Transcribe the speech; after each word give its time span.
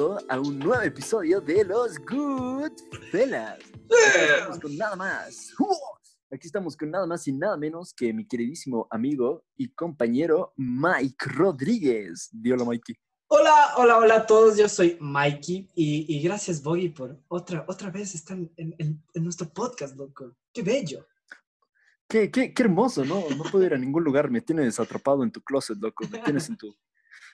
A 0.00 0.40
un 0.40 0.58
nuevo 0.58 0.80
episodio 0.82 1.42
de 1.42 1.62
Los 1.62 1.98
Good 1.98 2.72
Fellas. 3.12 3.58
Aquí 3.58 4.32
estamos 4.32 4.58
con 4.60 4.76
nada 4.78 4.96
más. 4.96 5.52
Aquí 6.32 6.46
estamos 6.46 6.74
con 6.74 6.90
nada 6.90 7.06
más 7.06 7.28
y 7.28 7.32
nada 7.32 7.54
menos 7.58 7.92
que 7.92 8.10
mi 8.14 8.26
queridísimo 8.26 8.86
amigo 8.90 9.44
y 9.58 9.68
compañero 9.74 10.54
Mike 10.56 11.26
Rodríguez. 11.26 12.30
Hola, 12.50 12.64
Mikey. 12.64 12.96
Hola, 13.28 13.74
hola, 13.76 13.98
hola 13.98 14.14
a 14.16 14.26
todos. 14.26 14.56
Yo 14.56 14.70
soy 14.70 14.96
Mikey 15.00 15.68
y, 15.74 16.16
y 16.16 16.22
gracias, 16.22 16.62
Boggy, 16.62 16.88
por 16.88 17.18
otra, 17.28 17.66
otra 17.68 17.90
vez 17.90 18.14
estar 18.14 18.38
en, 18.38 18.50
en- 18.56 19.04
en 19.12 19.22
nuestro 19.22 19.50
podcast, 19.50 19.96
loco. 19.98 20.34
¡Qué 20.50 20.62
bello! 20.62 21.06
Qué, 22.08 22.30
qué, 22.30 22.54
qué 22.54 22.62
hermoso, 22.62 23.04
¿no? 23.04 23.22
No 23.36 23.44
puedo 23.52 23.66
ir 23.66 23.74
a 23.74 23.78
ningún 23.78 24.02
lugar. 24.02 24.30
Me 24.30 24.40
tienes 24.40 24.80
atrapado 24.80 25.22
en 25.24 25.30
tu 25.30 25.42
closet, 25.42 25.76
loco. 25.78 26.04
Me 26.10 26.20
tienes 26.20 26.48
en 26.48 26.56
tu... 26.56 26.74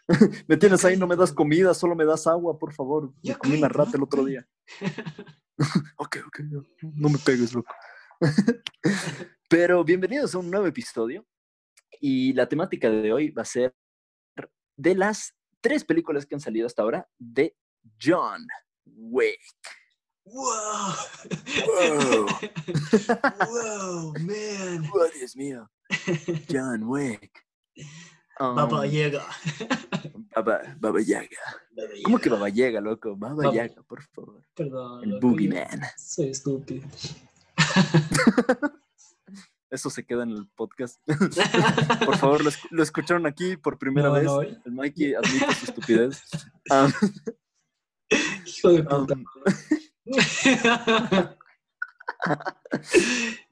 me 0.47 0.57
tienes 0.57 0.85
ahí, 0.85 0.97
no 0.97 1.07
me 1.07 1.17
das 1.17 1.33
comida, 1.33 1.75
solo 1.75 1.95
me 1.95 2.05
das 2.05 2.27
agua, 2.27 2.59
por 2.59 2.73
favor. 2.73 3.09
Me 3.09 3.15
Ya 3.23 3.39
comí 3.39 3.57
una 3.57 3.69
rata 3.69 3.97
el 3.97 4.03
otro 4.03 4.25
día. 4.25 4.47
ok, 5.97 6.17
ok, 6.27 6.41
no, 6.41 6.67
no 6.83 7.09
me 7.09 7.19
pegues, 7.19 7.53
loco. 7.55 7.75
Pero 9.49 9.85
bienvenidos 9.85 10.35
a 10.35 10.39
un 10.39 10.51
nuevo 10.51 10.67
episodio. 10.67 11.27
Y 12.01 12.33
la 12.35 12.49
temática 12.49 12.91
de 12.91 13.13
hoy 13.13 13.31
va 13.31 13.43
a 13.43 13.47
ser 13.47 13.75
de 14.77 14.95
las 14.95 15.35
tres 15.61 15.85
películas 15.85 16.27
que 16.27 16.35
han 16.35 16.41
salido 16.41 16.67
hasta 16.67 16.83
ahora 16.83 17.09
de 17.19 17.57
John 18.01 18.47
Wick. 18.85 19.41
¡Wow! 20.25 20.95
Wow. 21.67 22.27
¡Wow, 23.49 24.15
man! 24.21 24.91
Oh, 24.93 25.07
Dios 25.15 25.37
mío. 25.37 25.71
John 26.51 26.83
Wick. 26.85 27.47
Um, 28.39 28.55
Baba 28.55 28.87
Yaga. 28.87 29.25
Baba, 30.35 30.61
Baba 30.79 31.01
Yaga. 31.01 31.29
Baba 31.75 31.89
¿Cómo 32.05 32.19
que. 32.19 32.29
Baba 32.29 32.49
Yaga, 32.51 32.81
loco? 32.81 33.17
Baba 33.17 33.35
Baba- 33.35 33.55
Yaga, 33.55 33.83
por 33.83 34.03
favor. 34.03 34.43
Perdón. 34.55 35.05
El 35.05 35.11
loco, 35.11 35.29
Boogeyman. 35.29 35.81
Soy 35.97 36.29
estúpido. 36.31 36.87
Eso 39.71 39.91
se 39.91 40.05
queda 40.05 40.23
en 40.23 40.31
el 40.31 40.47
podcast. 40.55 41.01
Por 42.07 42.17
favor, 42.19 42.43
lo, 42.45 42.51
esc- 42.51 42.69
lo 42.71 42.85
escucharon 42.85 43.27
aquí 43.27 43.57
por 43.57 43.79
primera 43.79 44.07
No, 44.09 44.15
vez. 44.15 44.25
no. 44.25 44.41
El 44.43 44.61
Mikey 44.73 45.15
admite 45.15 45.55
su 45.55 45.65
estupidez. 45.67 46.23
Um, 46.71 46.93
Hijo 48.47 48.69
de 48.71 48.85
puta. 48.85 49.15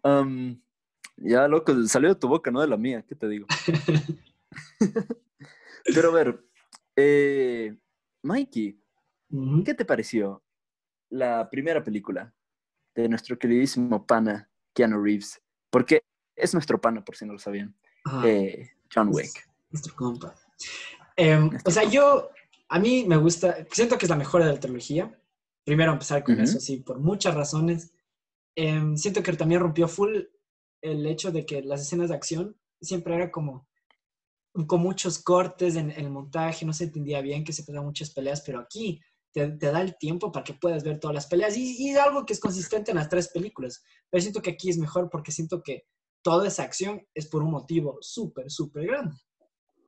um, 0.04 0.10
um, 0.10 0.60
ya, 1.16 1.48
loco, 1.48 1.74
salió 1.88 2.10
de 2.10 2.14
tu 2.14 2.28
boca, 2.28 2.50
no 2.52 2.60
de 2.60 2.68
la 2.68 2.76
mía. 2.76 3.04
¿Qué 3.06 3.16
te 3.16 3.28
digo? 3.28 3.46
Pero 5.84 6.08
a 6.08 6.12
ver, 6.12 6.44
eh, 6.96 7.76
Mikey. 8.22 8.80
¿qué 9.64 9.74
te 9.74 9.84
pareció 9.84 10.42
la 11.10 11.48
primera 11.50 11.82
película 11.82 12.32
de 12.94 13.08
nuestro 13.08 13.38
queridísimo 13.38 14.06
pana 14.06 14.50
Keanu 14.72 15.02
Reeves? 15.02 15.42
Porque 15.70 16.04
es 16.36 16.54
nuestro 16.54 16.80
pana, 16.80 17.04
por 17.04 17.16
si 17.16 17.26
no 17.26 17.32
lo 17.32 17.38
sabían. 17.38 17.76
Ajá. 18.04 18.28
eh, 18.28 18.70
John 18.92 19.10
Wick. 19.12 19.48
Nuestro 19.70 19.94
compa. 19.94 20.34
Em, 21.16 21.50
Nuestro 21.50 21.70
o 21.70 21.72
sea, 21.72 21.84
yo, 21.84 22.30
a 22.68 22.78
mí 22.78 23.04
me 23.06 23.16
gusta, 23.16 23.66
siento 23.70 23.98
que 23.98 24.06
es 24.06 24.10
la 24.10 24.16
mejor 24.16 24.44
de 24.44 24.52
la 24.52 24.60
trilogía. 24.60 25.18
Primero 25.64 25.92
empezar 25.92 26.22
con 26.22 26.38
eso, 26.40 26.60
sí, 26.60 26.78
por 26.78 26.98
muchas 26.98 27.34
razones. 27.34 27.92
Em, 28.54 28.96
siento 28.96 29.22
que 29.22 29.32
también 29.32 29.60
rompió 29.60 29.88
full 29.88 30.24
el 30.82 31.06
hecho 31.06 31.32
de 31.32 31.46
que 31.46 31.62
las 31.62 31.80
escenas 31.80 32.10
de 32.10 32.14
acción 32.14 32.56
siempre 32.80 33.14
era 33.14 33.30
como 33.30 33.66
con 34.66 34.80
muchos 34.80 35.18
cortes 35.18 35.76
en, 35.76 35.90
en 35.90 36.04
el 36.06 36.10
montaje, 36.10 36.64
no 36.64 36.72
se 36.72 36.84
entendía 36.84 37.20
bien 37.20 37.44
que 37.44 37.52
se 37.52 37.64
pegaban 37.64 37.86
muchas 37.86 38.10
peleas, 38.10 38.42
pero 38.46 38.60
aquí 38.60 39.00
te, 39.32 39.48
te 39.48 39.72
da 39.72 39.80
el 39.80 39.96
tiempo 39.98 40.30
para 40.30 40.44
que 40.44 40.54
puedas 40.54 40.84
ver 40.84 41.00
todas 41.00 41.14
las 41.14 41.26
peleas 41.26 41.56
y, 41.56 41.76
y 41.90 41.96
algo 41.96 42.24
que 42.24 42.32
es 42.34 42.40
consistente 42.40 42.92
en 42.92 42.96
las 42.98 43.08
tres 43.08 43.28
películas. 43.28 43.82
Pero 44.10 44.20
siento 44.22 44.40
que 44.42 44.50
aquí 44.50 44.70
es 44.70 44.78
mejor 44.78 45.10
porque 45.10 45.32
siento 45.32 45.60
que 45.62 45.84
toda 46.22 46.46
esa 46.48 46.62
acción 46.62 47.02
es 47.14 47.26
por 47.26 47.42
un 47.42 47.50
motivo 47.50 47.98
súper, 48.00 48.50
súper 48.50 48.86
grande. 48.86 49.16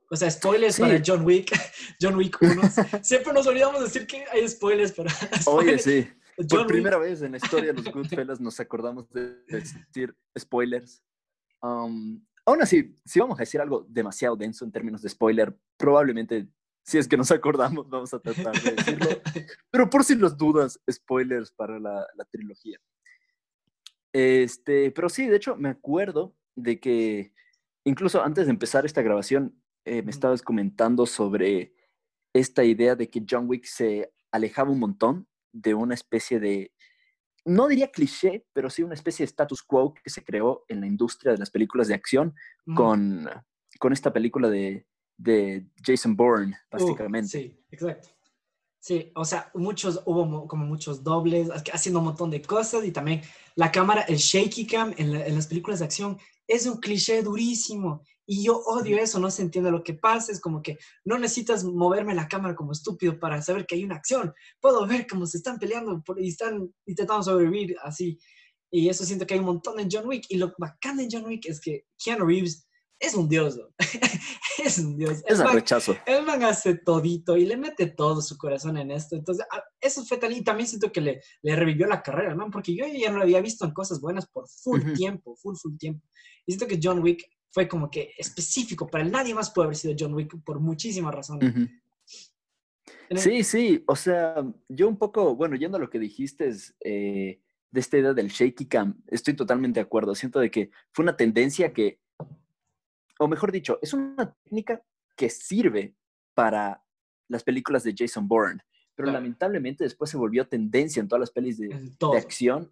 O 0.09 0.15
sea, 0.15 0.29
spoilers 0.31 0.75
Sí. 0.75 0.81
para 0.81 1.01
John 1.05 1.25
Wick, 1.25 1.51
John 2.01 2.15
Wick 2.15 2.37
1. 2.41 2.61
Siempre 3.03 3.33
nos 3.33 3.47
olvidamos 3.47 3.81
decir 3.81 4.05
que 4.05 4.25
hay 4.31 4.47
spoilers 4.47 4.91
para 4.91 5.11
Oye, 5.47 5.77
spoilers. 5.79 5.83
sí. 5.83 6.07
John 6.37 6.47
Por 6.49 6.59
Wick- 6.59 6.67
primera 6.67 6.97
vez 6.97 7.21
en 7.23 7.31
la 7.31 7.37
historia 7.37 7.73
de 7.73 7.81
los 7.81 7.91
Goodfellas 7.93 8.39
nos 8.39 8.59
acordamos 8.59 9.09
de 9.09 9.33
decir 9.47 10.15
spoilers. 10.37 11.01
Um, 11.63 12.23
aún 12.47 12.61
así, 12.61 12.97
si 13.05 13.19
vamos 13.19 13.37
a 13.37 13.43
decir 13.43 13.59
algo 13.59 13.85
demasiado 13.89 14.35
denso 14.35 14.63
en 14.63 14.71
términos 14.71 15.01
de 15.01 15.09
spoiler, 15.09 15.55
probablemente, 15.75 16.47
si 16.83 16.97
es 16.97 17.07
que 17.07 17.17
nos 17.17 17.29
acordamos, 17.31 17.87
vamos 17.89 18.13
a 18.13 18.19
tratar 18.19 18.59
de 18.59 18.71
decirlo. 18.71 19.07
Pero 19.69 19.89
por 19.89 20.03
si 20.03 20.15
los 20.15 20.37
dudas, 20.37 20.79
spoilers 20.89 21.51
para 21.51 21.77
la, 21.79 22.07
la 22.15 22.25
trilogía. 22.25 22.79
Este, 24.13 24.89
pero 24.91 25.09
sí, 25.09 25.27
de 25.27 25.35
hecho, 25.35 25.55
me 25.57 25.69
acuerdo 25.69 26.33
de 26.55 26.79
que 26.79 27.33
incluso 27.83 28.23
antes 28.23 28.45
de 28.45 28.51
empezar 28.51 28.83
esta 28.83 29.03
grabación, 29.03 29.61
eh, 29.85 30.01
me 30.01 30.09
estabas 30.09 30.41
comentando 30.41 31.05
sobre 31.05 31.75
esta 32.33 32.63
idea 32.63 32.95
de 32.95 33.09
que 33.09 33.23
John 33.29 33.47
Wick 33.47 33.65
se 33.65 34.11
alejaba 34.31 34.71
un 34.71 34.79
montón 34.79 35.27
de 35.51 35.75
una 35.75 35.93
especie 35.93 36.39
de, 36.39 36.71
no 37.47 37.67
diría 37.67 37.89
cliché, 37.91 38.45
pero 38.53 38.69
sí 38.69 38.83
una 38.83 38.93
especie 38.93 39.23
de 39.23 39.29
status 39.29 39.63
quo 39.63 39.93
que 39.93 40.09
se 40.09 40.23
creó 40.23 40.65
en 40.67 40.81
la 40.81 40.87
industria 40.87 41.31
de 41.31 41.37
las 41.37 41.49
películas 41.49 41.87
de 41.87 41.93
acción 41.95 42.35
con, 42.75 43.29
con 43.79 43.93
esta 43.93 44.11
película 44.11 44.49
de, 44.49 44.85
de 45.17 45.65
Jason 45.83 46.15
Bourne, 46.15 46.53
Uh, 46.55 46.75
básicamente. 46.77 47.29
sí, 47.29 47.59
exacto. 47.71 48.09
Sí, 48.79 49.11
o 49.15 49.25
sea, 49.25 49.49
muchos, 49.55 50.01
hubo 50.05 50.25
mo- 50.25 50.47
como 50.47 50.65
muchos 50.65 51.03
dobles, 51.03 51.49
ha- 51.49 51.63
haciendo 51.73 51.99
un 51.99 52.05
montón 52.05 52.29
de 52.29 52.41
cosas 52.41 52.85
y 52.85 52.91
también 52.91 53.21
la 53.55 53.71
cámara, 53.71 54.01
el 54.03 54.17
shaky 54.17 54.67
cam 54.67 54.93
en, 54.97 55.11
la- 55.13 55.25
en 55.25 55.35
las 55.35 55.47
películas 55.47 55.79
de 55.79 55.85
acción 55.85 56.17
es 56.47 56.65
un 56.67 56.79
cliché 56.79 57.21
durísimo 57.23 58.03
y 58.29 58.43
yo 58.43 58.57
odio 58.65 58.97
eso, 58.99 59.19
no 59.19 59.31
se 59.31 59.41
entiende 59.41 59.71
lo 59.71 59.83
que 59.83 59.93
pasa, 59.93 60.31
es 60.33 60.41
como 60.41 60.61
que 60.61 60.77
no 61.05 61.17
necesitas 61.17 61.63
moverme 61.63 62.13
la 62.13 62.27
cámara 62.27 62.55
como 62.55 62.73
estúpido 62.73 63.17
para 63.19 63.41
saber 63.41 63.65
que 63.65 63.75
hay 63.75 63.85
una 63.85 63.95
acción, 63.95 64.33
puedo 64.59 64.85
ver 64.85 65.07
cómo 65.07 65.25
se 65.25 65.37
están 65.37 65.57
peleando 65.57 66.03
por- 66.03 66.19
y 66.21 66.27
están 66.27 66.69
intentando 66.85 67.23
sobrevivir 67.23 67.75
así. 67.83 68.19
Y 68.69 68.89
eso 68.89 69.05
siento 69.05 69.25
que 69.25 69.33
hay 69.35 69.39
un 69.39 69.45
montón 69.45 69.79
en 69.79 69.87
John 69.89 70.05
Wick 70.07 70.25
y 70.27 70.35
lo 70.37 70.53
bacán 70.57 70.97
de 70.97 71.07
John 71.09 71.25
Wick 71.25 71.45
es 71.45 71.61
que 71.61 71.85
Keanu 72.03 72.25
Reeves 72.25 72.67
es 72.99 73.13
un 73.13 73.29
dios, 73.29 73.55
¿no? 73.55 73.63
es 74.63 74.77
un 74.79 74.97
dios. 74.97 75.23
Es 75.25 75.39
man- 75.39 75.53
rechazo. 75.53 75.95
el 76.05 76.25
man 76.25 76.43
hace 76.43 76.75
todito 76.75 77.37
y 77.37 77.45
le 77.45 77.55
mete 77.55 77.87
todo 77.87 78.21
su 78.21 78.37
corazón 78.37 78.77
en 78.77 78.91
esto. 78.91 79.15
Entonces, 79.15 79.45
ah, 79.51 79.63
eso 79.79 80.03
fue 80.03 80.17
tan... 80.17 80.33
Y 80.33 80.43
también 80.43 80.67
siento 80.67 80.91
que 80.91 80.99
le, 80.99 81.21
le 81.43 81.55
revivió 81.55 81.87
la 81.87 82.01
carrera, 82.03 82.35
man, 82.35 82.51
porque 82.51 82.75
yo 82.75 82.85
ya 82.87 83.09
no 83.11 83.17
lo 83.17 83.23
había 83.23 83.39
visto 83.39 83.63
en 83.65 83.71
cosas 83.71 84.01
buenas 84.01 84.27
por 84.27 84.49
full 84.49 84.81
Ujú. 84.81 84.93
tiempo, 84.95 85.35
full, 85.37 85.55
full 85.55 85.77
tiempo. 85.77 86.05
Y 86.45 86.51
siento 86.53 86.67
que 86.67 86.79
John 86.81 86.99
Wick 86.99 87.23
fue 87.51 87.67
como 87.67 87.89
que 87.89 88.13
específico 88.17 88.87
para 88.87 89.03
él. 89.03 89.11
Nadie 89.11 89.33
más 89.33 89.51
puede 89.51 89.67
haber 89.67 89.77
sido 89.77 89.95
John 89.97 90.13
Wick 90.13 90.33
por 90.43 90.59
muchísimas 90.59 91.13
razones. 91.13 91.53
El- 93.09 93.17
Sí, 93.19 93.43
sí, 93.43 93.83
o 93.87 93.95
sea, 93.95 94.35
yo 94.69 94.87
un 94.87 94.97
poco, 94.97 95.35
bueno, 95.35 95.55
yendo 95.55 95.77
a 95.77 95.79
lo 95.79 95.89
que 95.89 95.99
dijiste 95.99 96.47
es, 96.47 96.75
eh, 96.83 97.41
de 97.71 97.79
esta 97.79 97.97
idea 97.97 98.13
del 98.13 98.29
shaky 98.29 98.65
cam, 98.67 99.01
estoy 99.07 99.33
totalmente 99.35 99.79
de 99.79 99.85
acuerdo. 99.85 100.15
Siento 100.15 100.39
de 100.39 100.49
que 100.51 100.71
fue 100.93 101.03
una 101.03 101.15
tendencia 101.17 101.73
que, 101.73 101.99
o 103.19 103.27
mejor 103.27 103.51
dicho, 103.51 103.79
es 103.81 103.93
una 103.93 104.33
técnica 104.43 104.81
que 105.15 105.29
sirve 105.29 105.95
para 106.33 106.83
las 107.29 107.43
películas 107.43 107.83
de 107.83 107.93
Jason 107.97 108.27
Bourne, 108.27 108.61
pero 108.95 109.07
Claro. 109.07 109.19
lamentablemente 109.19 109.83
después 109.83 110.09
se 110.09 110.17
volvió 110.17 110.47
tendencia 110.47 111.01
en 111.01 111.07
todas 111.07 111.21
las 111.21 111.31
pelis 111.31 111.57
de 111.57 111.93
acción 112.15 112.71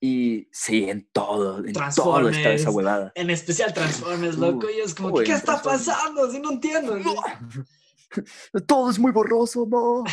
y 0.00 0.48
sí, 0.52 0.90
en 0.90 1.08
todo, 1.10 1.64
en 1.64 1.72
todo 1.72 2.28
está 2.28 2.52
esa 2.52 2.70
huevada. 2.70 3.12
En 3.14 3.30
especial 3.30 3.72
Transformers, 3.72 4.36
Uh, 4.36 4.40
loco. 4.40 4.68
Y 4.70 4.80
es 4.80 4.94
como, 4.94 5.08
uy, 5.14 5.24
¿qué 5.24 5.32
está 5.32 5.62
pasando? 5.62 6.30
Si 6.30 6.38
no 6.38 6.52
entiendo. 6.52 6.96
todo 8.66 8.90
es 8.90 8.98
muy 8.98 9.12
borroso, 9.12 9.66
no. 9.68 10.04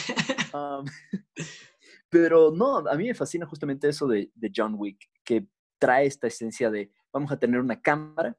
Am, 0.53 0.85
pero 2.09 2.51
no, 2.51 2.77
a 2.77 2.95
mí 2.95 3.07
me 3.07 3.13
fascina 3.13 3.45
justamente 3.45 3.89
eso 3.89 4.07
de, 4.07 4.31
de 4.33 4.51
John 4.56 4.75
Wick, 4.77 5.09
que 5.24 5.47
trae 5.80 6.06
esta 6.06 6.27
esencia 6.27 6.71
de 6.71 6.91
vamos 7.12 7.31
a 7.31 7.38
tener 7.38 7.59
una 7.59 7.81
cámara 7.81 8.38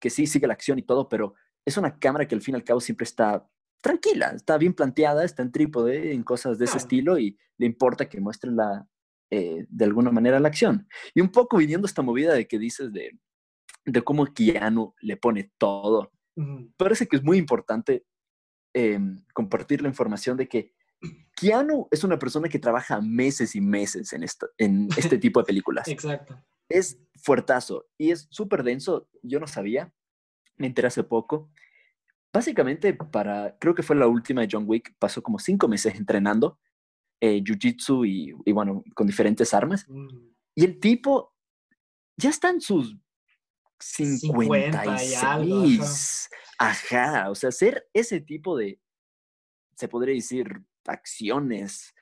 que 0.00 0.10
sí 0.10 0.26
sigue 0.26 0.46
la 0.46 0.54
acción 0.54 0.78
y 0.78 0.82
todo, 0.82 1.08
pero 1.08 1.34
es 1.64 1.76
una 1.76 1.98
cámara 1.98 2.26
que 2.26 2.34
al 2.34 2.40
fin 2.40 2.54
y 2.54 2.56
al 2.56 2.64
cabo 2.64 2.80
siempre 2.80 3.04
está 3.04 3.46
tranquila, 3.82 4.32
está 4.34 4.56
bien 4.56 4.72
planteada, 4.72 5.24
está 5.24 5.42
en 5.42 5.52
trípode, 5.52 6.12
en 6.14 6.22
cosas 6.22 6.58
de 6.58 6.64
ese 6.64 6.78
estilo 6.78 7.18
y 7.18 7.38
le 7.58 7.66
importa 7.66 8.08
que 8.08 8.20
muestre 8.20 8.50
la, 8.50 8.88
eh, 9.30 9.66
de 9.68 9.84
alguna 9.84 10.10
manera 10.10 10.40
la 10.40 10.48
acción. 10.48 10.88
Y 11.14 11.20
un 11.20 11.30
poco 11.30 11.56
viniendo 11.58 11.86
esta 11.86 12.02
movida 12.02 12.34
de 12.34 12.46
que 12.48 12.58
dices 12.58 12.92
de, 12.92 13.18
de 13.84 14.02
cómo 14.02 14.26
Keanu 14.26 14.94
le 15.00 15.16
pone 15.16 15.52
todo 15.58 16.12
parece 16.76 17.08
que 17.08 17.16
es 17.16 17.24
muy 17.24 17.36
importante 17.36 18.04
em, 18.72 19.24
compartir 19.34 19.82
la 19.82 19.88
información 19.88 20.36
de 20.36 20.48
que 20.48 20.72
Keanu 21.34 21.88
es 21.90 22.04
una 22.04 22.16
persona 22.18 22.48
que 22.48 22.60
trabaja 22.60 23.00
meses 23.00 23.56
y 23.56 23.60
meses 23.60 24.12
en, 24.12 24.22
esta- 24.22 24.46
en 24.56 24.88
este 24.96 25.18
tipo 25.18 25.40
de 25.40 25.46
películas. 25.46 25.88
Exacto. 25.88 26.40
es 26.68 27.00
fuertazo 27.24 27.86
y 27.98 28.12
es 28.12 28.28
súper 28.30 28.62
denso. 28.62 29.08
Yo 29.22 29.40
no 29.40 29.46
sabía, 29.48 29.92
me 30.56 30.68
enteré 30.68 30.86
hace 30.88 31.02
poco, 31.02 31.50
básicamente 32.32 32.94
para, 32.94 33.56
creo 33.58 33.74
que 33.74 33.82
fue 33.82 33.96
la 33.96 34.06
última 34.06 34.42
de 34.42 34.48
John 34.50 34.64
Wick, 34.66 34.94
pasó 34.98 35.22
como 35.22 35.38
cinco 35.40 35.66
meses 35.66 35.94
entrenando 35.96 36.60
eh, 37.20 37.42
jiu-jitsu 37.42 38.06
y, 38.06 38.52
bueno, 38.52 38.84
con 38.94 39.06
diferentes 39.06 39.54
armas. 39.54 39.86
Mm. 39.88 40.08
Y 40.54 40.64
el 40.64 40.78
tipo 40.80 41.34
ya 42.16 42.30
está 42.30 42.50
en 42.50 42.60
sus 42.60 42.96
56. 43.80 46.28
ajá. 46.58 47.30
o 47.30 47.34
sea, 47.34 47.50
hacer 47.50 47.88
ese 47.92 48.20
tipo 48.20 48.56
de, 48.56 48.80
se 49.76 49.88
podría 49.88 50.14
decir, 50.14 50.62
acciones 50.86 51.92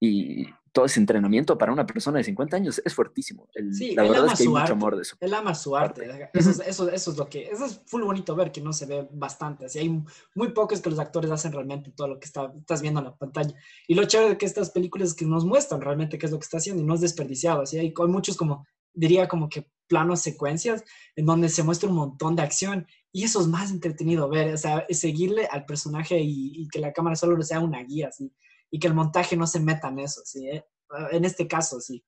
y 0.00 0.46
todo 0.72 0.84
ese 0.84 1.00
entrenamiento 1.00 1.58
para 1.58 1.72
una 1.72 1.86
persona 1.86 2.18
de 2.18 2.24
50 2.24 2.56
años 2.56 2.82
es 2.84 2.94
fuertísimo. 2.94 3.48
sí, 3.72 3.94
la 3.94 4.02
verdad 4.02 4.26
es 4.26 4.38
que 4.38 4.42
hay 4.44 4.48
mucho 4.48 4.72
amor 4.72 4.96
de 4.96 5.02
eso. 5.02 5.16
Él 5.20 5.34
ama 5.34 5.54
su 5.54 5.76
arte. 5.76 6.28
Eso 6.32 6.50
es, 6.50 6.60
eso, 6.60 6.88
eso 6.90 7.10
es 7.10 7.16
lo 7.16 7.28
que, 7.28 7.48
eso 7.48 7.66
es 7.66 7.82
full 7.86 8.02
bonito 8.02 8.34
ver, 8.36 8.52
que 8.52 8.60
no 8.60 8.72
se 8.72 8.86
ve 8.86 9.08
bastante. 9.12 9.66
Así 9.66 9.78
hay 9.78 10.02
muy 10.34 10.52
pocos 10.52 10.80
que 10.80 10.90
los 10.90 10.98
actores 10.98 11.30
hacen 11.30 11.52
realmente 11.52 11.90
todo 11.90 12.08
lo 12.08 12.20
que 12.20 12.26
está, 12.26 12.52
estás 12.56 12.82
viendo 12.82 13.00
en 13.00 13.06
la 13.06 13.16
pantalla. 13.16 13.54
Y 13.88 13.94
lo 13.94 14.04
chévere 14.04 14.30
de 14.30 14.38
que 14.38 14.46
estas 14.46 14.70
películas 14.70 15.14
que 15.14 15.24
nos 15.24 15.44
muestran 15.44 15.80
realmente 15.80 16.18
qué 16.18 16.26
es 16.26 16.32
lo 16.32 16.38
que 16.38 16.44
está 16.44 16.58
haciendo 16.58 16.82
y 16.82 16.86
no 16.86 16.94
es 16.94 17.00
desperdiciado. 17.00 17.62
Así 17.62 17.78
hay, 17.78 17.92
hay 17.96 18.08
muchos 18.08 18.36
como, 18.36 18.66
diría 18.92 19.28
como 19.28 19.48
que 19.48 19.68
planos, 19.90 20.20
secuencias, 20.20 20.84
en 21.16 21.26
donde 21.26 21.48
se 21.48 21.64
muestra 21.64 21.88
un 21.88 21.96
montón 21.96 22.36
de 22.36 22.42
acción 22.42 22.86
y 23.12 23.24
eso 23.24 23.40
es 23.40 23.48
más 23.48 23.72
entretenido 23.72 24.28
ver, 24.28 24.54
o 24.54 24.56
sea, 24.56 24.86
seguirle 24.90 25.46
al 25.46 25.64
personaje 25.64 26.20
y, 26.22 26.68
que 26.68 26.78
la 26.78 26.92
cámara 26.92 27.16
solo 27.16 27.42
sea 27.42 27.58
una 27.58 27.82
guía, 27.82 28.08
así 28.08 28.32
y 28.70 28.78
que 28.78 28.86
el 28.86 28.94
montaje 28.94 29.36
no 29.36 29.46
se 29.46 29.60
meta 29.60 29.88
en 29.88 29.98
eso, 29.98 30.22
¿sí? 30.24 30.48
¿Eh? 30.48 30.64
En 31.10 31.24
este 31.24 31.46
caso, 31.46 31.80
sí. 31.80 32.04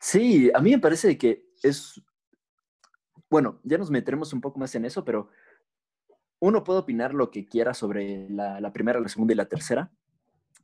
Sí, 0.00 0.50
a 0.54 0.60
mí 0.60 0.70
me 0.70 0.78
parece 0.78 1.16
que 1.18 1.46
es, 1.62 2.00
bueno, 3.28 3.60
ya 3.64 3.78
nos 3.78 3.90
meteremos 3.90 4.32
un 4.32 4.40
poco 4.40 4.58
más 4.58 4.74
en 4.74 4.84
eso, 4.84 5.04
pero 5.04 5.30
uno 6.38 6.62
puede 6.62 6.80
opinar 6.80 7.14
lo 7.14 7.30
que 7.30 7.46
quiera 7.46 7.74
sobre 7.74 8.28
la, 8.28 8.72
primera, 8.72 9.00
la 9.00 9.08
segunda 9.08 9.32
y 9.32 9.36
la 9.36 9.48
tercera, 9.48 9.90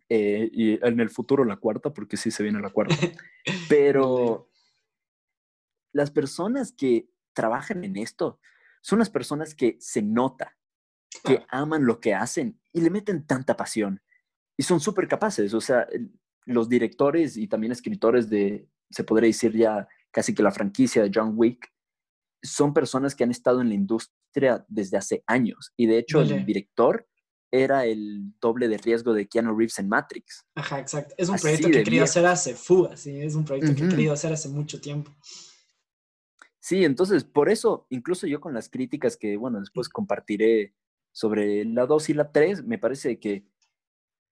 eh, 0.08 0.50
y 0.52 0.84
en 0.84 1.00
el 1.00 1.10
futuro 1.10 1.44
la 1.44 1.56
cuarta, 1.56 1.92
porque 1.92 2.16
sí 2.16 2.30
se 2.30 2.42
viene 2.42 2.60
la 2.60 2.70
cuarta, 2.70 2.94
pero 3.68 4.50
las 5.92 6.10
personas 6.10 6.72
que 6.72 7.08
trabajan 7.32 7.84
en 7.84 7.96
esto 7.96 8.38
son 8.82 8.98
las 8.98 9.10
personas 9.10 9.54
que 9.54 9.76
se 9.80 10.02
nota, 10.02 10.56
que 11.24 11.44
aman 11.48 11.86
lo 11.86 12.00
que 12.00 12.14
hacen 12.14 12.60
y 12.72 12.80
le 12.80 12.90
meten 12.90 13.26
tanta 13.26 13.56
pasión 13.56 14.02
y 14.62 14.64
son 14.64 14.78
súper 14.78 15.08
capaces. 15.08 15.54
O 15.54 15.60
sea, 15.60 15.88
los 16.44 16.68
directores 16.68 17.36
y 17.36 17.48
también 17.48 17.72
escritores 17.72 18.30
de, 18.30 18.68
se 18.90 19.02
podría 19.02 19.26
decir 19.26 19.56
ya 19.56 19.88
casi 20.12 20.36
que 20.36 20.42
la 20.44 20.52
franquicia 20.52 21.02
de 21.02 21.10
John 21.12 21.32
Wick, 21.34 21.68
son 22.44 22.72
personas 22.72 23.16
que 23.16 23.24
han 23.24 23.32
estado 23.32 23.60
en 23.60 23.68
la 23.68 23.74
industria 23.74 24.64
desde 24.68 24.98
hace 24.98 25.24
años. 25.26 25.72
Y 25.76 25.86
de 25.86 25.98
hecho, 25.98 26.20
el 26.20 26.46
director 26.46 27.08
era 27.50 27.86
el 27.86 28.32
doble 28.40 28.68
de 28.68 28.78
riesgo 28.78 29.12
de 29.12 29.26
Keanu 29.26 29.56
Reeves 29.56 29.80
en 29.80 29.88
Matrix. 29.88 30.46
Ajá, 30.54 30.78
exacto. 30.78 31.12
Es 31.18 31.28
un 31.28 31.38
proyecto 31.38 31.68
que 31.68 31.80
he 31.80 31.84
querido 31.84 32.04
hacer 32.04 32.24
hace 32.26 32.54
fu, 32.54 32.88
sí, 32.94 33.20
es 33.20 33.34
un 33.34 33.44
proyecto 33.44 33.74
que 33.74 33.84
he 33.84 33.88
querido 33.88 34.12
hacer 34.12 34.32
hace 34.32 34.48
mucho 34.48 34.80
tiempo. 34.80 35.10
Sí, 36.60 36.84
entonces, 36.84 37.24
por 37.24 37.48
eso, 37.48 37.88
incluso 37.90 38.28
yo 38.28 38.40
con 38.40 38.54
las 38.54 38.68
críticas 38.68 39.16
que, 39.16 39.36
bueno, 39.36 39.58
después 39.58 39.88
compartiré 39.88 40.76
sobre 41.10 41.64
la 41.64 41.86
2 41.86 42.10
y 42.10 42.14
la 42.14 42.30
3, 42.30 42.64
me 42.64 42.78
parece 42.78 43.18
que 43.18 43.44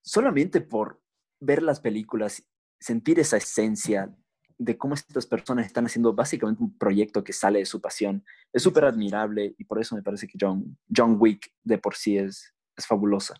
solamente 0.02 0.62
por 0.62 1.02
ver 1.40 1.64
las 1.64 1.80
películas, 1.80 2.44
sentir 2.80 3.20
esa 3.20 3.38
esencia 3.38 4.14
de 4.58 4.78
cómo 4.78 4.94
estas 4.94 5.26
personas 5.26 5.66
están 5.66 5.86
haciendo 5.86 6.14
básicamente 6.14 6.62
un 6.62 6.78
proyecto 6.78 7.24
que 7.24 7.32
sale 7.32 7.60
de 7.60 7.66
su 7.66 7.80
pasión, 7.80 8.26
es 8.52 8.62
súper 8.62 8.86
admirable 8.86 9.56
y 9.58 9.64
por 9.64 9.80
eso 9.80 9.96
me 9.96 10.04
parece 10.04 10.28
que 10.28 10.38
John, 10.40 10.78
John 10.94 11.16
Wick 11.18 11.54
de 11.64 11.78
por 11.78 11.96
sí 11.96 12.18
es, 12.18 12.54
es 12.76 12.86
fabulosa. 12.86 13.36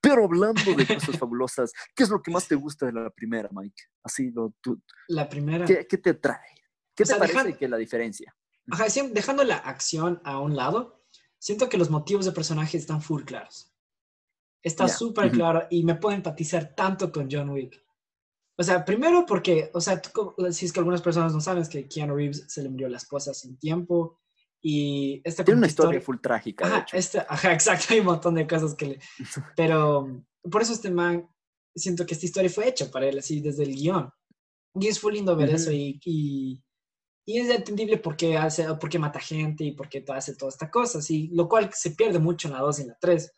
Pero 0.00 0.24
hablando 0.24 0.60
de 0.74 0.86
cosas 0.86 1.16
fabulosas, 1.18 1.72
¿qué 1.94 2.02
es 2.02 2.08
lo 2.08 2.20
que 2.20 2.32
más 2.32 2.48
te 2.48 2.56
gusta 2.56 2.86
de 2.86 2.92
la 2.92 3.10
primera, 3.10 3.48
Mike? 3.52 3.84
Así, 4.02 4.32
lo, 4.32 4.52
tú, 4.60 4.82
la 5.06 5.28
primera. 5.28 5.64
¿qué, 5.64 5.86
¿Qué, 5.86 5.98
te 5.98 6.14
trae? 6.14 6.56
¿Qué 6.96 7.04
te 7.04 7.14
parece 7.14 7.56
que 7.56 7.68
la 7.68 7.76
diferencia? 7.76 8.34
Ajá, 8.72 8.86
dejando 9.12 9.44
la 9.44 9.56
acción 9.56 10.20
a 10.24 10.40
un 10.40 10.56
lado, 10.56 11.04
siento 11.38 11.68
que 11.68 11.78
los 11.78 11.90
motivos 11.90 12.24
de 12.24 12.32
personaje 12.32 12.76
están 12.76 13.02
full 13.02 13.22
claros. 13.22 13.72
Está 14.62 14.88
súper 14.88 15.30
claro 15.30 15.66
y 15.70 15.84
me 15.84 15.94
puedo 15.94 16.14
empatizar 16.14 16.74
tanto 16.74 17.10
con 17.10 17.28
John 17.30 17.50
Wick. 17.50 17.82
O 18.58 18.62
sea, 18.62 18.84
primero 18.84 19.24
porque, 19.26 19.70
o 19.72 19.80
sea, 19.80 20.02
si 20.50 20.66
es 20.66 20.72
que 20.72 20.80
algunas 20.80 21.00
personas 21.00 21.32
no 21.32 21.40
saben, 21.40 21.62
es 21.62 21.68
que 21.68 21.88
Keanu 21.88 22.14
Reeves 22.14 22.44
se 22.46 22.62
le 22.62 22.68
murió 22.68 22.88
la 22.90 22.98
esposa 22.98 23.32
sin 23.32 23.58
tiempo 23.58 24.20
y 24.60 25.22
esta 25.24 25.44
Tiene 25.44 25.58
una 25.58 25.66
historia 25.66 26.00
full 26.02 26.18
trágica. 26.18 26.66
Ajá, 26.66 26.86
este, 26.92 27.20
ajá, 27.20 27.54
exacto, 27.54 27.86
hay 27.94 28.00
un 28.00 28.06
montón 28.06 28.34
de 28.34 28.46
cosas 28.46 28.74
que 28.74 28.86
le... 28.86 29.00
Pero 29.56 30.26
por 30.42 30.60
eso 30.60 30.74
este 30.74 30.90
man, 30.90 31.26
siento 31.74 32.04
que 32.04 32.12
esta 32.12 32.26
historia 32.26 32.50
fue 32.50 32.68
hecha 32.68 32.90
para 32.90 33.08
él, 33.08 33.18
así, 33.18 33.40
desde 33.40 33.62
el 33.62 33.74
guion. 33.74 34.10
Y 34.74 34.88
es 34.88 35.00
full 35.00 35.14
lindo 35.14 35.34
ver 35.34 35.50
eso 35.50 35.72
y, 35.72 35.98
y, 36.04 36.62
y, 37.24 37.38
es 37.38 37.48
entendible 37.48 37.96
por 37.96 38.16
qué, 38.16 38.36
hace, 38.36 38.72
por 38.74 38.88
qué 38.90 38.98
mata 38.98 39.18
gente 39.18 39.64
y 39.64 39.72
por 39.72 39.88
qué 39.88 40.04
hace 40.08 40.36
toda 40.36 40.50
esta 40.50 40.70
cosa, 40.70 40.98
así, 40.98 41.28
lo 41.32 41.48
cual 41.48 41.70
se 41.72 41.92
pierde 41.92 42.18
mucho 42.18 42.46
en 42.46 42.54
la 42.54 42.60
2 42.60 42.78
y 42.78 42.82
en 42.82 42.88
la 42.88 42.98
3 43.00 43.32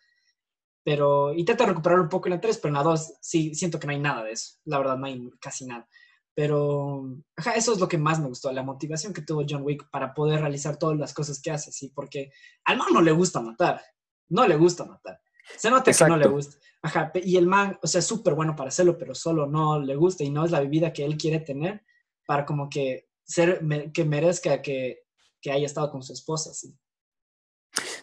pero 0.84 1.32
intenta 1.32 1.66
recuperar 1.66 2.00
un 2.00 2.08
poco 2.08 2.28
en 2.28 2.34
la 2.34 2.40
3, 2.40 2.58
pero 2.58 2.68
en 2.68 2.74
la 2.74 2.82
2 2.82 3.14
sí 3.20 3.54
siento 3.54 3.78
que 3.78 3.86
no 3.86 3.92
hay 3.92 4.00
nada 4.00 4.24
de 4.24 4.32
eso. 4.32 4.58
La 4.64 4.78
verdad, 4.78 4.96
no 4.96 5.06
hay 5.06 5.30
casi 5.40 5.66
nada. 5.66 5.88
Pero 6.34 7.04
ajá, 7.36 7.52
eso 7.52 7.74
es 7.74 7.78
lo 7.78 7.88
que 7.88 7.98
más 7.98 8.18
me 8.18 8.28
gustó, 8.28 8.50
la 8.52 8.62
motivación 8.62 9.12
que 9.12 9.22
tuvo 9.22 9.44
John 9.48 9.62
Wick 9.62 9.88
para 9.90 10.14
poder 10.14 10.40
realizar 10.40 10.78
todas 10.78 10.98
las 10.98 11.12
cosas 11.12 11.40
que 11.42 11.50
hace, 11.50 11.70
sí, 11.72 11.92
porque 11.94 12.32
al 12.64 12.78
man 12.78 12.88
no 12.92 13.02
le 13.02 13.12
gusta 13.12 13.40
matar, 13.40 13.82
no 14.30 14.46
le 14.46 14.56
gusta 14.56 14.86
matar. 14.86 15.20
Se 15.56 15.70
nota 15.70 15.92
que 15.92 16.04
no 16.06 16.16
le 16.16 16.28
gusta. 16.28 16.56
Ajá, 16.80 17.12
y 17.14 17.36
el 17.36 17.46
man, 17.46 17.78
o 17.82 17.86
sea, 17.86 17.98
es 17.98 18.06
súper 18.06 18.34
bueno 18.34 18.56
para 18.56 18.68
hacerlo, 18.68 18.96
pero 18.96 19.14
solo 19.14 19.46
no 19.46 19.78
le 19.78 19.94
gusta 19.94 20.24
y 20.24 20.30
no 20.30 20.44
es 20.44 20.50
la 20.50 20.60
vida 20.60 20.92
que 20.92 21.04
él 21.04 21.16
quiere 21.18 21.40
tener 21.40 21.84
para 22.26 22.46
como 22.46 22.70
que 22.70 23.10
ser, 23.24 23.62
que 23.92 24.04
merezca 24.04 24.62
que, 24.62 25.02
que 25.40 25.52
haya 25.52 25.66
estado 25.66 25.90
con 25.90 26.02
su 26.02 26.14
esposa, 26.14 26.54
sí. 26.54 26.74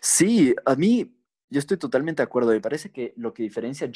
Sí, 0.01 0.53
a 0.65 0.75
mí 0.75 1.18
yo 1.49 1.59
estoy 1.59 1.77
totalmente 1.77 2.21
de 2.21 2.25
acuerdo. 2.25 2.51
Me 2.51 2.61
parece 2.61 2.91
que 2.91 3.13
lo 3.17 3.33
que 3.33 3.43
diferencia 3.43 3.87
a 3.87 3.91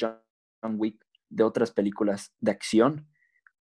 John 0.62 0.74
Wick 0.78 1.04
de 1.28 1.44
otras 1.44 1.70
películas 1.70 2.32
de 2.40 2.50
acción, 2.50 3.08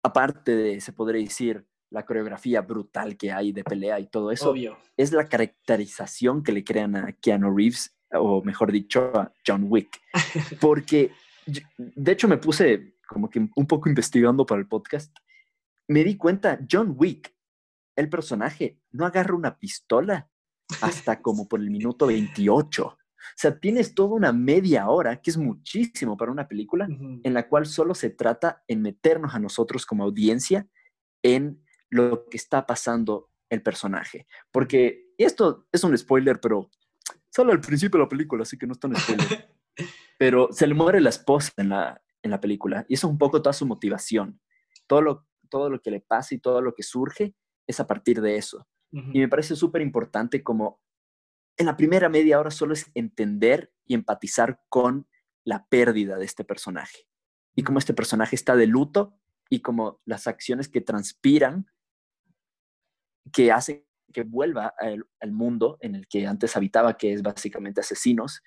aparte 0.02 0.54
de, 0.54 0.80
se 0.80 0.92
podría 0.92 1.22
decir, 1.22 1.66
la 1.90 2.04
coreografía 2.04 2.60
brutal 2.60 3.16
que 3.16 3.32
hay 3.32 3.52
de 3.52 3.64
pelea 3.64 3.98
y 3.98 4.08
todo 4.08 4.30
eso, 4.30 4.54
es 4.96 5.12
la 5.12 5.26
caracterización 5.26 6.42
que 6.42 6.52
le 6.52 6.64
crean 6.64 6.96
a 6.96 7.12
Keanu 7.12 7.54
Reeves, 7.54 7.96
o 8.12 8.42
mejor 8.42 8.72
dicho, 8.72 9.10
a 9.16 9.32
John 9.46 9.66
Wick. 9.68 10.00
Porque, 10.60 11.12
de 11.78 12.12
hecho, 12.12 12.28
me 12.28 12.36
puse 12.36 12.98
como 13.06 13.30
que 13.30 13.38
un 13.38 13.66
poco 13.66 13.88
investigando 13.88 14.44
para 14.44 14.60
el 14.60 14.68
podcast. 14.68 15.16
Me 15.88 16.04
di 16.04 16.16
cuenta, 16.16 16.58
John 16.70 16.94
Wick, 16.96 17.34
el 17.96 18.10
personaje, 18.10 18.78
no 18.90 19.06
agarra 19.06 19.34
una 19.34 19.58
pistola 19.58 20.30
hasta 20.82 21.22
como 21.22 21.48
por 21.48 21.60
el 21.60 21.70
minuto 21.70 22.06
28. 22.06 22.97
O 23.30 23.36
sea, 23.36 23.58
tienes 23.58 23.94
toda 23.94 24.14
una 24.14 24.32
media 24.32 24.88
hora, 24.88 25.20
que 25.20 25.30
es 25.30 25.36
muchísimo 25.36 26.16
para 26.16 26.32
una 26.32 26.48
película, 26.48 26.86
en 26.88 27.34
la 27.34 27.48
cual 27.48 27.66
solo 27.66 27.94
se 27.94 28.10
trata 28.10 28.62
en 28.66 28.82
meternos 28.82 29.34
a 29.34 29.38
nosotros 29.38 29.86
como 29.86 30.04
audiencia 30.04 30.68
en 31.22 31.62
lo 31.90 32.26
que 32.28 32.36
está 32.36 32.66
pasando 32.66 33.30
el 33.50 33.62
personaje. 33.62 34.26
Porque 34.50 35.06
esto 35.16 35.66
es 35.72 35.84
un 35.84 35.96
spoiler, 35.96 36.40
pero 36.40 36.70
solo 37.30 37.52
al 37.52 37.60
principio 37.60 37.98
de 37.98 38.04
la 38.04 38.08
película, 38.08 38.42
así 38.42 38.58
que 38.58 38.66
no 38.66 38.72
es 38.72 38.80
tan 38.80 38.94
spoiler. 38.96 39.50
pero 40.18 40.48
se 40.52 40.66
le 40.66 40.74
muere 40.74 41.00
la 41.00 41.10
esposa 41.10 41.52
en 41.56 41.70
la, 41.70 42.02
en 42.22 42.30
la 42.30 42.40
película 42.40 42.84
y 42.88 42.94
eso 42.94 43.06
es 43.06 43.12
un 43.12 43.18
poco 43.18 43.40
toda 43.40 43.52
su 43.52 43.66
motivación. 43.66 44.40
Todo 44.86 45.02
lo, 45.02 45.26
todo 45.48 45.70
lo 45.70 45.80
que 45.80 45.90
le 45.90 46.00
pasa 46.00 46.34
y 46.34 46.38
todo 46.38 46.60
lo 46.60 46.74
que 46.74 46.82
surge 46.82 47.34
es 47.66 47.80
a 47.80 47.86
partir 47.86 48.20
de 48.20 48.36
eso. 48.36 48.66
Y 48.90 49.18
me 49.18 49.28
parece 49.28 49.54
súper 49.54 49.82
importante 49.82 50.42
como 50.42 50.80
en 51.58 51.66
la 51.66 51.76
primera 51.76 52.08
media 52.08 52.38
hora 52.38 52.50
solo 52.50 52.72
es 52.72 52.90
entender 52.94 53.72
y 53.84 53.94
empatizar 53.94 54.62
con 54.68 55.08
la 55.44 55.66
pérdida 55.66 56.16
de 56.16 56.24
este 56.24 56.44
personaje 56.44 57.06
y 57.54 57.62
cómo 57.62 57.78
este 57.78 57.94
personaje 57.94 58.36
está 58.36 58.54
de 58.54 58.66
luto 58.66 59.18
y 59.50 59.60
como 59.60 60.00
las 60.04 60.26
acciones 60.26 60.68
que 60.68 60.80
transpiran 60.80 61.66
que 63.32 63.52
hacen 63.52 63.84
que 64.12 64.22
vuelva 64.22 64.74
al, 64.78 65.32
mundo 65.32 65.76
en 65.80 65.94
el 65.94 66.08
que 66.08 66.26
antes 66.26 66.56
habitaba, 66.56 66.96
que 66.96 67.12
es 67.12 67.22
básicamente 67.22 67.80
asesinos, 67.80 68.42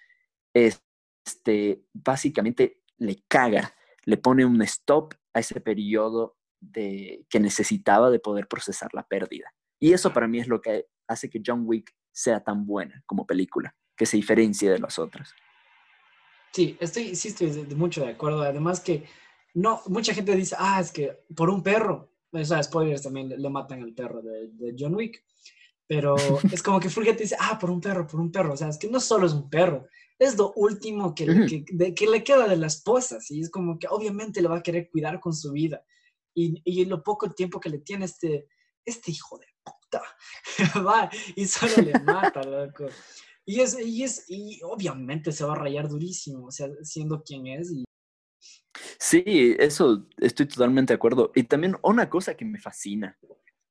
este, 0.54 1.84
básicamente 1.94 2.82
le 2.98 3.24
caga, 3.28 3.76
le 4.06 4.18
pone 4.18 4.44
un 4.44 4.62
stop 4.64 5.14
a 5.34 5.40
ese 5.40 5.62
periodo 5.62 6.38
de, 6.60 7.26
que 7.30 7.40
necesitaba 7.40 8.10
de 8.10 8.20
poder 8.20 8.48
procesar 8.48 8.90
la 8.94 9.08
pérdida. 9.08 9.54
Y 9.80 9.94
eso 9.94 10.14
para 10.14 10.28
mí 10.28 10.40
es 10.40 10.48
lo 10.48 10.62
que 10.62 10.88
hace 11.08 11.30
que 11.30 11.42
John 11.46 11.64
Wick 11.66 11.94
sea 12.12 12.44
tan 12.44 12.66
buena 12.66 13.04
como 13.06 13.26
película, 13.26 13.76
que 13.96 14.06
se 14.06 14.18
diferencie 14.18 14.70
de 14.70 14.80
las 14.80 15.00
otras. 15.00 15.34
Sí, 16.54 16.78
estoy, 16.80 17.16
sí 17.16 17.30
estoy 17.30 17.50
de, 17.50 17.76
mucho 17.76 18.02
de 18.04 18.12
acuerdo. 18.12 18.42
Además 18.42 18.82
que 18.82 19.06
no, 19.54 19.82
mucha 19.88 20.14
gente 20.14 20.36
dice, 20.36 20.56
ah, 20.60 20.80
es 20.82 20.92
que 20.92 21.24
por 21.36 21.50
un 21.50 21.64
perro, 21.64 22.12
o 22.32 22.44
sea, 22.44 22.62
spoilers 22.62 23.04
también 23.04 23.30
le, 23.30 23.50
matan 23.50 23.82
al 23.84 23.94
perro 23.94 24.22
de, 24.22 24.76
John 24.78 24.96
Wick. 24.96 25.24
pero 25.88 26.16
es 26.52 26.62
como 26.62 26.80
que 26.80 26.90
Fulga 26.90 27.16
te 27.16 27.24
dice, 27.24 27.38
ah, 27.40 27.58
por 27.60 27.72
un 27.72 27.80
perro, 27.80 28.06
por 28.06 28.20
un 28.20 28.32
perro. 28.32 28.54
O 28.54 28.58
sea, 28.58 28.70
es 28.70 28.78
que 28.78 28.90
no 28.90 29.00
solo 29.00 29.28
es 29.28 29.34
un 29.34 29.50
perro, 29.50 29.88
es 30.20 30.38
lo 30.38 30.54
último 30.56 31.16
que, 31.16 31.26
que, 31.48 31.96
que, 31.96 32.08
le 32.08 32.24
queda 32.24 32.48
de 32.48 32.58
la 32.58 32.68
esposa, 32.68 33.20
¿sí? 33.20 33.42
Es 33.42 33.50
como 33.50 33.80
que 33.80 33.88
obviamente 33.90 34.42
le 34.42 34.50
va 34.50 34.58
a 34.58 34.64
querer 34.64 34.90
cuidar 34.90 35.20
con 35.20 35.34
su 35.34 35.52
vida. 35.52 35.84
Y, 36.36 36.62
y 36.64 36.86
lo 36.86 37.02
poco 37.02 37.30
tiempo 37.32 37.60
que 37.60 37.70
le 37.70 37.80
tiene 37.80 38.06
este, 38.06 38.48
este 38.86 39.12
hijo 39.12 39.40
de 39.40 39.48
puta, 39.64 40.02
va 40.86 41.10
y 41.36 41.46
solo 41.46 41.78
le 41.78 42.00
mata, 42.00 42.44
loco. 42.44 42.88
Y 43.46 43.62
es, 43.62 43.78
y 43.80 44.04
es, 44.04 44.26
y 44.30 44.60
obviamente 44.64 45.32
se 45.32 45.44
va 45.44 45.54
a 45.54 45.58
rayar 45.58 45.90
durísimo, 45.90 46.46
o 46.46 46.52
sea, 46.52 46.70
siendo 46.84 47.24
quien 47.24 47.48
es. 47.48 47.72
Y... 47.72 47.84
Sí, 49.00 49.56
eso 49.60 50.08
estoy 50.18 50.48
totalmente 50.48 50.94
de 50.94 50.96
acuerdo. 50.96 51.32
Y 51.36 51.44
también 51.44 51.76
una 51.82 52.10
cosa 52.10 52.36
que 52.36 52.46
me 52.46 52.60
fascina, 52.60 53.18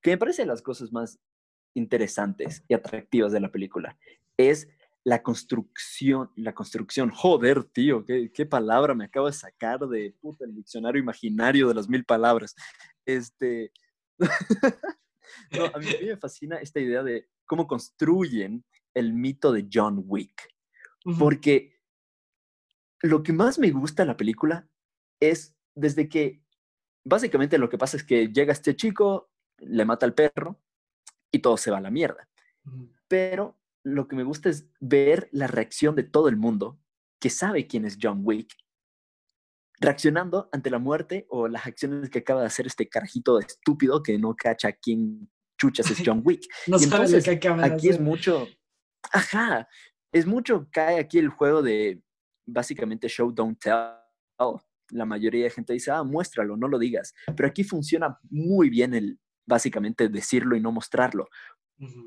que 0.03 0.11
me 0.11 0.19
parece 0.19 0.45
las 0.45 0.63
cosas 0.63 0.93
más 0.93 1.19
interesantes 1.75 2.65
y 2.69 2.75
atractivas 2.75 3.33
de 3.33 3.41
la 3.41 3.53
película, 3.53 3.97
es 4.37 4.69
la 5.05 5.23
construcción, 5.23 6.31
la 6.37 6.53
construcción, 6.53 7.11
joder, 7.11 7.65
tío, 7.65 8.05
qué, 8.05 8.31
qué 8.33 8.45
palabra 8.45 8.95
me 8.95 9.07
acabo 9.07 9.29
de 9.29 9.33
sacar 9.33 9.81
de 9.81 10.15
puta, 10.21 10.45
el 10.45 10.55
diccionario 10.55 11.01
imaginario 11.01 11.69
de 11.69 11.75
las 11.75 11.89
mil 11.89 12.05
palabras. 12.05 12.55
Este, 13.07 13.73
no, 15.53 15.65
a 15.67 15.79
mí 15.79 15.87
me 16.03 16.17
fascina 16.17 16.57
esta 16.57 16.81
idea 16.81 17.03
de 17.03 17.29
cómo 17.47 17.67
construyen 17.67 18.65
el 18.95 19.13
mito 19.13 19.53
de 19.53 19.69
John 19.73 20.03
Wick. 20.07 20.49
Porque 21.19 21.81
lo 23.01 23.23
que 23.23 23.33
más 23.33 23.59
me 23.59 23.71
gusta 23.71 24.03
de 24.03 24.09
la 24.09 24.17
película 24.17 24.69
es 25.21 25.57
desde 25.75 26.09
que 26.09 26.43
básicamente 27.05 27.59
lo 27.59 27.69
que 27.69 27.79
pasa 27.79 27.97
es 27.97 28.05
que 28.05 28.29
llega 28.29 28.53
este 28.53 28.77
chico, 28.77 29.31
le 29.59 29.85
mata 29.85 30.07
al 30.07 30.15
perro 30.15 30.61
y 31.33 31.39
todo 31.39 31.57
se 31.57 31.71
va 31.71 31.79
a 31.79 31.83
la 31.83 31.91
mierda. 31.91 32.29
Pero 33.09 33.59
lo 33.83 34.09
que 34.09 34.17
me 34.17 34.25
gusta 34.25 34.49
es 34.49 34.69
ver 34.81 35.29
la 35.33 35.47
reacción 35.47 35.97
de 35.97 36.03
todo 36.03 36.29
el 36.29 36.37
mundo 36.37 36.79
que 37.19 37.31
sabe 37.31 37.67
quién 37.67 37.85
es 37.85 37.99
John 38.01 38.21
Wick, 38.23 38.55
reaccionando 39.81 40.49
ante 40.53 40.71
la 40.71 40.79
muerte 40.79 41.27
o 41.31 41.49
las 41.49 41.67
acciones 41.67 42.11
que 42.11 42.21
acaba 42.21 42.41
de 42.43 42.47
hacer 42.47 42.67
este 42.67 42.89
carajito 42.89 43.39
estúpido 43.39 44.03
que 44.03 44.19
no 44.19 44.35
cacha 44.37 44.73
quién 44.73 45.31
chuchas 45.59 45.91
es 45.91 46.03
John 46.05 46.23
Wick. 46.25 46.43
no 46.67 46.79
y 46.79 46.85
entonces, 46.85 47.25
que 47.25 47.49
aquí 47.49 47.89
es 47.89 48.01
mucho, 48.01 48.47
Ajá, 49.13 49.69
es 50.13 50.27
mucho, 50.27 50.69
cae 50.71 50.99
aquí 50.99 51.19
el 51.19 51.29
juego 51.29 51.63
de 51.63 52.03
básicamente 52.47 53.09
show, 53.09 53.33
don't 53.33 53.59
tell. 53.59 53.97
La 54.91 55.05
mayoría 55.05 55.45
de 55.45 55.51
gente 55.51 55.73
dice, 55.73 55.93
ah, 55.93 56.03
muéstralo, 56.03 56.57
no 56.57 56.67
lo 56.67 56.79
digas. 56.79 57.15
Pero 57.37 57.49
aquí 57.49 57.63
funciona 57.63 58.19
muy 58.29 58.71
bien 58.71 58.95
el 58.95 59.21
básicamente 59.47 60.09
decirlo 60.09 60.57
y 60.57 60.61
no 60.61 60.73
mostrarlo. 60.73 61.29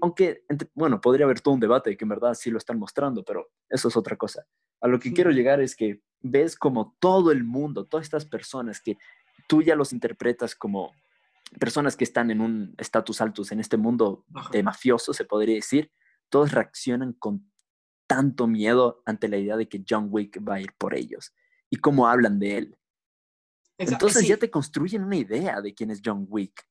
Aunque, 0.02 0.46
bueno, 0.76 1.02
podría 1.02 1.26
haber 1.26 1.42
todo 1.42 1.56
un 1.56 1.60
debate 1.60 1.90
de 1.90 1.98
que 1.98 2.06
en 2.06 2.10
verdad 2.10 2.36
sí 2.36 2.52
lo 2.52 2.60
están 2.60 2.78
mostrando, 2.78 3.24
pero 3.24 3.52
eso 3.70 3.88
es 3.88 3.98
otra 3.98 4.16
cosa. 4.16 4.46
A 4.82 4.88
lo 4.88 5.00
que 5.00 5.14
quiero 5.14 5.32
llegar 5.32 5.62
es 5.62 5.76
que 5.76 6.02
ves 6.22 6.56
como 6.56 6.96
todo 7.00 7.32
el 7.32 7.44
mundo, 7.44 7.86
todas 7.86 8.06
estas 8.06 8.26
personas 8.26 8.82
que 8.82 8.98
tú 9.48 9.62
ya 9.62 9.76
los 9.76 9.92
interpretas 9.92 10.56
como 10.56 10.92
personas 11.60 11.96
que 11.96 12.04
están 12.04 12.32
en 12.32 12.42
un 12.42 12.76
estatus 12.78 13.22
alto 13.22 13.44
en 13.50 13.60
este 13.60 13.78
mundo 13.78 14.26
de 14.52 14.64
mafioso, 14.64 15.14
se 15.14 15.26
podría 15.26 15.56
decir, 15.56 15.92
todos 16.30 16.52
reaccionan 16.52 17.14
con 17.14 17.52
tanto 18.08 18.48
miedo 18.48 19.02
ante 19.06 19.28
la 19.28 19.38
idea 19.38 19.58
de 19.58 19.68
que 19.68 19.84
John 19.88 20.08
Wick 20.12 20.40
va 20.48 20.56
a 20.56 20.62
ir 20.62 20.74
por 20.78 20.96
ellos 20.96 21.34
y 21.70 21.78
cómo 21.78 22.08
hablan 22.08 22.40
de 22.40 22.58
él. 22.58 22.78
Entonces 23.78 24.28
ya 24.28 24.38
te 24.38 24.52
construyen 24.52 25.04
una 25.04 25.18
idea 25.18 25.62
de 25.62 25.74
quién 25.74 25.90
es 25.90 26.02
John 26.04 26.26
Wick. 26.30 26.68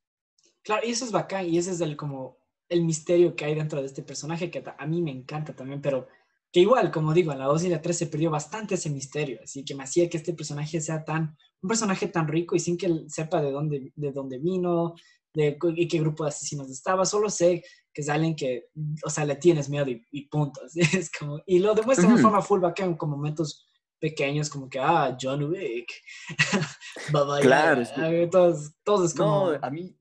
Claro, 0.62 0.86
y 0.86 0.92
eso 0.92 1.04
es 1.04 1.10
bacán 1.10 1.46
y 1.46 1.58
ese 1.58 1.72
es 1.72 1.80
el 1.80 1.96
como 1.96 2.38
el 2.72 2.84
misterio 2.84 3.36
que 3.36 3.44
hay 3.44 3.54
dentro 3.54 3.80
de 3.80 3.86
este 3.86 4.02
personaje 4.02 4.50
que 4.50 4.64
a 4.78 4.86
mí 4.86 5.02
me 5.02 5.10
encanta 5.10 5.54
también, 5.54 5.80
pero 5.82 6.08
que 6.50 6.60
igual, 6.60 6.90
como 6.90 7.14
digo, 7.14 7.32
en 7.32 7.38
la 7.38 7.46
2 7.46 7.64
y 7.64 7.68
la 7.68 7.80
3 7.80 7.96
se 7.96 8.06
perdió 8.06 8.30
bastante 8.30 8.74
ese 8.74 8.90
misterio, 8.90 9.40
así 9.42 9.64
que 9.64 9.74
me 9.74 9.84
hacía 9.84 10.08
que 10.08 10.18
este 10.18 10.34
personaje 10.34 10.80
sea 10.80 11.04
tan, 11.04 11.36
un 11.62 11.68
personaje 11.68 12.08
tan 12.08 12.28
rico 12.28 12.56
y 12.56 12.60
sin 12.60 12.76
que 12.76 12.86
él 12.86 13.06
sepa 13.08 13.40
de 13.40 13.50
dónde, 13.50 13.92
de 13.94 14.12
dónde 14.12 14.38
vino, 14.38 14.94
de 15.34 15.56
y 15.76 15.88
qué 15.88 15.98
grupo 15.98 16.24
de 16.24 16.28
asesinos 16.28 16.70
estaba, 16.70 17.06
solo 17.06 17.30
sé 17.30 17.64
que 17.92 18.02
es 18.02 18.08
alguien 18.08 18.34
que, 18.34 18.68
o 19.04 19.10
sea, 19.10 19.24
le 19.24 19.36
tienes 19.36 19.68
miedo 19.68 19.88
y, 19.90 20.04
y 20.10 20.26
punto. 20.28 20.60
Es 20.74 21.10
como, 21.10 21.40
y 21.46 21.58
lo 21.58 21.74
demuestra 21.74 22.08
de 22.08 22.20
forma 22.20 22.42
full 22.42 22.60
bacán, 22.60 22.96
con 22.96 23.10
momentos 23.10 23.68
pequeños 24.00 24.50
como 24.50 24.68
que, 24.68 24.78
ah, 24.78 25.16
John 25.20 25.44
Wick. 25.44 25.92
claro. 27.42 27.82
todos, 28.30 28.72
todos 28.82 29.10
es 29.10 29.16
como... 29.16 29.52
No, 29.52 29.58
a 29.62 29.70
mí 29.70 29.94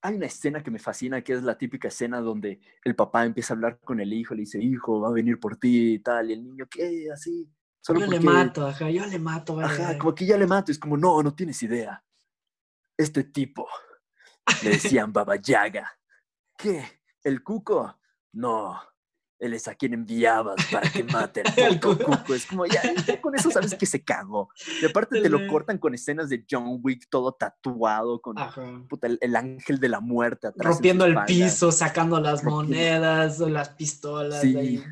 hay 0.00 0.14
una 0.14 0.26
escena 0.26 0.62
que 0.62 0.70
me 0.70 0.78
fascina, 0.78 1.22
que 1.22 1.32
es 1.32 1.42
la 1.42 1.58
típica 1.58 1.88
escena 1.88 2.20
donde 2.20 2.60
el 2.84 2.94
papá 2.94 3.24
empieza 3.24 3.52
a 3.52 3.56
hablar 3.56 3.80
con 3.80 4.00
el 4.00 4.12
hijo, 4.12 4.34
le 4.34 4.40
dice, 4.40 4.62
hijo, 4.62 5.00
va 5.00 5.08
a 5.08 5.12
venir 5.12 5.40
por 5.40 5.56
ti 5.56 5.94
y 5.94 5.98
tal, 5.98 6.30
y 6.30 6.34
el 6.34 6.44
niño, 6.44 6.66
¿qué? 6.70 7.08
Así. 7.12 7.48
Solo 7.80 8.00
yo 8.00 8.06
le 8.06 8.20
mato, 8.20 8.66
ajá, 8.66 8.90
yo 8.90 9.06
le 9.06 9.18
mato. 9.18 9.58
Ajá, 9.60 9.98
como 9.98 10.14
que 10.14 10.26
ya 10.26 10.36
le 10.36 10.46
mato, 10.46 10.70
es 10.70 10.78
como, 10.78 10.96
no, 10.96 11.22
no 11.22 11.34
tienes 11.34 11.62
idea. 11.62 12.04
Este 12.96 13.24
tipo, 13.24 13.66
le 14.62 14.70
decían 14.70 15.12
Baba 15.12 15.36
Yaga. 15.36 15.98
¿Qué? 16.56 16.84
¿El 17.22 17.42
cuco? 17.42 17.98
No, 18.32 18.80
él 19.38 19.54
es 19.54 19.68
a 19.68 19.74
quien 19.74 19.94
enviabas 19.94 20.56
para 20.70 20.90
que 20.90 21.04
maten 21.04 21.44
cuco. 21.82 22.34
Es 22.34 22.46
como, 22.46 22.66
ya, 22.66 22.82
con 23.20 23.34
eso 23.34 23.50
sabes 23.50 23.74
que 23.74 23.86
se 23.86 24.02
cagó. 24.02 24.50
Y 24.82 24.86
aparte 24.86 25.20
te 25.22 25.28
lo 25.28 25.46
cortan 25.46 25.78
con 25.78 25.94
escenas 25.94 26.28
de 26.28 26.44
John 26.48 26.80
Wick 26.82 27.08
todo 27.08 27.32
tatuado, 27.32 28.20
con 28.20 28.36
el, 29.20 29.36
ángel 29.36 29.78
de 29.78 29.88
la 29.88 30.00
muerte 30.00 30.48
atrás. 30.48 30.74
Rompiendo 30.74 31.04
el 31.04 31.16
piso, 31.24 31.72
sacando 31.72 32.20
las 32.20 32.42
monedas, 32.44 33.38
las 33.40 33.70
pistolas. 33.70 34.40
Sí. 34.40 34.82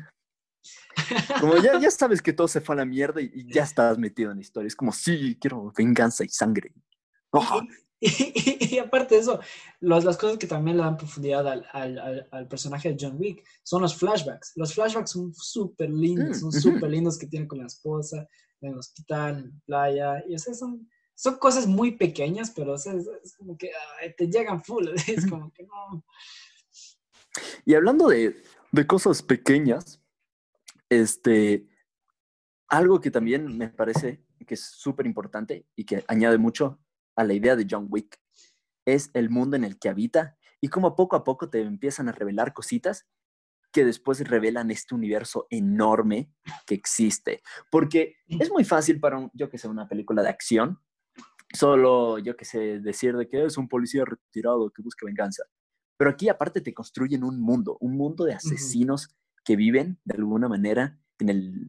Como 1.39 1.57
ya, 1.57 1.79
ya 1.79 1.91
sabes 1.91 2.21
que 2.21 2.33
todo 2.33 2.47
se 2.47 2.61
fue 2.61 2.75
a 2.75 2.77
la 2.77 2.85
mierda 2.85 3.21
y, 3.21 3.51
ya 3.51 3.63
estás 3.63 3.97
metido 3.97 4.31
en 4.31 4.37
la 4.37 4.41
historia. 4.41 4.67
Es 4.67 4.75
como, 4.75 4.91
sí, 4.91 5.37
quiero 5.39 5.71
venganza 5.75 6.23
y 6.23 6.29
sangre. 6.29 6.73
Y, 8.69 8.79
aparte 8.79 9.15
de 9.15 9.21
eso, 9.21 9.39
las 9.79 10.17
cosas 10.17 10.37
que 10.37 10.47
también 10.47 10.77
le 10.77 10.83
dan 10.83 10.97
profundidad 10.97 11.47
al, 11.47 11.65
al, 11.71 12.27
al, 12.31 12.47
personaje 12.47 12.89
de 12.89 12.97
John 12.99 13.15
Wick 13.17 13.43
son 13.63 13.81
los 13.81 13.95
flashbacks. 13.95 14.53
Los 14.55 14.73
flashbacks 14.73 15.11
son 15.11 15.33
súper 15.33 15.89
lindos, 15.89 16.37
mm, 16.37 16.39
son 16.39 16.51
súper 16.51 16.91
lindos 16.91 17.17
que 17.17 17.27
tiene 17.27 17.47
con 17.47 17.59
la 17.59 17.65
esposa, 17.65 18.27
en 18.61 18.73
el 18.73 18.77
hospital, 18.77 19.37
en 19.39 19.45
la 19.45 19.59
playa. 19.65 20.23
Y 20.27 20.35
o 20.35 20.39
sea, 20.39 20.53
son, 20.53 20.87
son 21.15 21.37
cosas 21.37 21.65
muy 21.65 21.97
pequeñas, 21.97 22.51
pero 22.51 22.75
es, 22.75 22.87
como 23.37 23.57
que 23.57 23.71
te 24.15 24.27
llegan 24.27 24.63
full. 24.63 24.89
Es 25.07 25.27
como 25.27 25.51
que 25.51 25.63
no. 25.63 26.03
Y 27.65 27.73
hablando 27.73 28.09
de, 28.09 28.43
de 28.71 28.87
cosas 28.87 29.23
pequeñas, 29.23 30.01
este, 30.89 31.67
algo 32.67 32.99
que 32.99 33.11
también 33.11 33.57
me 33.57 33.69
parece 33.69 34.23
que 34.45 34.53
es 34.53 34.61
súper 34.61 35.05
importante 35.05 35.65
y 35.75 35.85
que 35.85 36.03
añade 36.07 36.37
mucho 36.37 36.79
a 37.17 37.23
la 37.23 37.33
idea 37.33 37.55
de 37.57 37.67
John 37.69 37.87
Wick 37.89 38.17
es 38.85 39.11
el 39.13 39.29
mundo 39.29 39.57
en 39.57 39.65
el 39.65 39.77
que 39.77 39.89
habita 39.89 40.37
y 40.61 40.69
cómo 40.69 40.95
poco 40.95 41.15
a 41.15 41.23
poco 41.23 41.49
te 41.49 41.61
empiezan 41.61 42.07
a 42.07 42.13
revelar 42.13 42.53
cositas 42.53 43.05
que 43.73 43.83
después 43.83 44.25
revelan 44.27 44.71
este 44.71 44.95
universo 44.95 45.45
enorme 45.49 46.31
que 46.65 46.75
existe. 46.75 47.41
Porque 47.69 48.15
es 48.27 48.49
muy 48.49 48.63
fácil 48.63 48.99
para, 48.99 49.17
un, 49.17 49.29
yo 49.33 49.49
que 49.49 49.57
sé, 49.57 49.67
una 49.67 49.87
película 49.87 50.23
de 50.23 50.29
acción, 50.29 50.79
solo, 51.53 52.17
yo 52.19 52.37
que 52.37 52.45
sé, 52.45 52.79
decir 52.79 53.15
de 53.17 53.27
que 53.27 53.45
es 53.45 53.57
un 53.57 53.67
policía 53.67 54.05
retirado 54.05 54.71
que 54.71 54.81
busca 54.81 55.05
venganza. 55.05 55.43
Pero 55.97 56.11
aquí 56.11 56.29
aparte 56.29 56.61
te 56.61 56.73
construyen 56.73 57.23
un 57.23 57.41
mundo, 57.41 57.77
un 57.81 57.97
mundo 57.97 58.23
de 58.23 58.33
asesinos 58.33 59.09
que 59.43 59.55
viven 59.55 59.99
de 60.05 60.15
alguna 60.15 60.47
manera 60.47 60.99
en 61.19 61.29
el, 61.29 61.67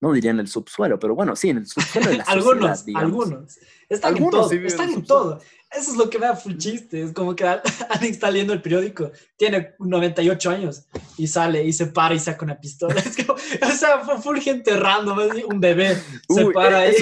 no 0.00 0.12
diría 0.12 0.30
en 0.30 0.40
el 0.40 0.48
subsuelo, 0.48 0.98
pero 0.98 1.14
bueno, 1.14 1.34
sí, 1.36 1.50
en 1.50 1.58
el 1.58 1.66
subsuelo 1.66 2.10
de 2.10 2.18
la 2.18 2.24
Algunos, 2.26 2.84
algunos. 2.94 3.58
Están 3.88 4.16
en 4.16 4.30
todo, 4.30 4.50
están 4.50 4.90
en 4.90 5.04
todo. 5.04 5.40
Eso 5.70 5.92
es 5.92 5.96
lo 5.96 6.10
que 6.10 6.18
me 6.18 6.26
da 6.26 6.36
full 6.36 6.56
chiste. 6.56 7.02
Es 7.02 7.12
como 7.12 7.34
que 7.36 7.44
alguien 7.44 7.62
está 8.12 8.30
leyendo 8.30 8.52
el 8.52 8.62
periódico, 8.62 9.10
tiene 9.36 9.74
98 9.78 10.50
años 10.50 10.86
y 11.16 11.26
sale 11.26 11.64
y 11.64 11.72
se 11.72 11.86
para 11.86 12.14
y 12.14 12.18
saca 12.18 12.44
una 12.44 12.58
pistola. 12.58 12.94
Es 13.00 13.16
como, 13.16 13.34
o 13.34 13.76
sea, 13.76 14.00
full 14.20 14.38
gente 14.38 14.76
random, 14.76 15.18
un 15.48 15.60
bebé 15.60 15.96
se 16.28 16.46
para 16.50 16.80
ahí. 16.80 16.94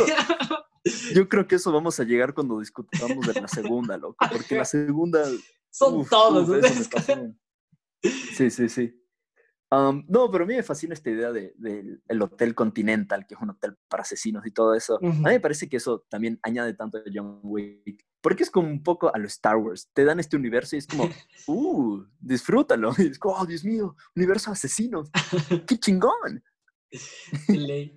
yo 1.15 1.29
creo 1.29 1.47
que 1.47 1.57
eso 1.57 1.73
vamos 1.73 1.99
a 2.01 2.05
llegar 2.05 2.35
cuando 2.35 2.61
discutamos 2.61 3.27
de 3.27 3.41
la 3.41 3.49
segunda, 3.49 3.97
loco, 3.97 4.17
porque 4.31 4.57
la 4.57 4.65
segunda... 4.65 5.25
Son 5.71 6.07
todos. 6.07 6.49
sí, 8.37 8.51
sí, 8.51 8.69
sí 8.69 9.04
no, 9.71 10.31
pero 10.31 10.45
a 10.45 10.47
mí 10.47 10.55
me 10.55 10.63
fascina 10.63 10.95
esta 10.95 11.11
idea 11.11 11.33
del 11.33 11.53
de, 11.57 11.99
el 12.09 12.23
Hotel 12.23 12.55
Continental, 12.55 13.27
que 13.27 13.35
es 13.35 13.41
un 13.41 13.51
hotel 13.51 13.77
para 13.89 14.03
asesinos 14.03 14.47
y 14.47 14.51
todo 14.51 14.75
eso. 14.75 14.99
A 15.03 15.07
mí 15.07 15.23
me 15.23 15.41
parece 15.41 15.69
que 15.69 15.79
eso 15.79 16.05
también 16.09 16.39
añade 16.43 16.75
tanto 16.75 16.99
a 16.99 17.03
John 17.13 17.41
Wick, 17.43 18.05
porque 18.21 18.43
es 18.43 18.51
como 18.51 18.69
un 18.69 18.83
poco 18.83 19.15
a 19.15 19.19
los 19.19 19.33
Star 19.33 19.57
Wars. 19.57 19.91
Te 19.93 20.05
dan 20.05 20.21
este 20.21 20.37
universo 20.37 20.77
y 20.77 20.79
es 20.79 20.87
como, 20.87 21.09
uh, 21.47 22.05
disfrútalo. 22.21 22.93
Y 22.99 23.09
es 23.09 23.19
como, 23.19 23.37
oh, 23.37 23.47
Dios 23.47 23.65
mío, 23.65 23.97
universo 24.15 24.51
de 24.51 24.55
asesinos. 24.55 25.11
¡Qué 25.67 25.79
chingón! 25.79 26.43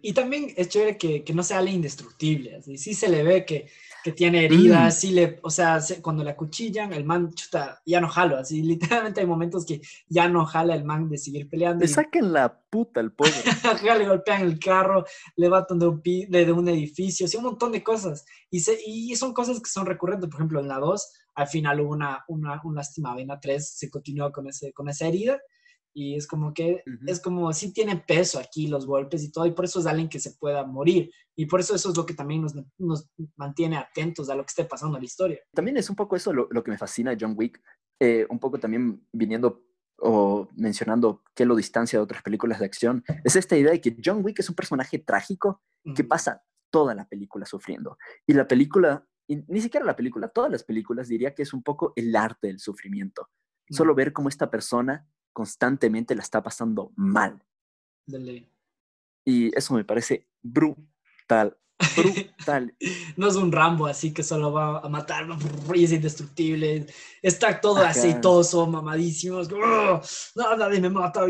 Y 0.01 0.13
también 0.13 0.53
es 0.57 0.69
chévere 0.69 0.97
que, 0.97 1.23
que 1.23 1.33
no 1.33 1.43
sea 1.43 1.59
alguien 1.59 1.77
indestructible, 1.77 2.55
así 2.55 2.77
sí 2.77 2.95
se 2.95 3.07
le 3.07 3.21
ve 3.21 3.45
que, 3.45 3.69
que 4.03 4.11
tiene 4.11 4.45
heridas, 4.45 4.95
mm. 4.95 4.97
sí 4.97 5.11
le, 5.11 5.39
o 5.43 5.49
sea, 5.49 5.79
cuando 6.01 6.23
le 6.23 6.31
acuchillan, 6.31 6.93
el 6.93 7.03
man 7.03 7.33
chuta, 7.33 7.81
ya 7.85 7.99
no 7.99 8.07
jala, 8.07 8.39
así 8.39 8.61
literalmente 8.61 9.21
hay 9.21 9.27
momentos 9.27 9.65
que 9.65 9.81
ya 10.07 10.27
no 10.29 10.45
jala 10.45 10.75
el 10.75 10.83
man 10.83 11.09
de 11.09 11.17
seguir 11.17 11.49
peleando. 11.49 11.81
Le 11.81 11.87
saquen 11.87 12.31
la 12.31 12.59
puta 12.69 12.99
al 12.99 13.11
pobre. 13.11 13.33
le 13.97 14.07
golpean 14.07 14.41
el 14.41 14.59
carro, 14.59 15.05
le 15.35 15.49
batan 15.49 15.79
de 15.79 15.87
un, 15.87 16.01
de, 16.03 16.51
un 16.51 16.69
edificio, 16.69 17.25
así 17.25 17.37
un 17.37 17.43
montón 17.43 17.71
de 17.71 17.83
cosas. 17.83 18.25
Y, 18.49 18.59
se, 18.59 18.77
y 18.85 19.15
son 19.15 19.33
cosas 19.33 19.59
que 19.59 19.69
son 19.69 19.85
recurrentes, 19.85 20.29
por 20.29 20.39
ejemplo, 20.39 20.59
en 20.59 20.67
la 20.67 20.79
2, 20.79 21.11
al 21.35 21.47
final 21.47 21.81
hubo 21.81 21.91
una, 21.91 22.23
una, 22.27 22.61
un 22.63 22.75
lastimado, 22.75 23.19
en 23.19 23.27
la 23.27 23.39
3 23.39 23.69
se 23.77 23.89
continuó 23.89 24.31
con, 24.31 24.47
ese, 24.47 24.73
con 24.73 24.89
esa 24.89 25.07
herida 25.07 25.39
y 25.97 26.15
es 26.15 26.27
como 26.27 26.53
que, 26.53 26.83
es 27.07 27.19
como, 27.19 27.51
sí 27.53 27.73
tiene 27.73 27.97
peso 27.97 28.37
aquí 28.37 28.67
los 28.67 28.85
golpes 28.85 29.23
y 29.23 29.31
todo, 29.31 29.47
y 29.47 29.51
por 29.51 29.65
eso 29.65 29.79
es 29.79 29.87
alguien 29.87 30.07
que 30.07 30.19
se 30.19 30.35
pueda 30.35 30.63
morir. 30.63 31.09
Y 31.35 31.47
por 31.47 31.59
eso 31.59 31.73
eso 31.73 31.89
es 31.89 31.97
lo 31.97 32.05
que 32.05 32.13
también 32.13 32.43
nos, 32.43 32.53
nos 32.77 33.09
mantiene 33.35 33.77
atentos 33.77 34.29
a 34.29 34.35
lo 34.35 34.43
que 34.43 34.49
esté 34.49 34.65
pasando 34.65 34.97
en 34.97 35.01
la 35.01 35.07
historia. 35.07 35.39
También 35.55 35.75
es 35.75 35.89
un 35.89 35.95
poco 35.95 36.15
eso 36.15 36.31
lo, 36.31 36.47
lo 36.51 36.63
que 36.63 36.69
me 36.69 36.77
fascina 36.77 37.09
de 37.09 37.17
John 37.19 37.33
Wick, 37.35 37.59
eh, 37.99 38.27
un 38.29 38.37
poco 38.37 38.59
también 38.59 39.07
viniendo 39.11 39.63
o 39.97 40.47
mencionando 40.55 41.23
que 41.33 41.47
lo 41.47 41.55
distancia 41.55 41.97
de 41.97 42.03
otras 42.03 42.21
películas 42.21 42.59
de 42.59 42.67
acción, 42.67 43.03
es 43.23 43.35
esta 43.35 43.57
idea 43.57 43.71
de 43.71 43.81
que 43.81 43.97
John 44.05 44.23
Wick 44.23 44.37
es 44.37 44.49
un 44.49 44.55
personaje 44.55 44.99
trágico 44.99 45.63
que 45.95 46.03
pasa 46.03 46.43
toda 46.69 46.93
la 46.93 47.07
película 47.07 47.47
sufriendo. 47.47 47.97
Y 48.27 48.33
la 48.33 48.47
película, 48.47 49.03
y 49.27 49.37
ni 49.47 49.61
siquiera 49.61 49.83
la 49.83 49.95
película, 49.95 50.27
todas 50.27 50.51
las 50.51 50.63
películas 50.63 51.07
diría 51.07 51.33
que 51.33 51.41
es 51.41 51.53
un 51.53 51.63
poco 51.63 51.93
el 51.95 52.15
arte 52.15 52.45
del 52.45 52.59
sufrimiento. 52.59 53.29
Solo 53.71 53.95
ver 53.95 54.13
cómo 54.13 54.29
esta 54.29 54.51
persona 54.51 55.07
constantemente 55.37 56.15
la 56.15 56.23
está 56.23 56.41
pasando 56.41 56.91
mal. 56.95 57.39
Y 59.23 59.55
eso 59.55 59.75
me 59.75 59.85
parece 59.85 60.25
brutal. 60.41 61.55
Brutal. 61.95 62.75
no 63.17 63.27
es 63.27 63.35
un 63.35 63.51
Rambo 63.51 63.85
así 63.85 64.11
que 64.15 64.23
solo 64.23 64.51
va 64.51 64.79
a 64.79 64.89
matar 64.89 65.27
y 65.75 65.83
es 65.83 65.91
indestructible. 65.91 66.87
Está 67.21 67.61
todo 67.61 67.85
aceitoso, 67.85 68.65
mamadísimo. 68.65 69.43
no, 69.43 70.57
nadie 70.57 70.81
me 70.81 70.89
mata. 70.89 71.21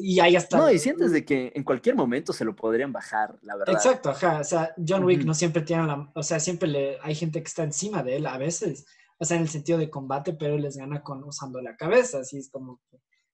Y 0.00 0.18
ahí 0.18 0.34
está. 0.34 0.58
No, 0.58 0.68
y 0.68 0.80
sientes 0.80 1.12
de 1.12 1.24
que 1.24 1.52
en 1.54 1.62
cualquier 1.62 1.94
momento 1.94 2.32
se 2.32 2.44
lo 2.44 2.56
podrían 2.56 2.92
bajar, 2.92 3.38
la 3.42 3.54
verdad. 3.54 3.76
Exacto, 3.76 4.10
ajá. 4.10 4.40
O 4.40 4.44
sea, 4.44 4.74
John 4.84 5.04
Wick 5.04 5.22
no 5.22 5.34
siempre 5.34 5.62
tiene 5.62 5.86
la. 5.86 6.10
O 6.16 6.24
sea, 6.24 6.40
siempre 6.40 6.68
le, 6.68 6.98
hay 7.02 7.14
gente 7.14 7.40
que 7.40 7.46
está 7.46 7.62
encima 7.62 8.02
de 8.02 8.16
él 8.16 8.26
a 8.26 8.36
veces. 8.36 8.84
O 9.16 9.24
sea, 9.24 9.36
en 9.36 9.44
el 9.44 9.48
sentido 9.48 9.78
de 9.78 9.90
combate, 9.90 10.32
pero 10.32 10.58
les 10.58 10.76
gana 10.76 11.04
con 11.04 11.22
usando 11.22 11.60
la 11.62 11.76
cabeza. 11.76 12.18
Así 12.18 12.38
es 12.38 12.50
como 12.50 12.80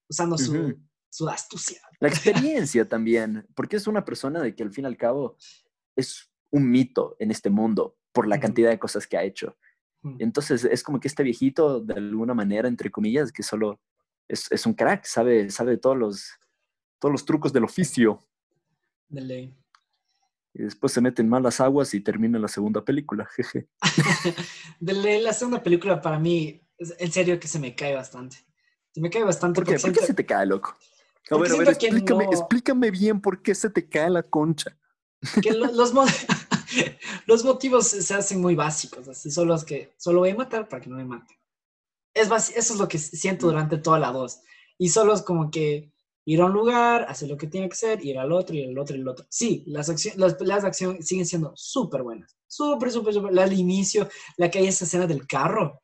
usando 0.09 0.37
su, 0.37 0.75
su 1.09 1.29
astucia. 1.29 1.79
La 1.99 2.07
experiencia 2.07 2.87
también, 2.87 3.47
porque 3.55 3.75
es 3.75 3.87
una 3.87 4.03
persona 4.03 4.41
de 4.41 4.55
que 4.55 4.63
al 4.63 4.71
fin 4.71 4.85
y 4.85 4.87
al 4.87 4.97
cabo 4.97 5.37
es 5.95 6.31
un 6.51 6.69
mito 6.69 7.15
en 7.19 7.31
este 7.31 7.49
mundo 7.49 7.97
por 8.11 8.27
la 8.27 8.39
cantidad 8.39 8.69
de 8.69 8.79
cosas 8.79 9.07
que 9.07 9.17
ha 9.17 9.23
hecho. 9.23 9.57
Entonces 10.17 10.63
es 10.63 10.81
como 10.81 10.99
que 10.99 11.09
este 11.09 11.23
viejito, 11.23 11.81
de 11.81 11.95
alguna 11.95 12.33
manera, 12.33 12.69
entre 12.69 12.89
comillas, 12.89 13.33
que 13.33 13.43
solo 13.43 13.81
es, 14.29 14.49
es 14.49 14.65
un 14.65 14.73
crack, 14.73 15.03
sabe, 15.03 15.49
sabe 15.49 15.77
todos, 15.77 15.97
los, 15.97 16.31
todos 16.99 17.11
los 17.11 17.25
trucos 17.25 17.51
del 17.51 17.65
oficio. 17.65 18.25
De 19.09 19.21
ley. 19.21 19.55
Y 20.53 20.63
después 20.63 20.93
se 20.93 21.01
mete 21.01 21.21
en 21.21 21.27
malas 21.27 21.59
aguas 21.59 21.93
y 21.93 21.99
termina 21.99 22.39
la 22.39 22.47
segunda 22.47 22.83
película, 22.83 23.25
jeje. 23.25 23.67
de 24.79 24.93
ley, 24.93 25.21
la 25.21 25.33
segunda 25.33 25.61
película 25.61 26.01
para 26.01 26.17
mí, 26.17 26.61
en 26.77 27.11
serio 27.11 27.37
que 27.37 27.49
se 27.49 27.59
me 27.59 27.75
cae 27.75 27.93
bastante. 27.93 28.37
Se 28.93 29.01
me 29.01 29.09
cae 29.09 29.23
bastante. 29.23 29.61
¿Por 29.61 29.67
qué, 29.67 29.79
¿Por 29.79 29.93
qué 29.93 30.05
se 30.05 30.13
te 30.13 30.25
cae, 30.25 30.45
loco? 30.45 30.75
A 31.31 31.37
ver, 31.37 31.51
a 31.51 31.55
ver, 31.57 31.69
explícame, 31.69 32.25
explícame 32.25 32.91
bien 32.91 33.21
por 33.21 33.41
qué 33.41 33.53
se 33.53 33.69
te 33.69 33.87
cae 33.87 34.09
la 34.09 34.23
concha. 34.23 34.75
Que 35.41 35.51
los, 35.51 35.93
los 37.27 37.43
motivos 37.43 37.87
se 37.87 38.13
hacen 38.13 38.41
muy 38.41 38.55
básicos, 38.55 39.07
así 39.07 39.29
solo 39.29 39.53
es 39.53 39.63
que 39.63 39.93
solo 39.97 40.19
voy 40.19 40.29
a 40.29 40.35
matar 40.35 40.67
para 40.67 40.81
que 40.81 40.89
no 40.89 40.95
me 40.95 41.05
mate. 41.05 41.39
Es 42.13 42.29
eso 42.29 42.73
es 42.73 42.79
lo 42.79 42.87
que 42.87 42.97
siento 42.97 43.45
mm. 43.45 43.49
durante 43.49 43.77
toda 43.77 43.99
la 43.99 44.11
voz. 44.11 44.41
Y 44.77 44.89
solo 44.89 45.13
es 45.13 45.21
como 45.21 45.51
que 45.51 45.91
ir 46.25 46.41
a 46.41 46.45
un 46.45 46.53
lugar, 46.53 47.05
hacer 47.09 47.29
lo 47.29 47.37
que 47.37 47.47
tiene 47.47 47.69
que 47.69 47.75
ser, 47.75 48.03
ir 48.03 48.17
al 48.17 48.31
otro, 48.31 48.55
ir 48.55 48.69
al 48.69 48.77
otro, 48.77 48.95
y 48.95 49.01
al 49.01 49.07
otro. 49.07 49.25
Sí, 49.29 49.63
las, 49.67 49.89
las 50.15 50.33
peleas 50.35 50.61
de 50.61 50.67
acción 50.67 51.03
siguen 51.03 51.25
siendo 51.25 51.51
súper 51.55 52.03
buenas. 52.03 52.37
Súper, 52.47 52.91
súper, 52.91 53.13
súper. 53.13 53.33
La 53.33 53.43
del 53.43 53.59
inicio, 53.59 54.07
la 54.37 54.49
que 54.49 54.59
hay 54.59 54.67
esa 54.67 54.85
escena 54.85 55.05
del 55.05 55.27
carro. 55.27 55.81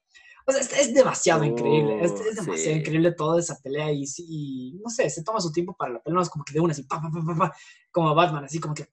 O 0.47 0.51
sea, 0.51 0.62
es, 0.62 0.93
demasiado 0.93 1.43
increíble, 1.43 2.03
es, 2.03 2.12
oh, 2.12 2.23
demasiado 2.36 2.77
increíble 2.77 3.12
toda 3.13 3.39
esa 3.39 3.60
pelea 3.62 3.91
y, 3.91 4.05
y, 4.19 4.79
no 4.84 4.89
sé, 4.91 5.10
se 5.10 5.23
toma 5.23 5.41
su 5.41 5.51
tiempo 5.51 5.75
para 5.75 5.93
la 5.93 6.03
pelea, 6.03 6.15
no 6.15 6.21
es 6.21 6.29
como 6.29 6.45
que 6.45 6.53
de 6.53 6.60
una 6.60 6.71
así, 6.71 6.84
pa, 6.84 7.01
pa, 7.01 7.10
pa, 7.10 7.36
pa, 7.36 7.55
como 7.91 8.13
Batman, 8.13 8.45
así 8.45 8.60
como 8.60 8.75
que, 8.75 8.88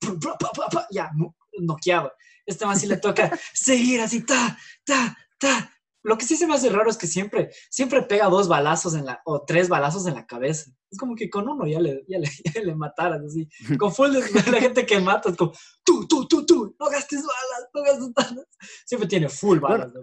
ya, 0.89 1.11
noqueado. 1.59 2.11
Este 2.45 2.65
más 2.65 2.81
sí 2.81 2.87
le 2.87 2.97
toca 2.97 3.31
seguir 3.53 4.01
así, 4.01 4.25
ta, 4.25 4.57
ta, 4.83 5.15
ta. 5.37 5.69
Lo 6.05 6.17
que 6.17 6.25
sí 6.25 6.35
se 6.35 6.45
me 6.47 6.55
hace 6.55 6.69
raro 6.69 6.89
es 6.89 6.97
que 6.97 7.07
siempre, 7.07 7.51
siempre 7.69 8.01
pega 8.01 8.27
dos 8.27 8.49
balazos 8.49 8.93
en 8.93 9.05
la, 9.05 9.21
o 9.23 9.43
tres 9.45 9.69
balazos 9.69 10.05
en 10.05 10.15
la 10.15 10.25
cabeza. 10.25 10.69
Es 10.91 10.97
como 10.97 11.15
que 11.15 11.29
con 11.29 11.47
uno 11.47 11.65
ya 11.65 11.79
le, 11.79 12.03
ya 12.07 12.19
le, 12.19 12.29
ya 12.53 12.61
le 12.61 12.75
mataras, 12.75 13.21
así. 13.23 13.47
Con 13.79 13.93
full 13.93 14.11
de 14.11 14.51
la 14.51 14.59
gente 14.59 14.85
que 14.85 14.99
mata, 14.99 15.29
es 15.29 15.37
como, 15.37 15.53
tú, 15.83 16.05
tú, 16.07 16.27
tú, 16.27 16.45
tú, 16.45 16.75
no 16.77 16.89
gastes 16.89 17.21
balas, 17.21 17.69
no 17.73 17.83
gastes 17.83 18.13
balas. 18.13 18.47
Siempre 18.85 19.07
tiene 19.07 19.29
full 19.29 19.59
balas. 19.59 19.93
¿no? 19.93 20.01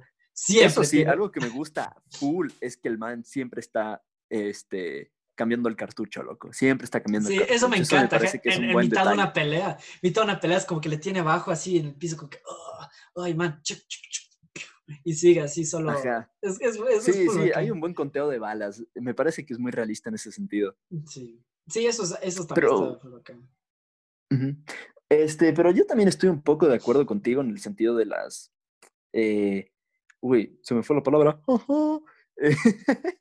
Eso 0.48 0.84
sí, 0.84 1.04
algo 1.04 1.30
que 1.30 1.40
me 1.40 1.48
gusta 1.48 1.94
full 2.10 2.50
es 2.60 2.76
que 2.76 2.88
el 2.88 2.98
man 2.98 3.24
siempre 3.24 3.60
está 3.60 4.02
este, 4.28 5.12
cambiando 5.34 5.68
el 5.68 5.76
cartucho, 5.76 6.22
loco. 6.22 6.52
Siempre 6.52 6.84
está 6.84 7.02
cambiando 7.02 7.28
sí, 7.28 7.34
el 7.34 7.40
cartucho. 7.40 7.56
eso 7.56 7.68
me 7.68 7.76
encanta. 7.78 8.18
en, 8.18 8.76
mitad 8.76 9.06
de 9.06 9.12
una 9.14 9.32
pelea, 9.32 9.78
mitad 10.02 10.22
de 10.22 10.24
una 10.26 10.40
pelea 10.40 10.58
es 10.58 10.64
como 10.64 10.80
que 10.80 10.88
le 10.88 10.98
tiene 10.98 11.20
abajo 11.20 11.50
así 11.50 11.78
en 11.78 11.86
el 11.86 11.94
piso, 11.94 12.16
como 12.16 12.30
que, 12.30 12.40
oh, 12.46 13.22
ay, 13.22 13.34
man, 13.34 13.60
y 15.04 15.14
sigue 15.14 15.40
así 15.40 15.64
solo. 15.64 15.94
sí, 17.00 17.28
sí, 17.28 17.50
hay 17.54 17.70
un 17.70 17.80
buen 17.80 17.94
conteo 17.94 18.28
de 18.28 18.38
balas. 18.38 18.82
Me 18.94 19.14
parece 19.14 19.44
que 19.44 19.52
es 19.52 19.58
muy 19.58 19.72
realista 19.72 20.08
en 20.08 20.16
ese 20.16 20.32
sentido. 20.32 20.76
Sí, 21.06 21.42
sí 21.68 21.86
eso, 21.86 22.02
eso 22.22 22.46
también 22.46 22.68
pero, 22.68 23.00
está 23.18 23.34
Este, 25.08 25.52
pero 25.52 25.70
yo 25.70 25.86
también 25.86 26.08
estoy 26.08 26.28
un 26.28 26.42
poco 26.42 26.66
de 26.66 26.76
acuerdo 26.76 27.06
contigo 27.06 27.40
en 27.40 27.50
el 27.50 27.60
sentido 27.60 27.96
de 27.96 28.06
las 28.06 28.52
eh, 29.12 29.69
uy, 30.20 30.58
se 30.62 30.74
me 30.74 30.82
fue 30.82 30.96
la 30.96 31.02
palabra, 31.02 31.40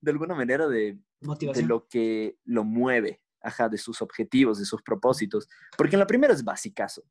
de 0.00 0.10
alguna 0.10 0.34
manera 0.34 0.66
de, 0.68 0.98
de 1.20 1.62
lo 1.62 1.86
que 1.88 2.38
lo 2.44 2.64
mueve, 2.64 3.20
ajá, 3.40 3.68
de 3.68 3.78
sus 3.78 4.02
objetivos, 4.02 4.58
de 4.58 4.64
sus 4.64 4.82
propósitos, 4.82 5.48
porque 5.76 5.96
en 5.96 6.00
la 6.00 6.06
primera 6.06 6.32
es 6.32 6.44
basicazo. 6.44 7.04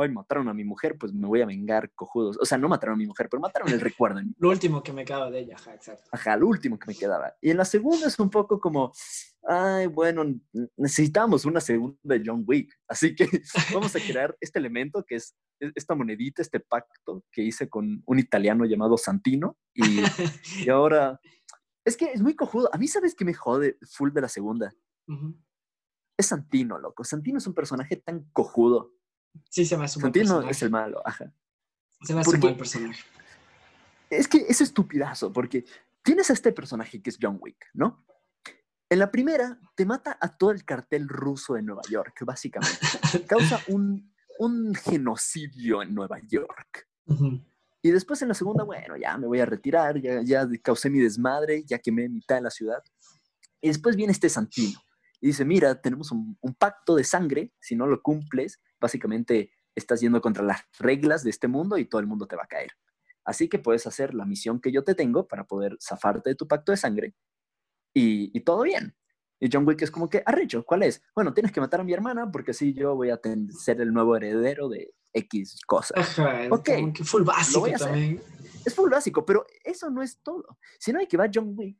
Hoy 0.00 0.08
mataron 0.10 0.48
a 0.48 0.54
mi 0.54 0.62
mujer, 0.62 0.96
pues 0.96 1.12
me 1.12 1.26
voy 1.26 1.42
a 1.42 1.46
vengar, 1.46 1.90
cojudos. 1.92 2.38
O 2.40 2.44
sea, 2.44 2.56
no 2.56 2.68
mataron 2.68 2.94
a 2.94 2.98
mi 2.98 3.06
mujer, 3.08 3.28
pero 3.28 3.40
mataron 3.40 3.68
el 3.68 3.80
recuerdo. 3.80 4.20
lo 4.38 4.48
último 4.48 4.80
que 4.80 4.92
me 4.92 5.04
quedaba 5.04 5.28
de 5.28 5.40
ella, 5.40 5.56
ajá, 5.56 5.74
exacto. 5.74 6.08
Ajá, 6.12 6.36
lo 6.36 6.46
último 6.46 6.78
que 6.78 6.86
me 6.86 6.94
quedaba. 6.94 7.34
Y 7.40 7.50
en 7.50 7.56
la 7.56 7.64
segunda 7.64 8.06
es 8.06 8.16
un 8.20 8.30
poco 8.30 8.60
como, 8.60 8.92
ay, 9.42 9.88
bueno, 9.88 10.22
necesitamos 10.76 11.44
una 11.46 11.60
segunda 11.60 11.98
de 12.04 12.22
John 12.24 12.44
Wick. 12.46 12.72
Así 12.86 13.16
que 13.16 13.26
vamos 13.74 13.96
a 13.96 13.98
crear 13.98 14.36
este 14.40 14.60
elemento 14.60 15.04
que 15.04 15.16
es 15.16 15.34
e-, 15.58 15.72
esta 15.74 15.96
monedita, 15.96 16.42
este 16.42 16.60
pacto 16.60 17.24
que 17.32 17.42
hice 17.42 17.68
con 17.68 18.00
un 18.06 18.18
italiano 18.20 18.66
llamado 18.66 18.96
Santino. 18.96 19.56
Y, 19.74 19.82
y 20.64 20.68
ahora, 20.68 21.18
es 21.84 21.96
que 21.96 22.12
es 22.12 22.22
muy 22.22 22.36
cojudo. 22.36 22.70
A 22.72 22.78
mí, 22.78 22.86
¿sabes 22.86 23.16
qué 23.16 23.24
me 23.24 23.34
jode 23.34 23.78
full 23.82 24.12
de 24.12 24.20
la 24.20 24.28
segunda? 24.28 24.72
Es 26.16 26.26
Santino, 26.26 26.78
loco. 26.78 27.02
Santino 27.02 27.38
es 27.38 27.46
un 27.48 27.54
personaje 27.54 27.96
tan 27.96 28.30
cojudo. 28.32 28.92
Sí, 29.48 29.64
se 29.64 29.76
me 29.76 29.84
hace 29.84 29.98
un 29.98 30.02
Santino 30.02 30.42
es 30.42 30.62
el 30.62 30.70
malo, 30.70 31.00
ajá. 31.06 31.32
Se 32.02 32.14
me 32.14 32.20
hace 32.20 32.30
un 32.30 32.40
mal 32.40 32.56
personaje. 32.56 33.02
Es 34.10 34.28
que 34.28 34.46
es 34.48 34.60
estupidazo, 34.60 35.32
porque 35.32 35.64
tienes 36.02 36.30
a 36.30 36.32
este 36.32 36.52
personaje 36.52 37.02
que 37.02 37.10
es 37.10 37.18
John 37.20 37.38
Wick, 37.40 37.66
¿no? 37.74 38.04
En 38.90 38.98
la 38.98 39.10
primera, 39.10 39.60
te 39.74 39.84
mata 39.84 40.16
a 40.18 40.36
todo 40.36 40.50
el 40.50 40.64
cartel 40.64 41.08
ruso 41.08 41.54
de 41.54 41.62
Nueva 41.62 41.82
York, 41.90 42.22
básicamente. 42.24 42.78
Causa 43.28 43.60
un 43.68 44.10
un 44.38 44.74
genocidio 44.74 45.82
en 45.82 45.94
Nueva 45.94 46.18
York. 46.26 46.88
Y 47.82 47.90
después 47.90 48.22
en 48.22 48.28
la 48.28 48.34
segunda, 48.34 48.64
bueno, 48.64 48.96
ya 48.96 49.16
me 49.18 49.26
voy 49.26 49.40
a 49.40 49.46
retirar, 49.46 50.00
ya, 50.00 50.22
ya 50.22 50.48
causé 50.62 50.90
mi 50.90 51.00
desmadre, 51.00 51.64
ya 51.64 51.78
quemé 51.78 52.08
mitad 52.08 52.36
de 52.36 52.42
la 52.42 52.50
ciudad. 52.50 52.82
Y 53.60 53.68
después 53.68 53.96
viene 53.96 54.12
este 54.12 54.28
Santino 54.28 54.80
y 55.20 55.28
dice, 55.28 55.44
mira, 55.44 55.80
tenemos 55.80 56.12
un, 56.12 56.36
pacto 56.58 56.94
de 56.94 57.04
sangre, 57.04 57.52
si 57.60 57.74
no 57.74 57.86
lo 57.86 58.02
cumples, 58.02 58.60
básicamente 58.80 59.50
estás 59.74 60.00
yendo 60.00 60.20
contra 60.20 60.44
las 60.44 60.62
reglas 60.78 61.22
de 61.24 61.30
este 61.30 61.48
mundo 61.48 61.78
y 61.78 61.84
todo 61.84 62.00
el 62.00 62.06
mundo 62.06 62.26
te 62.26 62.36
va 62.36 62.44
a 62.44 62.48
caer. 62.48 62.72
Así 63.24 63.48
que 63.48 63.58
puedes 63.58 63.86
hacer 63.86 64.14
la 64.14 64.24
misión 64.24 64.60
que 64.60 64.72
yo 64.72 64.84
te 64.84 64.94
tengo 64.94 65.28
para 65.28 65.46
poder 65.46 65.76
zafarte 65.80 66.30
de 66.30 66.36
tu 66.36 66.48
pacto 66.48 66.72
de 66.72 66.78
sangre 66.78 67.14
y, 67.94 68.36
y 68.36 68.40
todo 68.40 68.62
bien. 68.62 68.96
Y 69.40 69.48
John 69.52 69.66
Wick 69.66 69.82
es 69.82 69.90
como 69.90 70.08
que, 70.08 70.22
arrecho, 70.26 70.64
¿cuál 70.64 70.82
es? 70.82 71.02
Bueno, 71.14 71.32
tienes 71.32 71.52
que 71.52 71.60
matar 71.60 71.80
a 71.80 71.84
mi 71.84 71.92
hermana 71.92 72.30
porque 72.30 72.50
así 72.50 72.72
yo 72.72 72.96
voy 72.96 73.10
a 73.10 73.20
ser 73.56 73.80
el 73.80 73.92
nuevo 73.92 74.16
heredero 74.16 74.68
de 74.68 74.94
X 75.12 75.60
cosas. 75.66 76.18
Ajá, 76.18 76.48
ok. 76.50 76.70
full 77.04 77.22
básico 77.22 77.68
también. 77.78 78.20
Es 78.64 78.74
full 78.74 78.90
básico, 78.90 79.24
pero 79.24 79.46
eso 79.62 79.90
no 79.90 80.02
es 80.02 80.18
todo. 80.22 80.58
Si 80.78 80.92
no 80.92 80.98
hay 80.98 81.06
que 81.06 81.16
va 81.16 81.30
John 81.32 81.52
Wick 81.56 81.78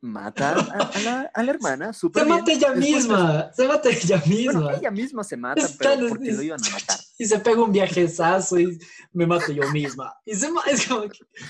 mata 0.00 0.52
a, 0.52 0.54
la, 1.04 1.30
a 1.34 1.42
la, 1.42 1.50
hermana. 1.50 1.92
se 1.92 2.08
mata 2.24 2.52
ella 2.52 2.74
misma, 2.74 3.52
se 3.52 3.66
mata 3.66 3.88
ella 3.90 4.22
misma. 4.26 4.60
Bueno, 4.60 4.78
ella 4.78 4.90
misma 4.90 5.24
se 5.24 5.36
mata, 5.36 5.66
pero 5.78 6.08
porque 6.08 6.32
lo 6.32 6.42
iban 6.42 6.60
a 6.64 6.70
matar. 6.70 6.98
Y 7.18 7.26
se 7.26 7.38
pega 7.38 7.62
un 7.62 7.72
viajezazo 7.72 8.58
y 8.58 8.78
me 9.12 9.26
mato 9.26 9.52
yo 9.52 9.70
misma. 9.70 10.14
Y 10.24 10.34
se 10.34 10.48
es 10.70 10.88
como, 10.88 11.02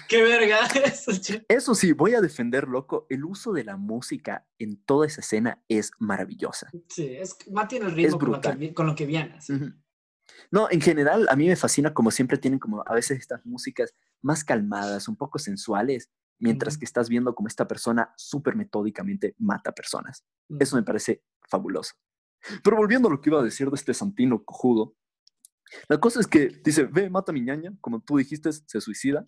qué 0.09 0.23
verga 0.23 0.67
eso. 0.85 1.13
Eso 1.49 1.75
sí, 1.75 1.93
voy 1.93 2.15
a 2.15 2.21
defender, 2.21 2.69
loco, 2.69 3.07
el 3.09 3.25
uso 3.25 3.53
de 3.53 3.65
la 3.65 3.77
música 3.77 4.47
en 4.59 4.77
toda 4.85 5.07
esa 5.07 5.21
escena 5.21 5.63
es 5.69 5.93
maravillosa. 5.99 6.71
Sí, 6.89 7.15
es, 7.17 7.37
mantiene 7.51 7.87
el 7.87 7.93
ritmo 7.93 8.19
con 8.19 8.33
lo, 8.33 8.41
que, 8.41 8.75
con 8.75 8.87
lo 8.87 8.95
que 8.95 9.07
vienes. 9.07 9.47
No, 10.51 10.69
en 10.71 10.81
general, 10.81 11.29
a 11.29 11.37
mí 11.37 11.47
me 11.47 11.57
fascina 11.57 11.95
como 11.95 12.11
siempre 12.11 12.39
tienen 12.39 12.59
como 12.59 12.83
a 12.87 12.95
veces 12.95 13.19
estas 13.19 13.45
músicas 13.45 13.95
más 14.23 14.45
calmadas, 14.45 15.09
un 15.09 15.17
poco 15.17 15.39
sensuales, 15.39 16.11
mientras 16.41 16.77
que 16.77 16.85
estás 16.85 17.09
viendo 17.09 17.35
como 17.35 17.49
esta 17.49 17.69
persona 17.69 18.13
súper 18.17 18.57
metódicamente 18.57 19.35
mata 19.39 19.73
personas. 19.73 20.25
Eso 20.59 20.77
me 20.77 20.83
parece 20.83 21.23
fabuloso. 21.49 21.95
Pero 22.65 22.77
volviendo 22.77 23.09
a 23.09 23.11
lo 23.11 23.21
que 23.21 23.31
iba 23.31 23.41
a 23.41 23.45
decir 23.45 23.69
de 23.69 23.77
este 23.77 23.95
Santino 23.95 24.43
cojudo, 24.43 24.97
la 25.89 26.01
cosa 26.01 26.21
es 26.21 26.27
que 26.27 26.49
dice, 26.65 26.85
ve, 26.85 27.11
mata 27.11 27.31
a 27.31 27.35
mi 27.35 27.43
ñaña, 27.43 27.73
como 27.81 28.01
tú 28.01 28.17
dijiste, 28.17 28.51
se 28.53 28.81
suicida. 28.81 29.25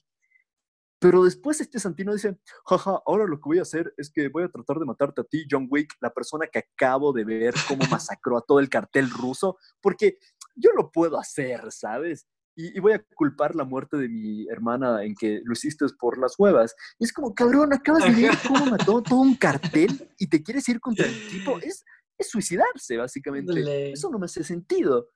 Pero 0.98 1.25
después 1.25 1.61
este 1.61 1.79
Santino 1.79 2.12
dice, 2.12 2.38
jaja, 2.64 3.01
ahora 3.07 3.27
lo 3.27 3.37
que 3.37 3.46
voy 3.46 3.59
a 3.59 3.62
hacer 3.62 3.92
es 3.96 4.11
que 4.11 4.29
voy 4.29 4.44
a 4.44 4.48
tratar 4.48 4.79
de 4.79 4.87
matarte 4.87 5.20
a 5.20 5.25
ti, 5.25 5.44
John 5.51 5.66
Wick, 5.68 5.94
la 6.01 6.12
persona 6.14 6.46
que 6.46 6.61
acabo 6.61 7.12
de 7.12 7.25
ver 7.25 7.55
cómo 7.68 7.85
masacró 7.90 8.38
a 8.38 8.42
todo 8.42 8.61
el 8.61 8.68
cartel 8.68 9.11
ruso, 9.11 9.59
porque 9.81 10.18
yo 10.55 10.70
lo 10.77 10.90
puedo 10.90 11.18
hacer, 11.18 11.72
¿sabes? 11.72 12.29
Y, 12.54 12.78
voy 12.80 12.92
a 12.92 13.04
culpar 13.14 13.54
la 13.54 13.64
muerte 13.64 13.96
de 13.96 14.08
mi 14.08 14.46
hermana 14.48 15.04
en 15.04 15.14
que 15.14 15.40
lo 15.44 15.52
hiciste 15.52 15.86
por 15.98 16.18
las 16.18 16.38
huevas. 16.38 16.74
Y 16.98 17.04
es 17.04 17.12
como, 17.12 17.34
cabrón, 17.34 17.72
acabas 17.72 18.04
de 18.04 18.22
ver 18.22 18.38
cómo 18.46 18.66
mató 18.66 19.02
todo 19.02 19.20
un 19.20 19.34
cartel 19.34 20.08
y 20.18 20.26
te 20.26 20.42
quieres 20.42 20.68
ir 20.68 20.80
contra 20.80 21.06
el 21.06 21.28
tipo. 21.28 21.58
Es, 21.62 21.84
es 22.18 22.30
suicidarse, 22.30 22.96
básicamente. 22.96 23.92
Eso 23.92 24.10
no 24.10 24.18
me 24.18 24.26
hace 24.26 24.44
sentido. 24.44 25.08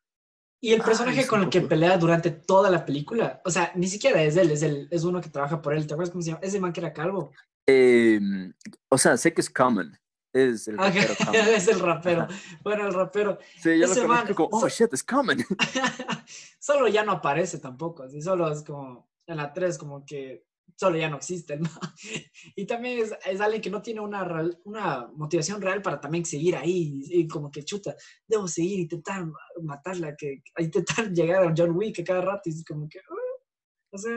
Y 0.61 0.72
el 0.72 0.83
personaje 0.83 1.27
con 1.27 1.42
el 1.42 1.51
que 1.51 1.61
pelea 1.61 1.99
durante 1.99 2.31
toda 2.31 2.70
la 2.70 2.85
película, 2.85 3.42
o 3.44 3.51
sea, 3.51 3.72
ni 3.75 3.88
siquiera 3.88 4.22
es 4.22 4.37
él, 4.37 4.51
es, 4.51 4.62
él, 4.62 4.88
es 4.90 5.05
uno 5.05 5.20
que 5.20 5.29
trabaja 5.29 5.61
por 5.61 5.75
él. 5.75 5.87
¿Te 5.87 5.94
acuerdas 5.94 6.11
cómo 6.11 6.22
se 6.22 6.31
llama? 6.31 6.40
Ese 6.42 6.61
man 6.61 6.72
que 6.72 6.81
era 6.81 6.92
calvo. 6.92 7.33
Em, 7.66 8.53
o 8.88 8.96
sea, 8.96 9.16
sé 9.16 9.35
que 9.35 9.40
es 9.40 9.51
Common. 9.51 9.96
Es 10.37 10.68
el 10.68 10.77
rapero. 10.77 11.14
es 11.33 11.68
el 11.68 11.81
rapero. 11.81 12.27
Bueno, 12.62 12.87
el 12.87 12.92
rapero. 12.92 13.38
Sí, 13.59 13.79
yo 13.79 13.87
lo 13.87 13.94
conozco 13.94 14.35
como, 14.35 14.64
oh 14.64 14.68
shit, 14.68 14.92
it's 14.92 15.03
coming. 15.03 15.38
solo 16.59 16.88
ya 16.88 17.05
no 17.05 17.12
aparece 17.12 17.59
tampoco, 17.59 18.03
así 18.03 18.20
solo 18.20 18.53
es 18.53 18.62
como 18.62 19.09
en 19.27 19.38
la 19.38 19.53
3 19.53 19.79
como 19.79 20.05
que 20.05 20.44
solo 20.77 20.99
ya 20.99 21.09
no 21.09 21.16
existe, 21.16 21.57
¿no? 21.57 21.70
Y 22.55 22.66
también 22.66 22.99
es, 22.99 23.16
es 23.25 23.40
alguien 23.40 23.62
que 23.62 23.70
no 23.70 23.81
tiene 23.81 24.01
una, 24.01 24.22
una 24.64 25.07
motivación 25.14 25.62
real 25.62 25.81
para 25.81 25.99
también 25.99 26.27
seguir 26.27 26.55
ahí 26.55 27.03
y, 27.07 27.27
como 27.27 27.51
que 27.51 27.64
chuta, 27.64 27.96
debo 28.27 28.46
seguir, 28.46 28.81
intentar 28.81 29.27
matarla, 29.62 30.14
que 30.16 30.42
intentar 30.59 31.11
llegar 31.12 31.44
a 31.44 31.55
John 31.57 31.75
Wick 31.75 32.05
cada 32.05 32.20
rato 32.20 32.42
y 32.44 32.51
es 32.51 32.64
como 32.64 32.88
que, 32.88 32.99
uh, 32.99 33.94
o 33.94 33.99
sea... 33.99 34.12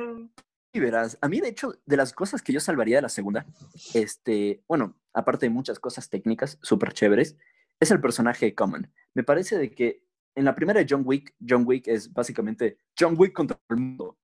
Y 0.71 0.79
verás, 0.79 1.17
a 1.21 1.27
mí 1.27 1.41
de 1.41 1.49
hecho, 1.49 1.73
de 1.86 1.97
las 1.97 2.13
cosas 2.13 2.41
que 2.41 2.53
yo 2.53 2.60
salvaría 2.60 2.97
de 2.97 3.01
la 3.01 3.10
segunda, 3.10 3.45
este, 3.93 4.63
bueno, 4.67 4.95
aparte 5.13 5.47
de 5.47 5.49
muchas 5.49 5.79
cosas 5.79 6.10
técnicas 6.10 6.60
súper 6.62 6.93
chéveres, 6.93 7.38
es 7.79 7.91
el 7.91 8.01
personaje 8.01 8.53
Common. 8.53 8.91
Me 9.15 9.23
parece 9.23 9.58
de 9.58 9.71
que 9.71 10.03
en 10.36 10.45
la 10.45 10.53
primera 10.55 10.79
de 10.79 10.86
John 10.88 11.01
Wick, 11.05 11.36
John 11.47 11.63
Wick 11.65 11.88
es 11.88 12.13
básicamente 12.13 12.77
John 12.97 13.15
Wick 13.17 13.34
contra 13.34 13.60
el 13.69 13.77
mundo. 13.77 14.17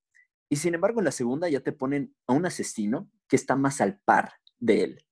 Y 0.49 0.57
sin 0.57 0.75
embargo, 0.75 0.99
en 0.99 1.05
la 1.05 1.11
segunda 1.11 1.49
ya 1.49 1.61
te 1.61 1.71
ponen 1.71 2.15
a 2.27 2.33
un 2.33 2.45
asesino 2.45 3.09
que 3.27 3.35
está 3.35 3.55
más 3.55 3.81
al 3.81 3.99
par 3.99 4.33
de 4.59 4.83
él. 4.83 5.05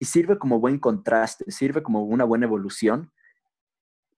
Y 0.00 0.06
sirve 0.06 0.38
como 0.38 0.58
buen 0.58 0.78
contraste, 0.78 1.50
sirve 1.50 1.82
como 1.82 2.02
una 2.02 2.24
buena 2.24 2.46
evolución. 2.46 3.12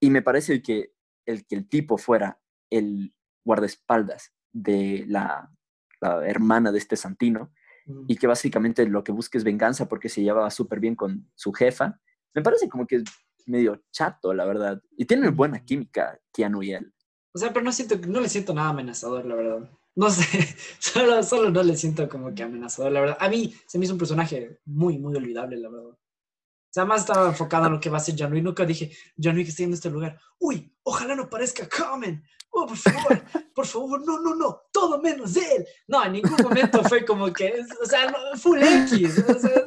Y 0.00 0.11
me 0.11 0.22
parece 0.22 0.62
que 0.62 0.94
el 1.26 1.46
que 1.46 1.54
el 1.54 1.68
tipo 1.68 1.98
fuera 1.98 2.40
el 2.70 3.14
guardaespaldas 3.44 4.32
de 4.52 5.04
la 5.06 5.52
la 6.02 6.26
hermana 6.26 6.72
de 6.72 6.78
este 6.78 6.96
Santino, 6.96 7.52
mm. 7.86 8.04
y 8.08 8.16
que 8.16 8.26
básicamente 8.26 8.86
lo 8.86 9.02
que 9.02 9.12
busca 9.12 9.38
es 9.38 9.44
venganza 9.44 9.88
porque 9.88 10.08
se 10.08 10.22
llevaba 10.22 10.50
súper 10.50 10.80
bien 10.80 10.96
con 10.96 11.30
su 11.34 11.52
jefa. 11.52 11.98
Me 12.34 12.42
parece 12.42 12.68
como 12.68 12.86
que 12.86 12.96
es 12.96 13.04
medio 13.46 13.82
chato, 13.90 14.34
la 14.34 14.44
verdad. 14.44 14.82
Y 14.96 15.04
tiene 15.04 15.30
buena 15.30 15.64
química 15.64 16.18
Keanu 16.32 16.62
y 16.62 16.72
él. 16.72 16.92
O 17.34 17.38
sea, 17.38 17.52
pero 17.52 17.64
no, 17.64 17.72
siento, 17.72 17.96
no 18.06 18.20
le 18.20 18.28
siento 18.28 18.52
nada 18.52 18.70
amenazador, 18.70 19.24
la 19.24 19.34
verdad. 19.34 19.70
No 19.94 20.10
sé, 20.10 20.24
solo, 20.78 21.22
solo 21.22 21.50
no 21.50 21.62
le 21.62 21.76
siento 21.76 22.08
como 22.08 22.34
que 22.34 22.42
amenazador, 22.42 22.92
la 22.92 23.00
verdad. 23.00 23.18
A 23.20 23.28
mí 23.28 23.54
se 23.66 23.78
me 23.78 23.84
hizo 23.84 23.94
un 23.94 23.98
personaje 23.98 24.60
muy, 24.64 24.98
muy 24.98 25.16
olvidable, 25.16 25.56
la 25.56 25.70
verdad. 25.70 25.96
Sea, 26.72 26.87
más 26.87 27.02
estaba 27.02 27.28
enfocado 27.28 27.66
en 27.66 27.74
lo 27.74 27.80
que 27.80 27.90
va 27.90 27.98
a 27.98 28.00
ser 28.00 28.14
John. 28.18 28.32
Nunca 28.42 28.64
dije, 28.64 28.90
John 29.22 29.37
Wick 29.37 29.48
está 29.48 29.62
en 29.62 29.74
este 29.74 29.90
lugar. 29.90 30.18
Uy, 30.38 30.74
ojalá 30.82 31.14
no 31.14 31.28
parezca 31.28 31.68
Common. 31.68 32.24
Oh, 32.50 32.66
por 32.66 32.78
favor, 32.78 33.22
por 33.54 33.66
favor, 33.66 34.06
no, 34.06 34.18
no, 34.20 34.35
no, 34.35 34.62
todo 34.72 35.00
menos 35.00 35.37
él. 35.37 35.66
No, 35.87 36.02
en 36.02 36.12
ningún 36.12 36.37
momento 36.42 36.82
fue 36.85 37.04
como 37.04 37.30
que, 37.30 37.54
o 37.82 37.85
sea, 37.85 38.11
full 38.37 38.62
X. 38.62 39.22
O 39.28 39.38
sea, 39.38 39.66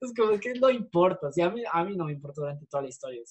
es 0.00 0.12
como 0.16 0.38
que 0.40 0.54
no 0.54 0.68
importa. 0.68 1.28
O 1.28 1.44
a, 1.44 1.84
mí, 1.84 1.96
no 1.96 2.06
me 2.06 2.12
importó 2.12 2.40
durante 2.40 2.66
toda 2.66 2.82
la 2.82 2.88
historia. 2.88 3.22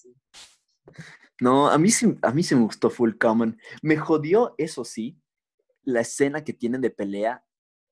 No, 1.41 1.69
a 1.69 1.78
mí, 1.78 1.89
a 2.21 2.32
mí 2.32 2.43
sí 2.43 2.56
me 2.56 2.62
gustó 2.62 2.89
Full 2.89 3.17
Common. 3.19 3.60
Me 3.82 3.97
jodió, 3.97 4.56
eso 4.58 4.86
sí, 4.86 5.19
la 5.84 6.00
escena 6.00 6.45
que 6.45 6.54
tienen 6.54 6.80
de 6.80 6.91
pelea 6.91 7.43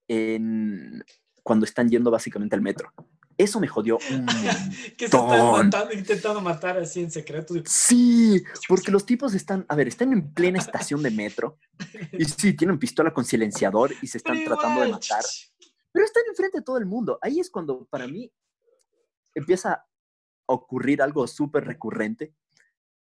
en, 0.07 1.03
cuando 1.43 1.65
están 1.65 1.89
yendo 1.89 2.09
básicamente 2.09 2.55
al 2.55 2.61
metro. 2.61 2.93
Eso 3.39 3.61
me 3.61 3.69
jodió 3.69 3.97
un 4.11 4.25
que 4.97 5.07
se 5.07 5.15
están 5.15 5.87
intentando 5.93 6.41
matar 6.41 6.77
así 6.77 6.99
en 6.99 7.09
secreto. 7.09 7.53
Sí, 7.65 8.43
porque 8.67 8.91
los 8.91 9.05
tipos 9.05 9.33
están, 9.33 9.65
a 9.69 9.77
ver, 9.77 9.87
están 9.87 10.11
en 10.11 10.33
plena 10.33 10.59
estación 10.59 11.01
de 11.01 11.09
metro 11.09 11.57
y 12.11 12.25
sí, 12.25 12.51
tienen 12.51 12.77
pistola 12.77 13.13
con 13.13 13.23
silenciador 13.23 13.93
y 14.01 14.07
se 14.07 14.17
están 14.17 14.43
tratando 14.43 14.81
de 14.81 14.89
matar. 14.89 15.23
Pero 15.89 16.05
están 16.05 16.23
enfrente 16.27 16.57
de 16.57 16.65
todo 16.65 16.79
el 16.79 16.85
mundo. 16.85 17.17
Ahí 17.21 17.39
es 17.39 17.49
cuando 17.49 17.85
para 17.85 18.07
mí 18.07 18.29
empieza 19.33 19.71
a 19.71 19.87
ocurrir 20.47 21.01
algo 21.01 21.25
súper 21.25 21.63
recurrente. 21.63 22.35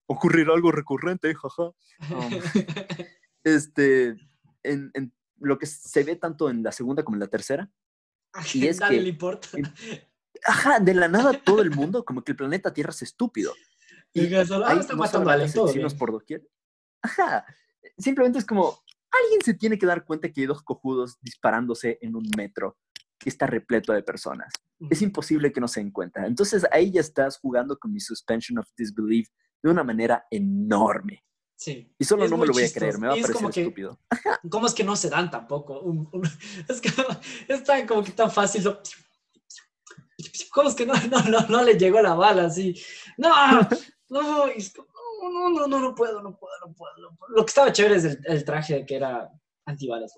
Ocurrir 0.06 0.50
algo 0.50 0.74
recurrente, 0.74 1.34
jaja. 1.34 1.64
Um, 1.64 1.74
este, 3.46 4.18
en, 4.64 4.92
en, 4.94 5.14
lo 5.38 5.58
que 5.58 5.66
se 5.66 6.04
ve 6.04 6.18
tanto 6.18 6.50
en 6.50 6.62
la 6.62 6.74
segunda 6.74 7.06
como 7.06 7.16
en 7.16 7.22
la 7.22 7.28
tercera. 7.28 7.72
y 8.54 8.68
es 8.68 8.82
que, 8.82 9.00
le 9.00 9.08
importa 9.08 9.48
ajá, 10.46 10.80
de 10.80 10.94
la 10.94 11.08
nada 11.08 11.34
todo 11.34 11.62
el 11.62 11.72
mundo, 11.72 12.04
como 12.06 12.24
que 12.24 12.32
el 12.32 12.38
planeta 12.38 12.74
Tierra 12.74 12.92
es 12.92 13.02
estúpido. 13.02 13.54
Y 14.14 14.22
ahí 14.22 14.34
ah, 14.34 14.78
está 14.80 14.96
matando 14.96 15.30
a 15.30 15.36
asesinos 15.36 15.94
por 15.94 16.12
doquier. 16.12 16.48
Ajá, 17.02 17.46
simplemente 17.98 18.40
es 18.40 18.46
como, 18.46 18.80
alguien 19.12 19.42
se 19.44 19.54
tiene 19.54 19.78
que 19.78 19.86
dar 19.86 20.06
cuenta 20.06 20.32
que 20.32 20.42
hay 20.42 20.48
dos 20.48 20.64
cojudos 20.64 21.18
disparándose 21.22 21.98
en 22.02 22.16
un 22.16 22.30
metro 22.36 22.78
que 23.18 23.30
está 23.30 23.46
repleto 23.46 23.94
de 23.94 24.02
personas. 24.02 24.54
Es 24.90 25.02
imposible 25.02 25.52
que 25.52 25.60
no 25.60 25.68
se 25.68 25.82
den 25.82 25.92
cuenta. 25.92 26.26
Entonces 26.26 26.66
ahí 26.72 26.90
ya 26.92 27.02
estás 27.02 27.38
jugando 27.38 27.78
con 27.78 27.92
mi 27.92 28.00
suspension 28.00 28.58
of 28.58 28.68
disbelief 28.78 29.28
de 29.62 29.70
una 29.70 29.84
manera 29.84 30.26
enorme. 30.32 31.26
Sí. 31.58 31.94
Y 32.00 32.06
solo 32.06 32.26
no 32.30 32.38
me 32.38 32.48
lo 32.48 32.54
voy 32.54 32.64
a 32.64 32.72
creer, 32.72 32.98
me 32.98 33.08
va 33.08 33.14
a 33.14 33.18
parecer 33.18 33.50
estúpido. 33.50 34.00
¿Cómo 34.50 34.66
es 34.66 34.74
que 34.74 34.86
no 34.86 34.96
se 34.96 35.10
dan 35.10 35.30
tampoco? 35.30 36.10
es 36.70 36.80
que 36.80 36.90
es 37.50 37.64
tan, 37.66 37.86
como 37.86 38.02
que 38.02 38.12
tan 38.12 38.32
fácil. 38.32 38.64
¿Cómo 40.54 40.70
es 40.70 40.76
que 40.76 40.86
no, 40.86 40.94
no, 40.94 41.48
no, 41.48 41.64
le 41.64 41.78
llegó 41.78 42.02
la 42.02 42.14
bala 42.14 42.46
así? 42.46 42.80
No, 43.18 43.30
no, 44.10 44.48
no, 44.48 45.50
no, 45.50 45.68
no, 45.68 45.80
no 45.80 45.96
puedo, 45.96 46.22
no 46.22 46.38
puedo, 46.38 46.54
no 46.62 46.74
puedo. 46.76 46.92
Lo 47.30 47.46
que 47.46 47.50
estaba 47.50 47.72
chévere 47.72 47.96
es 47.96 48.06
el, 48.06 48.20
el 48.26 48.46
traje 48.46 48.86
que 48.86 48.96
era 48.96 49.30
antibalas. 49.66 50.14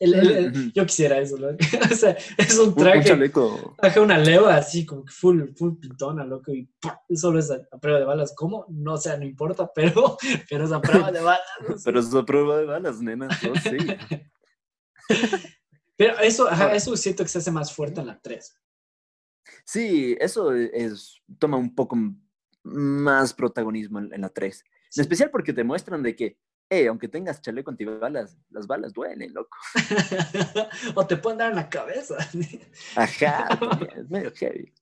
El, 0.00 0.72
yo 0.72 0.86
quisiera 0.86 1.18
eso, 1.18 1.36
¿no? 1.36 1.48
o 1.92 1.94
sea, 1.94 2.16
es 2.38 2.58
un 2.58 2.74
traje. 2.74 3.12
Un 3.12 3.76
traje 3.76 4.00
una 4.00 4.16
leva 4.16 4.56
así, 4.56 4.86
como 4.86 5.04
que 5.04 5.12
full, 5.12 5.52
full 5.54 5.74
pintona, 5.78 6.24
loco, 6.24 6.52
y 6.54 6.66
solo 7.14 7.38
es 7.38 7.50
a, 7.50 7.60
prueba 7.78 7.98
de 7.98 8.06
balas. 8.06 8.32
¿Cómo? 8.34 8.64
No, 8.70 8.94
o 8.94 8.98
sea, 8.98 9.18
no 9.18 9.26
importa, 9.26 9.70
pero, 9.74 10.16
pero 10.48 10.64
es 10.64 10.72
a 10.72 10.80
prueba 10.80 11.12
de 11.12 11.20
balas. 11.20 11.82
pero 11.84 12.00
es 12.00 12.14
a 12.14 12.24
prueba 12.24 12.56
de 12.56 12.64
balas, 12.64 13.00
nena, 13.02 13.28
yo 13.42 13.52
sí. 13.56 13.76
pero 15.96 16.18
eso, 16.20 16.48
ajá, 16.48 16.74
eso 16.74 16.96
siento 16.96 17.22
que 17.22 17.28
se 17.28 17.38
hace 17.38 17.50
más 17.50 17.70
fuerte 17.70 18.00
en 18.00 18.06
la 18.06 18.18
3. 18.18 18.54
Sí, 19.64 20.16
eso 20.20 20.54
e, 20.54 20.70
es, 20.72 21.22
toma 21.38 21.56
un 21.56 21.74
poco 21.74 21.96
más 22.62 23.34
protagonismo 23.34 23.98
en, 23.98 24.20
la 24.20 24.28
3. 24.28 24.64
En 24.96 25.00
especial 25.00 25.30
porque 25.30 25.52
te 25.52 25.64
muestran 25.64 26.02
de 26.02 26.14
que, 26.14 26.38
hey, 26.68 26.86
aunque 26.86 27.08
tengas 27.08 27.40
chaleco 27.40 27.70
antibalas, 27.70 28.36
las 28.50 28.66
balas 28.66 28.92
duelen, 28.92 29.32
loco. 29.32 29.56
o 30.94 31.06
te 31.06 31.16
pueden 31.16 31.38
dar 31.38 31.50
en 31.50 31.56
la 31.56 31.68
cabeza. 31.68 32.16
Ajá, 32.96 33.48
es 33.96 34.10
medio 34.10 34.32
heavy. 34.36 34.72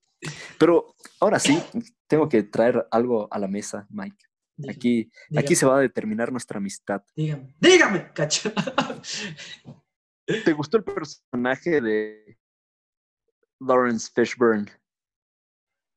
Pero 0.58 0.94
ahora 1.20 1.38
sí, 1.38 1.62
tengo 2.08 2.28
que 2.28 2.42
traer 2.42 2.86
algo 2.90 3.28
a 3.30 3.38
la 3.38 3.46
mesa, 3.46 3.86
Mike. 3.90 4.24
Aquí, 4.68 5.08
aquí 5.36 5.54
se 5.54 5.66
va 5.66 5.78
a 5.78 5.80
determinar 5.80 6.32
nuestra 6.32 6.58
amistad. 6.58 7.02
Dígame, 7.14 7.54
dígame, 7.60 8.12
cacho. 8.12 8.52
¿Te 10.26 10.52
gustó 10.52 10.78
el 10.78 10.84
personaje 10.84 11.80
de 11.80 12.36
Lawrence 13.60 14.10
Fishburne 14.14 14.70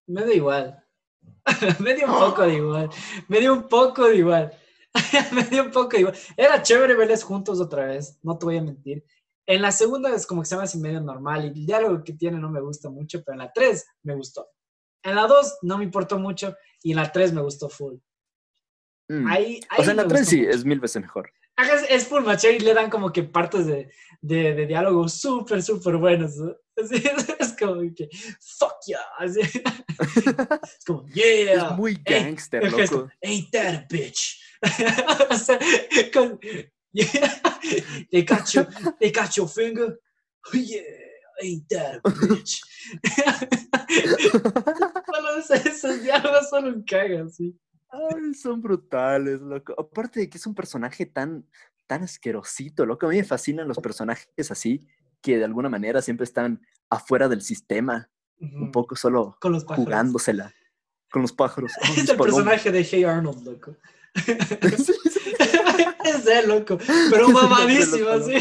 Me 0.07 0.21
da 0.25 0.33
igual. 0.33 0.83
me 1.79 1.93
dio 1.95 2.07
un 2.07 2.19
poco 2.19 2.43
de 2.43 2.55
igual. 2.55 2.89
Me 3.27 3.39
dio 3.39 3.53
un 3.53 3.67
poco 3.67 4.07
de 4.07 4.17
igual. 4.17 4.51
me 5.31 5.43
dio 5.43 5.63
un 5.63 5.71
poco 5.71 5.91
de 5.91 5.99
igual. 5.99 6.17
Era 6.35 6.61
chévere 6.61 6.95
verles 6.95 7.23
juntos 7.23 7.61
otra 7.61 7.85
vez, 7.85 8.19
no 8.23 8.37
te 8.37 8.45
voy 8.45 8.57
a 8.57 8.61
mentir. 8.61 9.03
En 9.45 9.61
la 9.61 9.71
segunda 9.71 10.13
es 10.13 10.25
como 10.25 10.41
que 10.41 10.47
se 10.47 10.55
llama 10.55 10.63
así 10.63 10.79
medio 10.79 11.01
normal 11.01 11.45
y 11.45 11.47
el 11.47 11.65
diálogo 11.65 12.03
que 12.03 12.13
tiene 12.13 12.37
no 12.37 12.49
me 12.49 12.61
gusta 12.61 12.89
mucho, 12.89 13.23
pero 13.23 13.33
en 13.33 13.39
la 13.39 13.51
tres 13.51 13.85
me 14.03 14.15
gustó. 14.15 14.47
En 15.03 15.15
la 15.15 15.27
dos 15.27 15.57
no 15.61 15.77
me 15.77 15.83
importó 15.83 16.19
mucho 16.19 16.55
y 16.83 16.91
en 16.91 16.97
la 16.97 17.11
tres 17.11 17.33
me 17.33 17.41
gustó 17.41 17.69
full. 17.69 17.95
Mm. 19.11 19.27
Ahí, 19.27 19.59
o 19.77 19.83
sea, 19.83 19.91
en 19.91 19.97
la 19.97 20.07
3 20.07 20.27
sí, 20.27 20.45
es 20.45 20.63
mil 20.63 20.79
veces 20.79 21.01
mejor. 21.01 21.29
Es, 21.57 21.85
es 21.89 22.07
full 22.07 22.23
macho 22.23 22.49
y 22.49 22.59
le 22.59 22.73
dan 22.73 22.89
como 22.89 23.11
que 23.11 23.23
partes 23.23 23.65
de, 23.67 23.91
de, 24.21 24.55
de 24.55 24.67
diálogo 24.67 25.07
súper, 25.07 25.61
súper 25.61 25.97
buenos. 25.97 26.33
es, 26.77 27.55
como 27.59 27.81
que, 27.95 28.09
fuck 28.39 28.73
yeah. 28.87 28.99
es 29.21 30.85
como, 30.85 31.05
yeah. 31.09 31.69
Es 31.71 31.77
muy 31.77 31.95
gangster, 32.03 32.71
loco. 32.71 33.09
Ain't 33.23 33.51
that 33.51 33.75
a 33.75 33.87
bitch. 33.89 34.37
o 35.29 35.37
sea, 35.37 35.59
con, 36.13 36.39
yeah, 36.93 37.41
they, 38.11 38.23
got 38.23 38.47
your, 38.53 38.67
they 38.99 39.11
got 39.11 39.35
your 39.35 39.47
finger. 39.47 39.99
Yeah, 40.53 40.81
ain't 41.41 41.67
that 41.69 42.01
a 42.03 42.09
bitch. 42.09 42.61
solo 45.05 45.37
esos 45.37 46.03
diálogos 46.03 46.49
son 46.49 46.65
un 46.65 46.83
caga, 46.83 47.27
sí. 47.29 47.55
Ay, 47.91 48.33
son 48.33 48.61
brutales, 48.61 49.41
loco. 49.41 49.75
Aparte 49.77 50.21
de 50.21 50.29
que 50.29 50.37
es 50.37 50.47
un 50.47 50.55
personaje 50.55 51.05
tan, 51.05 51.45
tan 51.87 52.03
asquerosito, 52.03 52.85
loco. 52.85 53.05
A 53.05 53.09
mí 53.09 53.17
me 53.17 53.23
fascinan 53.23 53.67
los 53.67 53.79
personajes 53.79 54.51
así, 54.51 54.87
que 55.21 55.37
de 55.37 55.45
alguna 55.45 55.69
manera 55.69 56.01
siempre 56.01 56.23
están 56.23 56.61
afuera 56.89 57.27
del 57.27 57.41
sistema, 57.41 58.09
un 58.39 58.71
poco 58.71 58.95
solo 58.95 59.37
con 59.39 59.51
los 59.51 59.65
jugándosela 59.65 60.51
con 61.11 61.21
los 61.21 61.33
pájaros. 61.33 61.73
es 61.97 62.09
el 62.09 62.17
personaje 62.17 62.71
de 62.71 62.83
Hey 62.83 63.03
Arnold, 63.03 63.45
loco. 63.45 63.75
es 66.03 66.27
él, 66.27 66.47
loco, 66.47 66.77
pero 67.09 67.29
mamadísimo, 67.29 68.07
sí. 68.23 68.35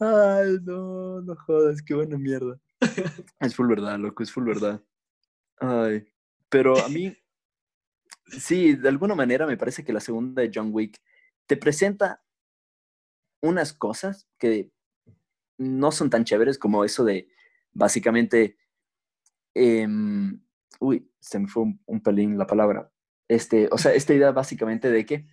Ay, 0.00 0.58
no, 0.62 1.20
no 1.22 1.36
jodas, 1.36 1.82
qué 1.82 1.94
buena 1.94 2.16
mierda. 2.16 2.58
Es 3.40 3.54
full 3.54 3.66
verdad, 3.66 3.98
loco, 3.98 4.22
es 4.22 4.30
full 4.30 4.44
verdad. 4.44 4.80
Ay, 5.58 6.06
pero 6.48 6.78
a 6.78 6.88
mí, 6.88 7.16
sí, 8.26 8.74
de 8.74 8.88
alguna 8.88 9.14
manera 9.14 9.46
me 9.46 9.56
parece 9.56 9.84
que 9.84 9.92
la 9.92 10.00
segunda 10.00 10.42
de 10.42 10.50
John 10.54 10.70
Wick 10.72 11.00
te 11.46 11.56
presenta 11.56 12.22
unas 13.42 13.72
cosas 13.72 14.28
que 14.38 14.70
no 15.58 15.92
son 15.92 16.10
tan 16.10 16.24
chéveres 16.24 16.58
como 16.58 16.84
eso 16.84 17.04
de 17.04 17.28
básicamente, 17.72 18.56
em, 19.54 20.40
uy, 20.80 21.10
se 21.20 21.38
me 21.38 21.48
fue 21.48 21.64
un, 21.86 22.00
pelín 22.02 22.38
la 22.38 22.46
palabra. 22.46 22.90
Este, 23.28 23.68
o 23.72 23.78
sea, 23.78 23.94
esta 23.94 24.14
idea 24.14 24.32
básicamente 24.32 24.90
de 24.90 25.06
que 25.06 25.26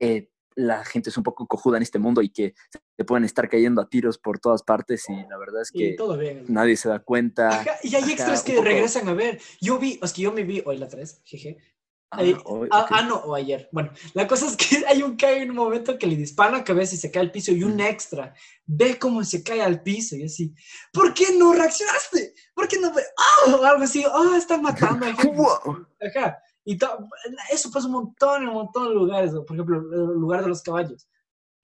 eh, 0.00 0.30
la 0.56 0.84
gente 0.84 1.10
es 1.10 1.16
un 1.16 1.22
poco 1.22 1.46
cojuda 1.46 1.76
en 1.76 1.82
este 1.82 1.98
mundo 1.98 2.22
y 2.22 2.30
que 2.30 2.54
se 2.96 3.04
pueden 3.04 3.24
estar 3.24 3.48
cayendo 3.48 3.80
a 3.80 3.88
tiros 3.88 4.18
por 4.18 4.38
todas 4.38 4.62
partes 4.62 5.08
y 5.08 5.14
la 5.28 5.38
verdad 5.38 5.62
es 5.62 5.70
que 5.70 5.96
nadie 6.48 6.76
se 6.76 6.88
da 6.88 7.00
cuenta. 7.00 7.64
y 7.82 7.94
hay 7.94 8.12
extras 8.12 8.42
que 8.42 8.60
regresan 8.60 9.08
a 9.08 9.14
ver. 9.14 9.40
Yo 9.60 9.78
vi, 9.78 9.98
es 10.02 10.12
que 10.12 10.22
yo 10.22 10.32
me 10.32 10.44
vi 10.44 10.62
hoy 10.64 10.78
la 10.78 10.88
3, 10.88 11.22
jeje. 11.24 11.58
Ah, 12.16 12.22
ah, 12.70 12.86
ah, 12.90 13.02
no, 13.02 13.16
o 13.16 13.34
ayer. 13.34 13.68
Bueno, 13.72 13.90
la 14.12 14.26
cosa 14.26 14.46
es 14.46 14.56
que 14.56 14.84
hay 14.88 15.02
un 15.02 15.16
cae 15.16 15.42
en 15.42 15.50
un 15.50 15.56
momento 15.56 15.98
que 15.98 16.06
le 16.06 16.16
dispara 16.16 16.58
la 16.58 16.64
cabeza 16.64 16.94
y 16.94 16.98
se 16.98 17.10
cae 17.10 17.22
al 17.22 17.32
piso 17.32 17.52
y 17.52 17.64
un 17.64 17.80
extra 17.80 18.34
ve 18.66 18.98
cómo 18.98 19.24
se 19.24 19.42
cae 19.42 19.62
al 19.62 19.82
piso 19.82 20.16
y 20.16 20.24
así, 20.24 20.54
¿por 20.92 21.12
qué 21.12 21.26
no 21.36 21.52
reaccionaste? 21.52 22.34
¿Por 22.54 22.68
qué 22.68 22.78
no 22.78 22.92
ve? 22.94 23.02
¡Oh! 23.46 23.64
Algo 23.64 23.82
así, 23.82 24.04
¡oh! 24.06 24.34
Están 24.36 24.62
matando 24.62 25.06
a 25.06 25.14
gente. 25.14 25.38
Ajá. 26.16 26.38
Y 26.64 26.78
eso 27.52 27.70
pasa 27.70 27.86
un 27.86 27.92
montón 27.92 28.42
en 28.42 28.48
un 28.48 28.54
montón 28.54 28.88
de 28.88 28.94
lugares. 28.94 29.32
Por 29.32 29.54
ejemplo, 29.54 29.78
el 29.78 30.18
lugar 30.18 30.42
de 30.42 30.48
los 30.48 30.62
caballos. 30.62 31.06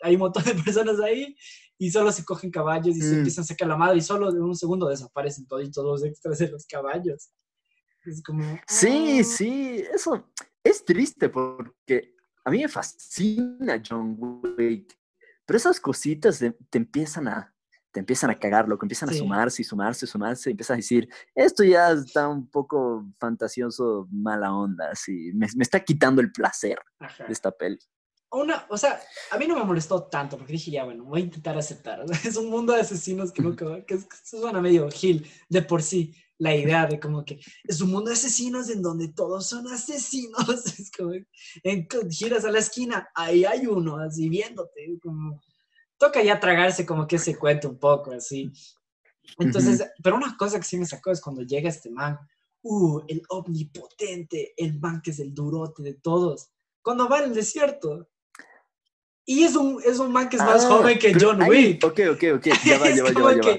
Hay 0.02 0.14
un 0.14 0.20
montón 0.20 0.44
de 0.44 0.54
personas 0.64 1.00
ahí 1.00 1.36
y 1.78 1.90
solo 1.90 2.12
se 2.12 2.24
cogen 2.24 2.50
caballos 2.50 2.96
y 2.96 3.00
se 3.00 3.14
mm. 3.14 3.18
empiezan 3.18 3.42
a 3.42 3.46
sacar 3.46 3.68
la 3.68 3.76
madre 3.76 3.98
y 3.98 4.02
solo 4.02 4.28
en 4.30 4.42
un 4.42 4.54
segundo 4.54 4.88
desaparecen 4.88 5.46
todos 5.46 5.72
los 5.74 6.04
extras 6.04 6.38
de 6.38 6.50
los 6.50 6.66
caballos. 6.66 7.30
Es 8.04 8.22
como... 8.22 8.42
Sí, 8.66 9.24
sí, 9.24 9.84
eso 9.92 10.30
es 10.62 10.84
triste 10.84 11.28
porque 11.28 12.14
a 12.44 12.50
mí 12.50 12.58
me 12.58 12.68
fascina 12.68 13.82
John 13.86 14.16
Wick, 14.18 14.98
pero 15.46 15.56
esas 15.56 15.80
cositas 15.80 16.38
te 16.38 16.78
empiezan 16.78 17.28
a, 17.28 17.49
te 17.92 18.00
empiezan 18.00 18.30
a 18.30 18.38
cagar, 18.38 18.68
lo 18.68 18.78
que 18.78 18.86
empiezan 18.86 19.08
a 19.08 19.12
sumarse 19.12 19.62
y 19.62 19.64
sumarse, 19.64 20.06
sumarse, 20.06 20.50
y 20.50 20.52
empiezas 20.52 20.74
a 20.74 20.76
decir, 20.76 21.08
esto 21.34 21.64
ya 21.64 21.90
está 21.90 22.28
un 22.28 22.48
poco 22.48 23.06
fantasioso, 23.18 24.08
mala 24.10 24.54
onda, 24.54 24.90
así, 24.92 25.32
me, 25.34 25.46
me 25.56 25.62
está 25.62 25.80
quitando 25.80 26.20
el 26.20 26.30
placer 26.32 26.78
de 27.26 27.32
esta 27.32 27.50
peli. 27.50 27.78
Una, 28.32 28.64
o 28.68 28.78
sea, 28.78 29.00
a 29.32 29.38
mí 29.38 29.48
no 29.48 29.56
me 29.56 29.64
molestó 29.64 30.04
tanto, 30.04 30.36
porque 30.36 30.52
dije, 30.52 30.70
ya, 30.70 30.84
bueno, 30.84 31.04
voy 31.04 31.22
a 31.22 31.24
intentar 31.24 31.58
aceptar. 31.58 32.04
es 32.24 32.36
un 32.36 32.48
mundo 32.48 32.72
de 32.72 32.80
asesinos 32.80 33.32
que, 33.32 33.42
nunca, 33.42 33.84
que, 33.84 33.96
que 33.96 34.06
suena 34.22 34.60
medio 34.60 34.88
gil 34.90 35.28
de 35.48 35.62
por 35.62 35.82
sí, 35.82 36.14
la 36.40 36.56
idea 36.56 36.86
de 36.86 36.98
como 36.98 37.24
que 37.24 37.38
es 37.64 37.80
un 37.80 37.90
mundo 37.90 38.08
de 38.08 38.14
asesinos 38.14 38.70
en 38.70 38.82
donde 38.82 39.08
todos 39.08 39.46
son 39.46 39.66
asesinos. 39.68 40.38
Es 40.78 40.90
como, 40.90 41.12
en, 41.62 41.88
giras 42.10 42.44
a 42.44 42.50
la 42.50 42.60
esquina, 42.60 43.08
ahí 43.14 43.44
hay 43.44 43.66
uno, 43.66 43.98
así 43.98 44.28
viéndote, 44.28 44.98
como 45.02 45.40
toca 46.00 46.22
ya 46.22 46.40
tragarse 46.40 46.86
como 46.86 47.06
que 47.06 47.18
se 47.18 47.36
cuenta 47.36 47.68
un 47.68 47.78
poco, 47.78 48.10
así. 48.12 48.50
Entonces, 49.38 49.86
pero 50.02 50.16
una 50.16 50.34
cosa 50.36 50.58
que 50.58 50.64
sí 50.64 50.78
me 50.78 50.86
sacó 50.86 51.12
es 51.12 51.20
cuando 51.20 51.42
llega 51.42 51.68
este 51.68 51.90
man, 51.90 52.18
uh, 52.62 53.02
el 53.06 53.22
omnipotente, 53.28 54.54
el 54.56 54.80
man 54.80 55.02
que 55.04 55.10
es 55.10 55.20
el 55.20 55.34
durote 55.34 55.82
de 55.82 55.94
todos, 55.94 56.48
cuando 56.82 57.06
va 57.06 57.18
al 57.18 57.34
desierto. 57.34 58.08
Y 59.26 59.44
es 59.44 59.54
un, 59.54 59.80
es 59.84 59.98
un 59.98 60.10
man 60.10 60.30
que 60.30 60.36
es 60.36 60.42
más 60.42 60.64
ah, 60.64 60.68
joven 60.68 60.98
que 60.98 61.12
John 61.20 61.42
Wick. 61.42 61.84
Ok, 61.84 62.00
ok, 62.12 62.24
ok, 62.36 62.46
ya 62.64 62.78
va, 62.78 62.90
ya 62.96 63.04
va, 63.04 63.12
ya 63.12 63.20
va, 63.20 63.34
ya 63.34 63.50
va. 63.50 63.58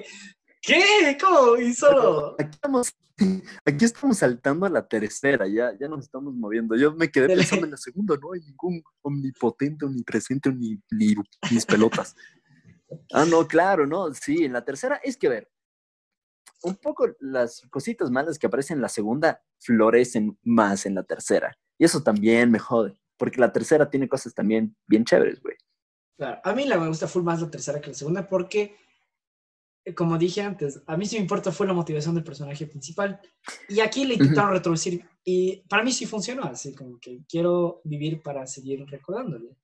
¿Qué? 0.62 1.18
¿Cómo? 1.22 1.58
Y 1.58 1.74
solo... 1.74 2.36
Aquí 2.40 2.50
estamos, 2.52 2.92
aquí 3.66 3.86
estamos 3.86 4.18
saltando 4.18 4.66
a 4.66 4.70
la 4.70 4.88
tercera, 4.88 5.48
ya, 5.48 5.74
ya 5.80 5.88
nos 5.88 6.06
estamos 6.06 6.34
moviendo. 6.34 6.76
Yo 6.76 6.94
me 6.94 7.10
quedé 7.10 7.28
pensando 7.28 7.66
en 7.66 7.72
la 7.72 7.78
segunda, 7.78 8.16
no 8.22 8.34
hay 8.34 8.42
ningún 8.42 8.84
omnipotente, 9.02 9.86
omnipresente, 9.86 10.52
ni, 10.52 10.80
ni 10.92 11.16
mis 11.52 11.66
pelotas. 11.66 12.16
Ah, 13.14 13.26
no, 13.26 13.48
claro, 13.48 13.88
no, 13.88 14.14
sí, 14.14 14.44
en 14.44 14.54
la 14.54 14.66
tercera 14.66 15.00
es 15.04 15.16
que 15.16 15.30
ver, 15.30 15.50
un 16.64 16.76
poco 16.76 17.08
las 17.20 17.62
cositas 17.70 18.12
malas 18.12 18.38
que 18.38 18.48
aparecen 18.48 18.78
en 18.78 18.82
la 18.82 18.90
segunda 18.90 19.42
florecen 19.60 20.38
más 20.44 20.86
en 20.86 20.96
la 20.96 21.04
tercera. 21.04 21.58
Y 21.78 21.86
eso 21.86 22.04
también 22.04 22.52
me 22.52 22.60
jode, 22.60 23.00
porque 23.18 23.40
la 23.40 23.52
tercera 23.52 23.90
tiene 23.90 24.08
cosas 24.08 24.34
también 24.34 24.76
bien 24.88 25.06
chéveres, 25.06 25.42
güey. 25.42 25.56
Claro, 26.18 26.40
a 26.44 26.54
mí 26.54 26.66
la 26.66 26.78
me 26.78 26.88
gusta 26.88 27.08
full 27.08 27.24
más 27.24 27.42
la 27.42 27.50
tercera 27.50 27.82
que 27.82 27.88
la 27.88 27.94
segunda 27.96 28.28
porque 28.28 28.76
como 29.96 30.18
dije 30.18 30.42
antes, 30.42 30.82
a 30.86 30.96
mí 30.96 31.06
sí 31.06 31.16
me 31.16 31.24
importa 31.24 31.52
fue 31.52 31.68
la 31.68 31.74
motivación 31.74 32.16
del 32.16 32.24
personaje 32.24 32.68
principal. 32.68 33.20
Y 33.68 33.80
aquí 33.80 34.06
le 34.06 34.14
intentaron 34.14 34.52
retroducir 34.52 35.04
y 35.24 35.58
para 35.68 35.84
mí 35.84 35.92
sí 35.92 36.06
funcionó, 36.06 36.44
así 36.44 36.74
como 36.74 37.00
que 37.00 37.24
quiero 37.28 37.82
vivir 37.84 38.22
para 38.22 38.46
seguir 38.46 38.86
recordándole. 38.88 39.58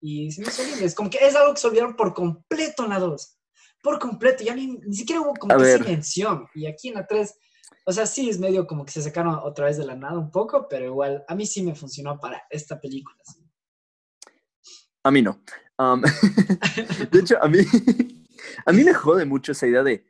Y 0.00 0.30
se 0.32 0.42
me 0.42 0.48
hizo 0.48 0.62
es 0.62 0.94
como 0.94 1.08
que 1.08 1.18
es 1.18 1.34
algo 1.34 1.54
que 1.54 1.60
se 1.60 1.68
olvidaron 1.68 1.96
por 1.96 2.12
completo 2.12 2.84
en 2.84 2.90
la 2.90 2.98
2. 2.98 3.38
Por 3.82 3.98
completo, 3.98 4.44
ya 4.44 4.54
ni, 4.54 4.66
ni 4.66 4.94
siquiera 4.94 5.22
hubo 5.22 5.34
como 5.34 5.56
que 5.56 5.78
mención. 5.78 6.46
Y 6.54 6.66
aquí 6.66 6.88
en 6.88 6.94
la 6.94 7.06
3, 7.06 7.34
o 7.86 7.92
sea, 7.92 8.06
sí 8.06 8.28
es 8.28 8.38
medio 8.38 8.66
como 8.66 8.84
que 8.84 8.92
se 8.92 9.02
sacaron 9.02 9.34
otra 9.42 9.66
vez 9.66 9.76
de 9.76 9.86
la 9.86 9.96
nada 9.96 10.18
un 10.18 10.30
poco, 10.30 10.66
pero 10.68 10.86
igual 10.86 11.24
a 11.26 11.34
mí 11.34 11.46
sí 11.46 11.62
me 11.62 11.74
funcionó 11.74 12.18
para 12.18 12.42
esta 12.50 12.80
película. 12.80 13.16
A 15.04 15.10
mí 15.10 15.22
no. 15.22 15.42
de 17.10 17.18
hecho, 17.18 17.42
a 17.42 17.48
mí 17.48 17.58
a 18.64 18.72
mí 18.72 18.84
me 18.84 18.94
jode 18.94 19.24
mucho 19.24 19.52
esa 19.52 19.66
idea 19.66 19.82
de, 19.82 20.04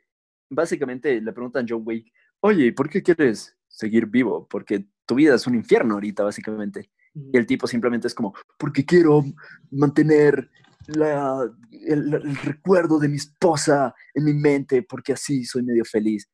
básicamente 0.50 1.20
le 1.20 1.32
preguntan 1.32 1.64
a 1.64 1.66
John 1.68 1.82
Wick, 1.84 2.12
oye, 2.40 2.72
¿por 2.72 2.88
qué 2.88 3.02
quieres 3.02 3.56
seguir 3.68 4.06
vivo? 4.06 4.46
Porque 4.48 4.86
tu 5.06 5.14
vida 5.14 5.34
es 5.34 5.46
un 5.46 5.54
infierno 5.54 5.94
ahorita, 5.94 6.24
básicamente. 6.24 6.90
Y 7.14 7.36
el 7.36 7.46
tipo 7.46 7.66
simplemente 7.66 8.06
es 8.06 8.14
como, 8.14 8.34
porque 8.58 8.84
quiero 8.84 9.22
mantener 9.70 10.50
el, 10.88 12.36
recuerdo 12.42 12.98
de 12.98 13.08
mi 13.08 13.16
esposa 13.16 13.94
en 14.14 14.24
mi 14.24 14.34
mente, 14.34 14.82
porque 14.82 15.12
así 15.12 15.44
soy 15.44 15.62
medio 15.62 15.84
feliz. 15.84 16.28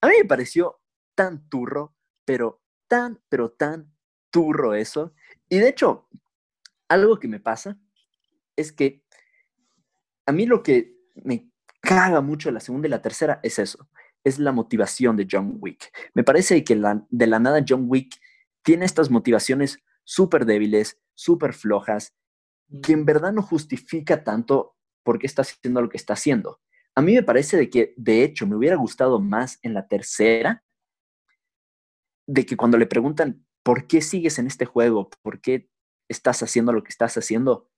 A 0.00 0.08
mí 0.08 0.14
me 0.22 0.28
pareció 0.28 0.80
tan 1.14 1.48
turro, 1.48 1.96
pero 2.24 2.62
tan, 2.86 3.20
pero 3.28 3.50
tan 3.50 3.92
turro 4.30 4.74
eso. 4.74 5.14
Y 5.48 5.58
de 5.58 5.68
hecho, 5.68 6.08
algo 6.88 7.18
que 7.18 7.28
me 7.28 7.40
pasa 7.40 7.78
es 8.56 8.72
que 8.72 9.04
a 10.26 10.32
mí 10.32 10.46
lo 10.46 10.62
que 10.62 10.97
me 11.24 11.50
caga 11.80 12.20
mucho 12.20 12.50
la 12.50 12.60
segunda 12.60 12.88
y 12.88 12.90
la 12.90 13.02
tercera 13.02 13.40
es 13.42 13.58
eso, 13.58 13.88
es 14.24 14.38
la 14.38 14.52
motivación 14.52 15.16
de 15.16 15.26
John 15.30 15.56
Wick. 15.60 15.90
Me 16.14 16.24
parece 16.24 16.64
que 16.64 16.76
la, 16.76 17.06
de 17.08 17.26
la 17.26 17.38
nada 17.38 17.64
John 17.66 17.84
Wick 17.88 18.20
tiene 18.62 18.84
estas 18.84 19.10
motivaciones 19.10 19.78
súper 20.04 20.44
débiles, 20.44 21.00
súper 21.14 21.52
flojas, 21.54 22.14
que 22.82 22.92
en 22.92 23.04
verdad 23.04 23.32
no 23.32 23.42
justifica 23.42 24.24
tanto 24.24 24.76
por 25.02 25.18
qué 25.18 25.26
está 25.26 25.42
haciendo 25.42 25.80
lo 25.80 25.88
que 25.88 25.96
está 25.96 26.14
haciendo. 26.14 26.60
a 26.94 27.02
mí 27.02 27.14
me 27.14 27.22
parece 27.22 27.56
de 27.56 27.70
que, 27.70 27.94
de 27.96 28.24
hecho, 28.24 28.46
me 28.46 28.56
hubiera 28.56 28.76
gustado 28.76 29.20
más 29.20 29.58
en 29.62 29.72
la 29.72 29.86
tercera, 29.86 30.64
de 32.26 32.44
que 32.44 32.56
cuando 32.56 32.76
le 32.76 32.86
preguntan, 32.86 33.46
¿por 33.62 33.86
qué 33.86 34.02
sigues 34.02 34.38
en 34.38 34.46
este 34.46 34.66
juego? 34.66 35.08
¿Por 35.22 35.40
qué 35.40 35.70
estás 36.08 36.42
haciendo 36.42 36.72
lo 36.72 36.82
que 36.82 36.90
estás 36.90 37.16
haciendo? 37.16 37.70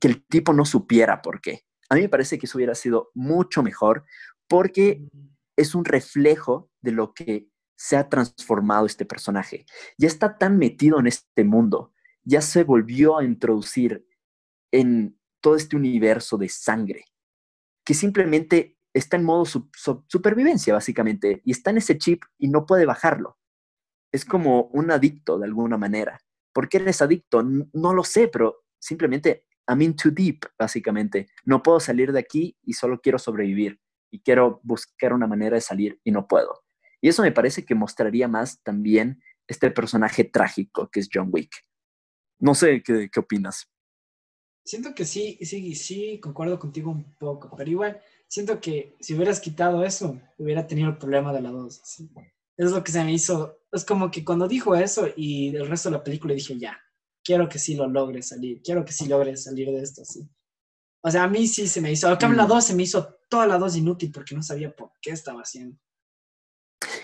Que 0.00 0.08
el 0.08 0.24
tipo 0.26 0.52
no 0.52 0.64
supiera 0.64 1.22
por 1.22 1.40
qué. 1.40 1.64
A 1.90 1.96
mí 1.96 2.02
me 2.02 2.08
parece 2.08 2.38
que 2.38 2.46
eso 2.46 2.56
hubiera 2.56 2.74
sido 2.74 3.10
mucho 3.14 3.62
mejor 3.62 4.04
porque 4.48 5.08
es 5.56 5.74
un 5.74 5.84
reflejo 5.84 6.70
de 6.80 6.92
lo 6.92 7.12
que 7.12 7.48
se 7.76 7.96
ha 7.96 8.08
transformado 8.08 8.86
este 8.86 9.04
personaje. 9.04 9.66
Ya 9.98 10.06
está 10.06 10.38
tan 10.38 10.56
metido 10.56 11.00
en 11.00 11.06
este 11.08 11.44
mundo, 11.44 11.92
ya 12.22 12.40
se 12.42 12.62
volvió 12.64 13.18
a 13.18 13.24
introducir 13.24 14.06
en 14.72 15.18
todo 15.40 15.56
este 15.56 15.76
universo 15.76 16.38
de 16.38 16.48
sangre, 16.48 17.04
que 17.84 17.94
simplemente 17.94 18.76
está 18.92 19.16
en 19.16 19.24
modo 19.24 19.44
supervivencia, 19.44 20.74
básicamente, 20.74 21.42
y 21.44 21.52
está 21.52 21.70
en 21.70 21.78
ese 21.78 21.98
chip 21.98 22.22
y 22.38 22.48
no 22.48 22.66
puede 22.66 22.86
bajarlo. 22.86 23.38
Es 24.12 24.24
como 24.24 24.64
un 24.72 24.90
adicto 24.90 25.38
de 25.38 25.46
alguna 25.46 25.78
manera. 25.78 26.20
¿Por 26.52 26.68
qué 26.68 26.78
eres 26.78 27.00
adicto? 27.00 27.42
No 27.42 27.94
lo 27.94 28.04
sé, 28.04 28.28
pero 28.28 28.64
simplemente 28.78 29.46
I'm 29.70 29.82
in 29.82 29.94
too 29.94 30.10
deep, 30.10 30.40
básicamente. 30.58 31.28
No 31.44 31.62
puedo 31.62 31.78
salir 31.78 32.12
de 32.12 32.18
aquí 32.18 32.56
y 32.62 32.72
solo 32.72 33.00
quiero 33.00 33.18
sobrevivir 33.18 33.80
y 34.10 34.20
quiero 34.20 34.60
buscar 34.64 35.12
una 35.12 35.28
manera 35.28 35.54
de 35.54 35.60
salir 35.60 36.00
y 36.02 36.10
no 36.10 36.26
puedo. 36.26 36.62
Y 37.00 37.08
eso 37.08 37.22
me 37.22 37.30
parece 37.30 37.64
que 37.64 37.76
mostraría 37.76 38.26
más 38.26 38.60
también 38.62 39.22
este 39.46 39.70
personaje 39.70 40.24
trágico 40.24 40.90
que 40.90 40.98
es 40.98 41.08
John 41.12 41.28
Wick. 41.30 41.52
No 42.40 42.54
sé 42.54 42.82
qué, 42.82 43.08
qué 43.12 43.20
opinas. 43.20 43.70
Siento 44.64 44.92
que 44.94 45.04
sí, 45.04 45.38
sí, 45.42 45.74
sí, 45.74 46.20
concuerdo 46.20 46.58
contigo 46.58 46.90
un 46.90 47.14
poco, 47.16 47.54
pero 47.56 47.70
igual 47.70 48.00
siento 48.26 48.60
que 48.60 48.96
si 49.00 49.14
hubieras 49.14 49.40
quitado 49.40 49.84
eso, 49.84 50.20
hubiera 50.36 50.66
tenido 50.66 50.90
el 50.90 50.98
problema 50.98 51.32
de 51.32 51.42
la 51.42 51.50
dos. 51.50 51.80
Es 52.56 52.70
lo 52.72 52.82
que 52.82 52.92
se 52.92 53.04
me 53.04 53.12
hizo. 53.12 53.60
Es 53.72 53.84
como 53.84 54.10
que 54.10 54.24
cuando 54.24 54.48
dijo 54.48 54.74
eso 54.74 55.08
y 55.16 55.54
el 55.54 55.68
resto 55.68 55.90
de 55.90 55.96
la 55.96 56.04
película 56.04 56.34
dije, 56.34 56.58
ya, 56.58 56.78
quiero 57.30 57.48
que 57.48 57.60
sí 57.60 57.76
lo 57.76 57.86
logre 57.86 58.22
salir, 58.22 58.60
quiero 58.60 58.84
que 58.84 58.92
sí 58.92 59.06
logre 59.06 59.36
salir 59.36 59.68
de 59.68 59.80
esto, 59.80 60.04
sí. 60.04 60.28
O 61.00 61.08
sea, 61.12 61.22
a 61.22 61.28
mí 61.28 61.46
sí 61.46 61.68
se 61.68 61.80
me 61.80 61.92
hizo, 61.92 62.08
acá 62.08 62.26
en 62.26 62.36
la 62.36 62.44
2 62.44 62.56
mm. 62.56 62.60
se 62.60 62.74
me 62.74 62.82
hizo 62.82 63.20
toda 63.28 63.46
la 63.46 63.56
2 63.56 63.76
inútil 63.76 64.10
porque 64.10 64.34
no 64.34 64.42
sabía 64.42 64.74
por 64.74 64.90
qué 65.00 65.12
estaba 65.12 65.40
haciendo. 65.40 65.78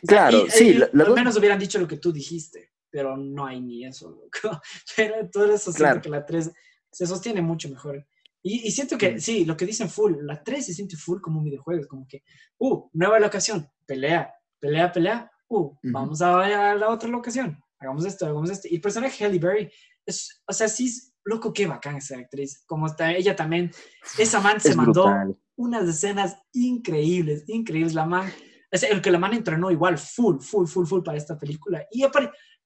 claro, 0.04 0.46
sí. 0.48 0.80
al 0.82 1.14
menos 1.14 1.36
hubieran 1.36 1.60
dicho 1.60 1.78
lo 1.78 1.86
que 1.86 1.98
tú 1.98 2.12
dijiste, 2.12 2.72
pero 2.90 3.16
no 3.16 3.46
hay 3.46 3.60
ni 3.60 3.86
eso, 3.86 4.10
loco. 4.10 4.60
Pero 4.96 5.30
todo 5.30 5.52
eso 5.52 5.70
siento 5.70 6.00
que 6.00 6.08
la 6.08 6.26
3 6.26 6.50
se 6.90 7.06
sostiene 7.06 7.40
mucho 7.40 7.68
mejor. 7.68 8.04
Y, 8.42 8.72
siento 8.72 8.98
que, 8.98 9.12
mm. 9.12 9.20
sí, 9.20 9.44
lo 9.44 9.56
que 9.56 9.64
dicen 9.64 9.88
full, 9.88 10.14
la 10.22 10.42
3 10.42 10.66
se 10.66 10.74
siente 10.74 10.96
full 10.96 11.20
como 11.20 11.38
un 11.38 11.44
videojuego, 11.44 11.86
como 11.86 12.04
que, 12.08 12.24
uh, 12.58 12.90
nueva 12.94 13.20
locación, 13.20 13.70
pelea, 13.86 14.34
pelea, 14.58 14.90
pelea, 14.90 15.30
uh, 15.50 15.72
vamos 15.84 16.20
a, 16.20 16.70
a 16.70 16.74
la 16.74 16.88
otra 16.88 17.08
locación, 17.08 17.62
hagamos 17.78 18.04
esto, 18.04 18.26
hagamos 18.26 18.50
esto. 18.50 18.66
Y 18.68 18.74
el 18.74 18.80
personaje 18.80 19.24
Halle 19.24 19.38
Berry 19.38 19.70
es, 20.06 20.42
o 20.46 20.52
sea, 20.52 20.68
sí, 20.68 20.90
loco, 21.24 21.52
qué 21.52 21.66
bacán 21.66 21.96
esa 21.96 22.16
actriz. 22.16 22.64
Como 22.66 22.86
está, 22.86 23.12
ella 23.12 23.36
también, 23.36 23.70
esa 24.18 24.40
man 24.40 24.60
se 24.60 24.74
mandó 24.74 25.12
unas 25.56 25.88
escenas 25.88 26.36
increíbles, 26.52 27.44
increíbles. 27.48 27.94
La 27.94 28.06
man, 28.06 28.32
es 28.70 28.82
el 28.84 29.02
que 29.02 29.10
la 29.10 29.18
man 29.18 29.34
entrenó 29.34 29.70
igual, 29.70 29.98
full, 29.98 30.38
full, 30.38 30.66
full, 30.66 30.86
full 30.86 31.02
para 31.02 31.18
esta 31.18 31.38
película. 31.38 31.84
Y 31.90 32.04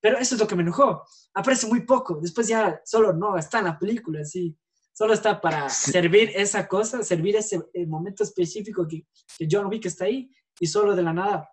pero 0.02 0.18
eso 0.18 0.34
es 0.34 0.40
lo 0.40 0.46
que 0.46 0.56
me 0.56 0.62
enojó. 0.62 1.02
Aparece 1.34 1.66
muy 1.66 1.82
poco. 1.82 2.20
Después 2.20 2.48
ya 2.48 2.80
solo 2.84 3.12
no 3.12 3.36
está 3.36 3.58
en 3.58 3.66
la 3.66 3.78
película, 3.78 4.24
sí. 4.24 4.56
Solo 4.92 5.14
está 5.14 5.40
para 5.40 5.68
servir 5.68 6.32
esa 6.34 6.66
cosa, 6.66 7.02
servir 7.02 7.36
ese 7.36 7.62
momento 7.86 8.22
específico 8.22 8.86
que, 8.86 9.06
que 9.38 9.48
John 9.50 9.66
Wick 9.66 9.86
está 9.86 10.04
ahí 10.04 10.30
y 10.58 10.66
solo 10.66 10.94
de 10.94 11.02
la 11.02 11.12
nada 11.12 11.50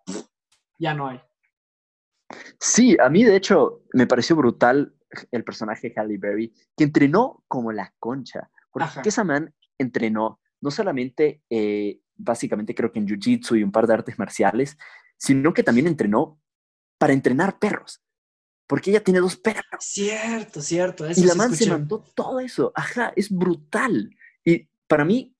ya 0.80 0.94
no 0.94 1.08
hay. 1.08 1.22
Sí, 2.60 2.98
a 3.00 3.10
mí 3.10 3.24
de 3.24 3.36
hecho 3.36 3.84
me 3.94 4.08
pareció 4.08 4.36
brutal 4.36 4.97
el 5.32 5.44
personaje 5.44 5.94
Halle 5.96 6.18
Berry, 6.18 6.54
que 6.76 6.86
entrenó 6.86 7.44
como 7.48 7.72
la 7.72 7.94
concha. 8.00 8.50
Porque 8.72 9.10
esa 9.10 9.24
man 9.24 9.54
entrenó 9.78 10.40
no 10.62 10.72
solamente, 10.72 11.44
eh, 11.50 12.00
básicamente 12.16 12.74
creo 12.74 12.92
que 12.92 13.00
en 13.00 13.08
Jiu-Jitsu 13.08 13.60
y 13.60 13.64
un 13.64 13.72
par 13.72 13.88
de 13.88 13.94
artes 13.94 14.18
marciales, 14.18 14.78
sino 15.18 15.54
que 15.54 15.64
también 15.64 15.88
entrenó 15.88 16.40
para 16.98 17.14
entrenar 17.14 17.60
perros. 17.60 18.02
Porque 18.68 18.92
ella 18.92 19.04
tiene 19.04 19.20
dos 19.20 19.38
perros. 19.38 19.64
Cierto, 19.80 20.62
cierto. 20.62 21.10
y 21.10 21.24
la 21.24 21.36
man 21.36 21.56
se 21.56 21.70
mandó 21.70 22.04
todo 22.16 22.40
eso. 22.40 22.72
Ajá, 22.76 23.14
es 23.16 23.30
brutal. 23.30 24.14
Y 24.44 24.68
para 24.88 25.06
mí, 25.06 25.36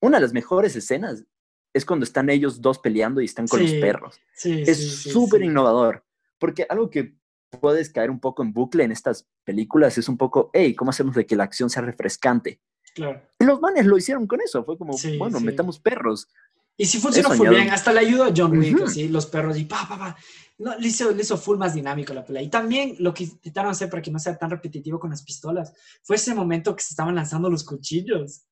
una 0.00 0.18
de 0.18 0.22
las 0.22 0.32
mejores 0.32 0.76
escenas 0.76 1.24
es 1.72 1.84
cuando 1.84 2.04
están 2.04 2.28
ellos 2.28 2.60
dos 2.60 2.78
peleando 2.78 3.20
y 3.20 3.26
están 3.26 3.46
con 3.46 3.62
los 3.62 3.72
perros. 3.72 4.20
es 4.44 5.02
súper 5.02 5.42
innovador. 5.42 6.04
Porque 6.38 6.66
algo 6.68 6.90
que 6.90 7.19
puedes 7.58 7.90
caer 7.90 8.10
un 8.10 8.20
poco 8.20 8.42
en 8.42 8.52
bucle 8.52 8.84
en 8.84 8.92
estas 8.92 9.26
películas 9.44 9.98
es 9.98 10.08
un 10.08 10.16
poco, 10.16 10.50
hey, 10.52 10.74
¿cómo 10.74 10.90
hacemos 10.90 11.14
de 11.14 11.26
que 11.26 11.36
la 11.36 11.44
acción 11.44 11.70
sea 11.70 11.82
refrescante? 11.82 12.60
Claro. 12.94 13.22
Y 13.38 13.44
los 13.44 13.60
manes 13.60 13.86
lo 13.86 13.96
hicieron 13.96 14.26
con 14.26 14.40
eso, 14.40 14.64
fue 14.64 14.76
como, 14.76 14.94
bueno, 15.18 15.40
metamos 15.40 15.78
perros. 15.78 16.28
Y 16.76 16.86
si 16.86 16.98
funcionó 16.98 17.34
muy 17.34 17.48
bien, 17.48 17.70
hasta 17.70 17.92
le 17.92 18.00
ayudó 18.00 18.24
a 18.24 18.32
John 18.34 18.56
Wick, 18.56 18.80
así, 18.82 19.08
los 19.08 19.26
perros, 19.26 19.58
y 19.58 19.64
pa, 19.64 19.86
pa, 19.86 19.98
pa. 19.98 20.16
No, 20.58 20.78
le, 20.78 20.88
hizo, 20.88 21.10
le 21.10 21.22
hizo 21.22 21.36
full 21.36 21.58
más 21.58 21.74
dinámico 21.74 22.14
la 22.14 22.24
pelea. 22.24 22.42
Y 22.42 22.48
también 22.48 22.96
lo 23.00 23.12
que 23.12 23.24
intentaron 23.24 23.70
hacer 23.70 23.90
para 23.90 24.02
que 24.02 24.10
no 24.10 24.18
sea 24.18 24.36
tan 24.36 24.50
repetitivo 24.50 24.98
con 24.98 25.10
las 25.10 25.22
pistolas 25.22 25.72
fue 26.02 26.16
ese 26.16 26.34
momento 26.34 26.74
que 26.74 26.82
se 26.82 26.92
estaban 26.92 27.14
lanzando 27.14 27.50
los 27.50 27.64
cuchillos. 27.64 28.44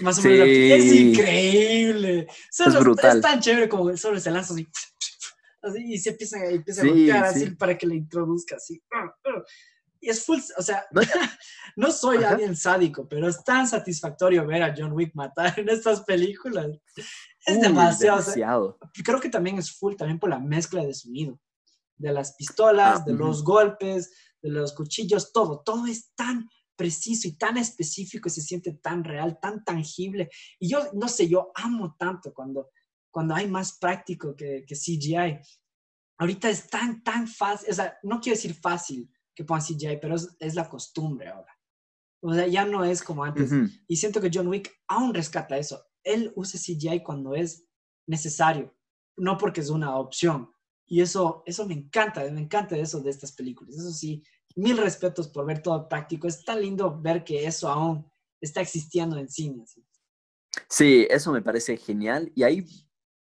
Más 0.00 0.18
o 0.18 0.22
menos. 0.22 0.46
Es 0.46 0.94
increíble. 0.94 2.28
es, 2.50 2.78
brutal. 2.78 3.16
es 3.16 3.22
tan 3.22 3.40
chévere 3.40 3.68
como 3.68 3.96
solo 3.96 4.20
se 4.20 4.30
lanza 4.30 4.52
así 4.54 4.68
y 5.74 5.98
se 5.98 6.10
empieza, 6.10 6.44
empieza 6.44 6.82
a 6.82 6.86
golpear 6.86 7.24
así 7.24 7.50
para 7.50 7.76
que 7.76 7.86
le 7.86 7.96
introduzca 7.96 8.56
así. 8.56 8.82
Y 10.00 10.10
es 10.10 10.24
full, 10.24 10.38
o 10.56 10.62
sea, 10.62 10.84
no, 11.76 11.90
soy 11.92 12.22
alguien 12.22 12.54
sádico, 12.54 13.08
pero 13.08 13.28
es 13.28 13.42
tan 13.42 13.66
satisfactorio 13.66 14.46
ver 14.46 14.62
a 14.62 14.74
John 14.76 14.92
Wick 14.92 15.14
matar 15.14 15.58
en 15.58 15.68
estas 15.68 16.02
películas. 16.02 16.68
Es 17.46 17.60
demasiado. 17.60 18.78
creo 19.04 19.20
que 19.20 19.28
también 19.28 19.58
es 19.58 19.72
full 19.72 19.94
también 19.96 20.18
por 20.18 20.30
la 20.30 20.38
mezcla 20.38 20.84
de 20.84 20.94
sonido, 20.94 21.40
de 21.96 22.12
las 22.12 22.34
pistolas, 22.34 23.00
ah, 23.00 23.04
de 23.06 23.14
los 23.14 23.42
golpes, 23.42 24.12
de 24.42 24.50
los 24.50 24.74
cuchillos, 24.74 25.32
todo, 25.32 25.62
todo 25.64 25.86
es 25.86 26.12
tan 26.14 26.48
preciso 26.76 27.26
y 27.26 27.32
tan 27.32 27.56
específico 27.56 28.28
y 28.28 28.32
se 28.32 28.42
siente 28.42 28.72
tan 28.74 29.02
real, 29.02 29.38
tan 29.40 29.64
tangible. 29.64 30.30
Y 30.58 30.68
yo, 30.68 30.90
no 30.92 31.08
sé, 31.08 31.28
yo 31.28 31.50
amo 31.54 31.96
tanto 31.98 32.32
cuando 32.34 32.70
cuando 33.16 33.34
hay 33.34 33.48
más 33.48 33.78
práctico 33.78 34.36
que, 34.36 34.66
que 34.66 34.74
CGI. 34.74 35.40
Ahorita 36.18 36.50
es 36.50 36.68
tan, 36.68 37.02
tan 37.02 37.26
fácil, 37.26 37.70
o 37.70 37.72
sea, 37.72 37.96
no 38.02 38.20
quiero 38.20 38.36
decir 38.36 38.52
fácil 38.52 39.10
que 39.34 39.42
pongan 39.42 39.64
CGI, 39.64 39.96
pero 40.02 40.16
es, 40.16 40.36
es, 40.38 40.54
la 40.54 40.68
costumbre 40.68 41.28
ahora. 41.28 41.58
O 42.20 42.34
sea, 42.34 42.46
ya 42.46 42.66
no 42.66 42.84
es 42.84 43.02
como 43.02 43.24
antes. 43.24 43.50
Y 43.88 43.96
siento 43.96 44.20
que 44.20 44.28
John 44.30 44.48
Wick 44.48 44.70
aún 44.86 45.14
rescata 45.14 45.56
eso. 45.56 45.82
Él 46.04 46.30
usa 46.36 46.60
CGI 46.60 47.02
cuando 47.02 47.34
es 47.34 47.66
necesario, 48.06 48.76
no 49.16 49.38
porque 49.38 49.62
es 49.62 49.70
una 49.70 49.96
opción. 49.96 50.50
Y 50.86 51.00
eso, 51.00 51.42
eso 51.46 51.66
me 51.66 51.72
encanta, 51.72 52.22
me 52.30 52.42
encanta 52.42 52.76
eso 52.76 53.00
de 53.00 53.08
estas 53.08 53.32
películas. 53.32 53.76
Eso 53.76 53.92
sí, 53.92 54.22
mil 54.56 54.76
respetos 54.76 55.26
por 55.28 55.46
ver 55.46 55.62
todo 55.62 55.88
práctico. 55.88 56.28
Es 56.28 56.44
tan 56.44 56.60
lindo 56.60 57.00
ver 57.00 57.24
que 57.24 57.46
eso 57.46 57.70
aún 57.70 58.06
está 58.42 58.60
existiendo 58.60 59.16
en 59.16 59.30
cine. 59.30 59.64
Sí, 60.68 61.06
eso 61.08 61.32
me 61.32 61.40
parece 61.40 61.78
genial. 61.78 62.30
Y 62.34 62.42
ahí 62.42 62.66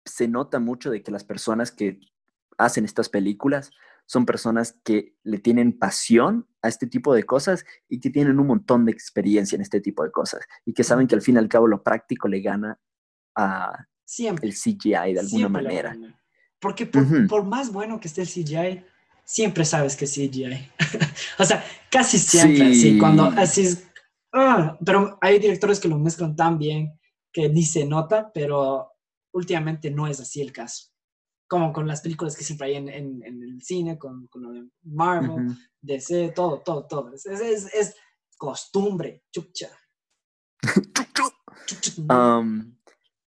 se 0.05 0.29
nota 0.29 0.59
mucho 0.59 0.91
de 0.91 1.03
que 1.03 1.13
las 1.13 1.25
personas 1.25 1.71
que 1.71 2.01
hacen 2.59 2.85
estas 2.85 3.09
películas 3.09 3.71
son 4.07 4.27
personas 4.27 4.79
que 4.85 5.15
le 5.23 5.39
tienen 5.39 5.79
pasión 5.79 6.49
a 6.61 6.69
este 6.69 6.87
tipo 6.87 7.15
de 7.15 7.25
cosas 7.25 7.65
y 7.89 8.01
que 8.01 8.11
tienen 8.11 8.39
un 8.39 8.47
montón 8.47 8.85
de 8.85 8.93
experiencia 8.93 9.57
en 9.57 9.63
este 9.63 9.81
tipo 9.81 10.05
de 10.05 10.11
cosas 10.11 10.43
y 10.65 10.75
que 10.75 10.85
saben 10.85 11.07
que 11.07 11.15
al 11.15 11.23
fin 11.23 11.37
y 11.37 11.39
al 11.39 11.49
cabo 11.49 11.67
lo 11.67 11.83
práctico 11.83 12.29
le 12.29 12.41
gana 12.41 12.79
a 13.37 13.87
el 14.19 14.55
CGI 14.55 15.15
de 15.15 15.21
alguna 15.21 15.49
manera. 15.49 15.97
Porque 16.61 16.87
por, 16.87 17.45
más 17.45 17.73
bueno 17.73 17.99
que 17.99 18.09
esté 18.09 18.23
el 18.23 18.29
CGI, 18.29 18.85
siempre 19.25 19.65
sabes 19.65 19.97
que 19.97 20.05
es 20.05 20.13
CGI. 20.13 20.71
o 21.39 21.45
sea, 21.45 21.65
casi 21.91 22.19
siempre, 22.19 22.71
así, 22.71 22.99
cuando 22.99 23.25
así 23.25 23.63
es. 23.63 23.89
Ah, 24.33 24.79
pero 24.85 25.19
hay 25.21 25.39
directores 25.39 25.81
que 25.81 25.89
lo 25.89 25.99
mezclan 25.99 26.37
tan 26.37 26.59
bien 26.59 26.99
que 27.33 27.49
ni 27.49 27.63
se 27.63 27.87
nota, 27.87 28.31
pero 28.33 28.92
últimamente 29.33 29.91
no 29.91 30.07
es 30.07 30.21
así 30.21 30.41
el 30.41 30.53
caso. 30.53 30.91
Como 31.49 31.73
con 31.73 31.87
las 31.87 32.01
películas 32.01 32.37
que 32.37 32.45
siempre 32.45 32.69
hay 32.69 32.77
en, 32.77 32.89
en, 32.89 33.43
el 33.43 33.63
cine, 33.63 33.99
con, 33.99 34.27
con, 34.29 34.43
lo 34.43 34.53
de 34.53 34.67
Marvel, 34.85 35.55
DC, 35.83 36.33
todo, 36.35 36.61
todo, 36.61 36.87
todo. 36.87 37.13
Es, 37.13 37.27
es, 37.27 37.75
es 37.75 37.97
costumbre, 38.39 39.25
chucha. 39.31 39.69
um, 42.09 42.75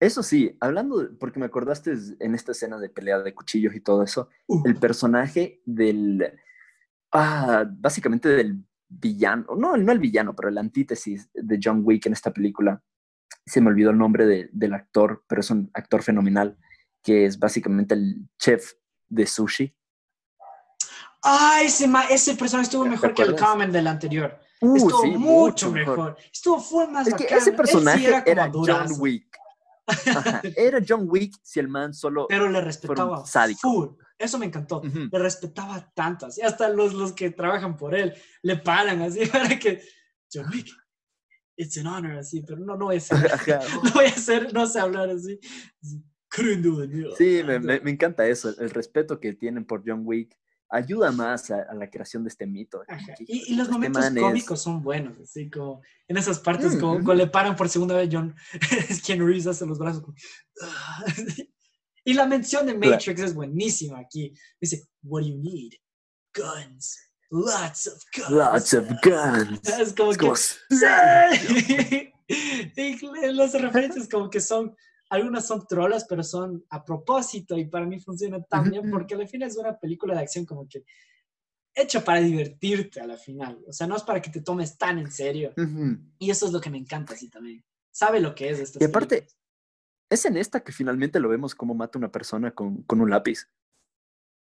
eso 0.03 0.22
sí, 0.22 0.57
hablando, 0.61 1.16
porque 1.18 1.38
me 1.38 1.46
acordaste 1.46 1.94
en 2.18 2.34
esta 2.34 2.53
escena 2.53 2.78
de 2.78 2.88
pelea 2.88 3.20
de 3.20 3.34
cuchillos 3.34 3.74
y 3.74 3.80
todo 3.80 4.03
eso, 4.03 4.28
uh. 4.48 4.62
el 4.64 4.76
personaje 4.76 5.62
del, 5.64 6.32
ah, 7.12 7.64
básicamente 7.70 8.28
del 8.28 8.64
villano, 8.88 9.55
no, 9.57 9.76
no 9.76 9.92
el 9.92 9.98
villano, 9.98 10.34
pero 10.34 10.48
el 10.48 10.59
antítesis 10.59 11.30
de 11.32 11.61
John 11.62 11.82
Wick 11.84 12.07
en 12.07 12.14
esta 12.14 12.32
película, 12.32 12.82
se 13.45 13.61
me 13.61 13.68
olvidó 13.68 13.91
el 13.91 13.99
nombre 13.99 14.26
de, 14.26 14.49
del 14.53 14.74
actor, 14.74 15.24
pero 15.28 15.41
es 15.41 15.51
un 15.51 15.70
actor 15.74 16.03
fenomenal, 16.03 16.59
que 17.03 17.26
es 17.26 17.39
básicamente 17.39 17.95
el 17.95 18.28
chef 18.39 18.72
de 19.09 19.26
sushi. 19.26 19.74
Ah, 21.24 21.61
ese, 21.62 21.91
ese 22.11 22.35
personaje 22.35 22.64
estuvo 22.64 22.85
mejor 22.85 23.14
que 23.14 23.22
el 23.22 23.37
Kamen 23.37 23.70
del 23.70 23.87
anterior. 23.87 24.41
Uh, 24.61 24.76
estuvo 24.76 25.07
mucho, 25.18 25.70
mejor. 25.70 26.16
Estuvo 26.33 26.61
fue 26.61 26.89
más 26.89 27.07
es 27.07 27.14
que 27.14 27.24
ese 27.24 27.53
personaje 27.53 28.22
era, 28.26 28.51
John 28.53 28.87
Wick. 28.99 29.26
Era 30.57 30.80
John 30.87 31.07
Wick 31.09 31.35
si 31.43 31.59
el 31.59 31.66
man 31.66 31.93
solo. 31.93 32.26
Pero 32.28 32.49
le 32.49 32.61
respetaba. 32.61 33.24
Full. 33.61 33.89
Eso 34.16 34.39
me 34.39 34.47
encantó. 34.47 34.80
Le 34.85 35.18
respetaba 35.18 35.91
tanto. 35.95 36.26
Así 36.26 36.41
hasta 36.41 36.68
los, 36.68 36.95
los 36.95 37.12
que 37.12 37.30
trabajan 37.30 37.76
por 37.76 37.95
él 37.95 38.14
le 38.43 38.57
paran 38.57 39.03
así 39.03 39.26
para 39.33 39.59
que. 39.59 39.83
John 40.33 40.47
Wick, 40.53 40.68
it's 41.63 41.79
an 41.79 41.87
honor, 41.87 42.19
así, 42.19 42.43
pero 42.43 42.61
no, 42.61 42.77
no 42.77 42.87
voy 42.87 42.97
a 42.97 43.01
no 43.85 43.91
voy 43.93 44.07
a 44.07 44.17
ser, 44.17 44.53
no 44.53 44.67
sé 44.67 44.81
hablar 44.81 45.11
así. 45.11 45.39
Sí, 47.17 47.43
me, 47.45 47.59
me, 47.59 47.81
me, 47.81 47.91
encanta 47.91 48.27
eso, 48.27 48.55
el 48.59 48.71
respeto 48.71 49.21
que 49.21 49.35
tienen 49.35 49.65
por 49.65 49.83
John 49.87 50.03
Wick 50.05 50.37
ayuda 50.73 51.13
más 51.13 51.51
a, 51.51 51.75
la 51.75 51.89
creación 51.91 52.25
de 52.25 52.31
este 52.31 52.47
mito. 52.47 52.83
Y, 53.27 53.55
los 53.55 53.67
este 53.67 53.73
momentos 53.73 54.11
cómicos 54.19 54.63
son 54.63 54.83
buenos, 54.83 55.19
así 55.21 55.51
como 55.51 55.83
en 56.09 56.17
esas 56.17 56.41
partes, 56.41 56.77
como 56.77 56.95
cuando 56.95 57.15
le 57.15 57.27
paran 57.27 57.55
por 57.55 57.69
segunda 57.69 57.95
vez, 57.95 58.09
John, 58.11 58.35
es 58.89 59.03
quien 59.03 59.21
Reeves 59.21 59.47
hace 59.47 59.67
los 59.67 59.79
brazos. 59.79 60.03
y 62.05 62.15
la 62.15 62.27
mención 62.27 62.67
de 62.67 62.75
Matrix 62.75 63.21
es 63.21 63.35
buenísima 63.35 64.01
aquí. 64.01 64.33
Dice, 64.59 64.89
what 65.03 65.23
do 65.23 65.29
you 65.29 65.37
need? 65.37 65.75
Guns. 66.35 67.12
Lots 67.33 67.87
of 67.87 68.05
guns. 68.14 68.30
Lots 68.30 68.74
of 68.74 68.89
guns. 69.03 69.66
Es 69.66 69.95
como 69.95 70.12
que... 70.12 70.26
y 72.76 73.33
las 73.33 73.55
referencias 73.55 74.07
como 74.07 74.28
que 74.28 74.39
son 74.39 74.76
algunas 75.09 75.47
son 75.47 75.66
trolas, 75.66 76.05
pero 76.07 76.22
son 76.22 76.62
a 76.68 76.85
propósito 76.85 77.57
y 77.57 77.64
para 77.64 77.87
mí 77.87 77.99
funciona 78.01 78.43
tan 78.43 78.70
bien 78.70 78.91
porque 78.91 79.14
al 79.14 79.26
final 79.28 79.49
es 79.49 79.57
una 79.57 79.78
película 79.78 80.14
de 80.14 80.20
acción 80.20 80.45
como 80.45 80.68
que 80.68 80.85
hecha 81.74 82.05
para 82.05 82.20
divertirte 82.20 83.01
a 83.01 83.07
la 83.07 83.16
final. 83.16 83.64
O 83.66 83.72
sea, 83.72 83.87
no 83.87 83.97
es 83.97 84.03
para 84.03 84.20
que 84.20 84.30
te 84.30 84.43
tomes 84.43 84.76
tan 84.76 84.99
en 84.99 85.11
serio. 85.11 85.55
Y 86.18 86.30
eso 86.30 86.45
es 86.47 86.53
lo 86.53 86.61
que 86.61 86.68
me 86.68 86.76
encanta 86.76 87.14
así 87.14 87.30
también. 87.30 87.64
Sabe 87.91 88.20
lo 88.20 88.35
que 88.35 88.51
es 88.51 88.59
esto. 88.59 88.78
Y 88.78 88.85
aparte, 88.85 89.26
es 90.11 90.24
en 90.26 90.37
esta 90.37 90.62
que 90.62 90.72
finalmente 90.72 91.18
lo 91.18 91.30
vemos 91.30 91.55
como 91.55 91.74
mata 91.74 91.99
una 91.99 92.12
persona 92.12 92.51
con, 92.51 92.83
con 92.83 93.01
un 93.01 93.09
lápiz. 93.09 93.49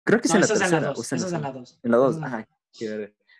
Creo 0.04 0.20
que 0.20 0.26
es 0.26 0.34
en 0.34 0.40
la 0.40 0.46
tercera. 0.48 0.66
En 0.66 0.82
la 0.82 0.92
dos, 0.92 1.12
en 1.12 1.42
la 1.42 1.52
dos. 1.52 1.80
En 1.80 1.90
la 1.92 1.96
dos, 1.96 2.16
ajá. 2.20 2.48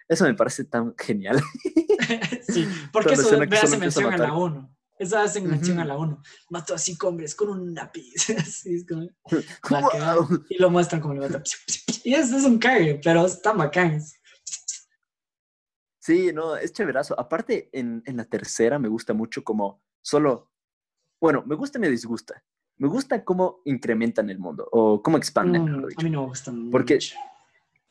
Eso 0.09 0.25
me 0.25 0.35
parece 0.35 0.65
tan 0.65 0.95
genial. 0.97 1.41
sí, 2.49 2.69
porque 2.93 3.15
eso 3.15 3.39
me 3.39 3.57
hace 3.57 3.79
mención 3.79 4.13
a 4.13 4.19
la 4.19 4.33
uno. 4.35 4.73
Esa 5.03 5.25
hacen 5.25 5.49
mención 5.49 5.81
a 5.81 5.85
la 5.85 5.97
1. 5.97 6.23
Mató 6.51 6.75
a 6.75 6.79
cinco 6.79 7.09
hombres 7.09 7.35
con 7.35 7.49
un 7.49 7.75
lápiz. 7.75 8.31
Así 8.39 8.75
es 8.75 8.87
como. 8.87 9.09
Y 10.49 10.59
lo 10.59 10.71
muestran 10.71 11.01
como 11.01 11.15
le 11.15 11.21
mata. 11.21 11.43
Y 12.05 12.15
eso 12.15 12.37
es 12.37 12.45
un 12.45 12.59
cague, 12.59 13.01
pero 13.03 13.27
está 13.27 13.53
bacán. 13.53 14.01
Sí, 15.99 16.31
no, 16.33 16.57
es 16.57 16.73
chéverazo. 16.73 17.19
Aparte, 17.19 17.69
en, 17.73 18.03
en, 18.07 18.17
la 18.17 18.25
tercera 18.25 18.79
me 18.79 18.89
gusta 18.89 19.13
mucho 19.13 19.43
como 19.43 19.83
solo. 20.03 20.51
Bueno, 21.21 21.43
me 21.47 21.57
gusta 21.57 21.79
y 21.79 21.81
me 21.81 21.91
disgusta. 21.91 22.43
Me 22.77 22.89
gusta 22.89 23.25
cómo 23.25 23.61
incrementan 23.65 24.31
el 24.31 24.39
mundo 24.39 24.69
o 24.71 25.03
cómo 25.03 25.17
expanden. 25.17 25.65
Mm, 25.65 25.85
a 25.97 26.03
mí 26.03 26.11
no 26.11 26.23
me 26.23 26.29
gusta 26.29 26.53
Porque 26.71 26.99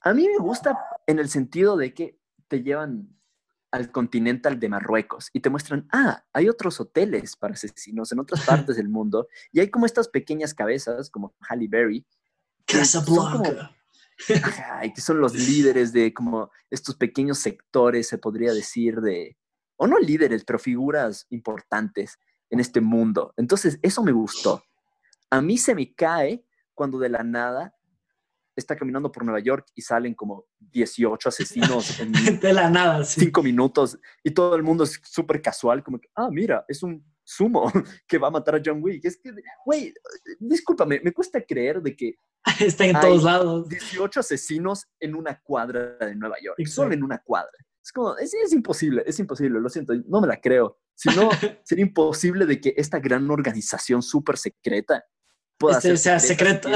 a 0.01 0.13
mí 0.13 0.27
me 0.27 0.37
gusta 0.37 0.77
en 1.07 1.19
el 1.19 1.29
sentido 1.29 1.77
de 1.77 1.93
que 1.93 2.19
te 2.47 2.63
llevan 2.63 3.09
al 3.71 3.91
Continental 3.91 4.59
de 4.59 4.69
Marruecos 4.69 5.29
y 5.31 5.39
te 5.39 5.49
muestran, 5.49 5.87
ah, 5.93 6.23
hay 6.33 6.49
otros 6.49 6.79
hoteles 6.81 7.37
para 7.37 7.53
asesinos 7.53 8.11
en 8.11 8.19
otras 8.19 8.45
partes 8.45 8.75
del 8.75 8.89
mundo 8.89 9.27
y 9.51 9.61
hay 9.61 9.69
como 9.69 9.85
estas 9.85 10.09
pequeñas 10.09 10.53
cabezas 10.53 11.09
como 11.09 11.33
Halle 11.39 11.67
Berry. 11.69 12.05
Casablanca. 12.65 13.75
que 14.93 15.01
son 15.01 15.19
los 15.19 15.33
líderes 15.33 15.93
de 15.93 16.13
como 16.13 16.51
estos 16.69 16.95
pequeños 16.95 17.39
sectores, 17.39 18.07
se 18.07 18.17
podría 18.17 18.53
decir, 18.53 19.01
de, 19.01 19.37
o 19.77 19.87
no 19.87 19.97
líderes, 19.99 20.43
pero 20.43 20.59
figuras 20.59 21.25
importantes 21.29 22.19
en 22.49 22.59
este 22.59 22.81
mundo. 22.81 23.33
Entonces, 23.37 23.79
eso 23.81 24.03
me 24.03 24.11
gustó. 24.11 24.63
A 25.29 25.41
mí 25.41 25.57
se 25.57 25.73
me 25.73 25.93
cae 25.93 26.45
cuando 26.73 26.99
de 26.99 27.09
la 27.09 27.23
nada 27.23 27.73
está 28.55 28.75
caminando 28.75 29.11
por 29.11 29.23
Nueva 29.23 29.39
York 29.39 29.67
y 29.75 29.81
salen 29.81 30.13
como 30.13 30.45
18 30.59 31.29
asesinos 31.29 31.99
en 31.99 32.11
de 32.39 32.53
la 32.53 32.69
nada, 32.69 33.03
sí. 33.03 33.21
cinco 33.21 33.41
minutos 33.43 33.97
y 34.23 34.31
todo 34.31 34.55
el 34.55 34.63
mundo 34.63 34.83
es 34.83 34.99
súper 35.03 35.41
casual, 35.41 35.83
como 35.83 35.99
que, 35.99 36.09
ah, 36.15 36.29
mira, 36.31 36.65
es 36.67 36.83
un 36.83 37.03
sumo 37.23 37.71
que 38.07 38.17
va 38.17 38.27
a 38.27 38.31
matar 38.31 38.55
a 38.55 38.61
John 38.63 38.79
Wick. 38.81 39.05
Es 39.05 39.17
que, 39.17 39.31
güey, 39.65 39.93
discúlpame, 40.39 41.01
me 41.03 41.13
cuesta 41.13 41.41
creer 41.41 41.81
de 41.81 41.95
que 41.95 42.15
está 42.59 42.85
en 42.85 42.99
todos 42.99 43.23
lados. 43.23 43.69
18 43.69 44.19
asesinos 44.19 44.87
en 44.99 45.15
una 45.15 45.39
cuadra 45.41 45.97
de 45.99 46.15
Nueva 46.15 46.37
York, 46.41 46.65
solo 46.65 46.93
en 46.93 47.03
una 47.03 47.19
cuadra. 47.19 47.51
Es 47.83 47.91
como, 47.91 48.15
es, 48.17 48.33
es 48.33 48.53
imposible, 48.53 49.03
es 49.07 49.17
imposible, 49.19 49.59
lo 49.59 49.69
siento, 49.69 49.93
no 50.05 50.21
me 50.21 50.27
la 50.27 50.39
creo. 50.39 50.77
Si 50.93 51.09
no, 51.15 51.29
sería 51.63 51.85
imposible 51.85 52.45
de 52.45 52.61
que 52.61 52.73
esta 52.77 52.99
gran 52.99 53.29
organización 53.31 54.03
súper 54.03 54.37
secreta 54.37 55.03
pueda 55.57 55.77
este, 55.77 55.97
ser 55.97 56.19
secreta. 56.19 56.69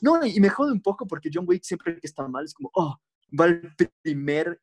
No, 0.00 0.24
y 0.24 0.40
me 0.40 0.48
jode 0.48 0.72
un 0.72 0.82
poco 0.82 1.06
porque 1.06 1.30
John 1.32 1.44
Wick 1.46 1.62
siempre 1.62 1.94
que 1.98 2.06
está 2.06 2.26
mal 2.28 2.44
es 2.44 2.54
como, 2.54 2.70
oh, 2.74 2.96
va 3.38 3.46
el 3.46 3.74
primer 4.02 4.60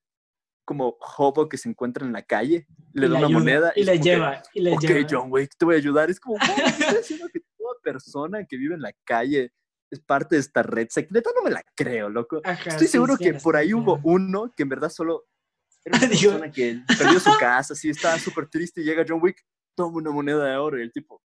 como 0.66 0.98
hobo 1.18 1.50
que 1.50 1.58
se 1.58 1.68
encuentra 1.68 2.06
en 2.06 2.14
la 2.14 2.22
calle, 2.22 2.68
le 2.94 3.10
da 3.10 3.18
una 3.18 3.30
moneda 3.30 3.74
y, 3.76 3.84
le 3.84 4.00
lleva. 4.00 4.44
y 4.54 4.62
le 4.62 4.74
ok, 4.74 5.08
John 5.10 5.32
Wick, 5.32 5.52
te 5.58 5.66
voy 5.66 5.74
a 5.74 5.78
ayudar. 5.80 6.12
Es 6.12 6.20
como, 6.20 6.38
estoy 6.38 6.98
diciendo 6.98 7.28
que 7.34 7.40
toda 7.58 7.74
persona 7.82 8.46
que 8.46 8.56
vive 8.56 8.76
en 8.76 8.82
la 8.84 8.94
calle 9.04 9.52
es 9.90 10.00
parte 10.00 10.36
de 10.36 10.42
esta 10.42 10.62
red 10.62 10.88
secreta, 10.92 11.32
no 11.36 11.42
me 11.42 11.50
la 11.50 11.64
creo, 11.76 12.08
loco. 12.10 12.42
Estoy 12.44 12.86
seguro 12.86 13.18
que 13.18 13.34
por 13.34 13.56
ahí 13.56 13.74
hubo 13.74 14.00
uno 14.04 14.54
que 14.56 14.62
en 14.62 14.70
verdad 14.70 14.90
solo 14.90 15.26
era 15.84 15.98
una 15.98 16.08
persona 16.08 16.52
que 16.52 16.84
perdió 17.00 17.20
su 17.20 17.32
casa, 17.40 17.74
así 17.74 17.90
estaba 17.90 18.20
súper 18.20 18.48
triste 18.48 18.82
y 18.82 18.84
llega 18.84 19.06
John 19.08 19.22
Wick, 19.24 19.44
toma 19.76 19.98
una 19.98 20.12
moneda 20.12 20.46
de 20.46 20.56
oro 20.56 20.78
y 20.78 20.84
el 20.84 20.92
tipo, 20.92 21.22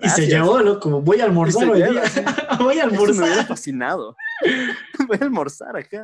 y 0.00 0.08
se 0.08 0.26
llevó, 0.26 0.58
loco, 0.60 1.00
voy 1.02 1.20
a 1.20 1.24
almorzar 1.24 1.68
hoy 1.68 1.82
día. 1.82 2.02
voy 2.58 2.78
a 2.78 2.84
almorzar. 2.84 3.10
Eso 3.10 3.20
me 3.20 3.26
hubiera 3.26 3.46
fascinado. 3.46 4.16
voy 5.06 5.18
a 5.20 5.24
almorzar 5.24 5.76
acá. 5.76 6.02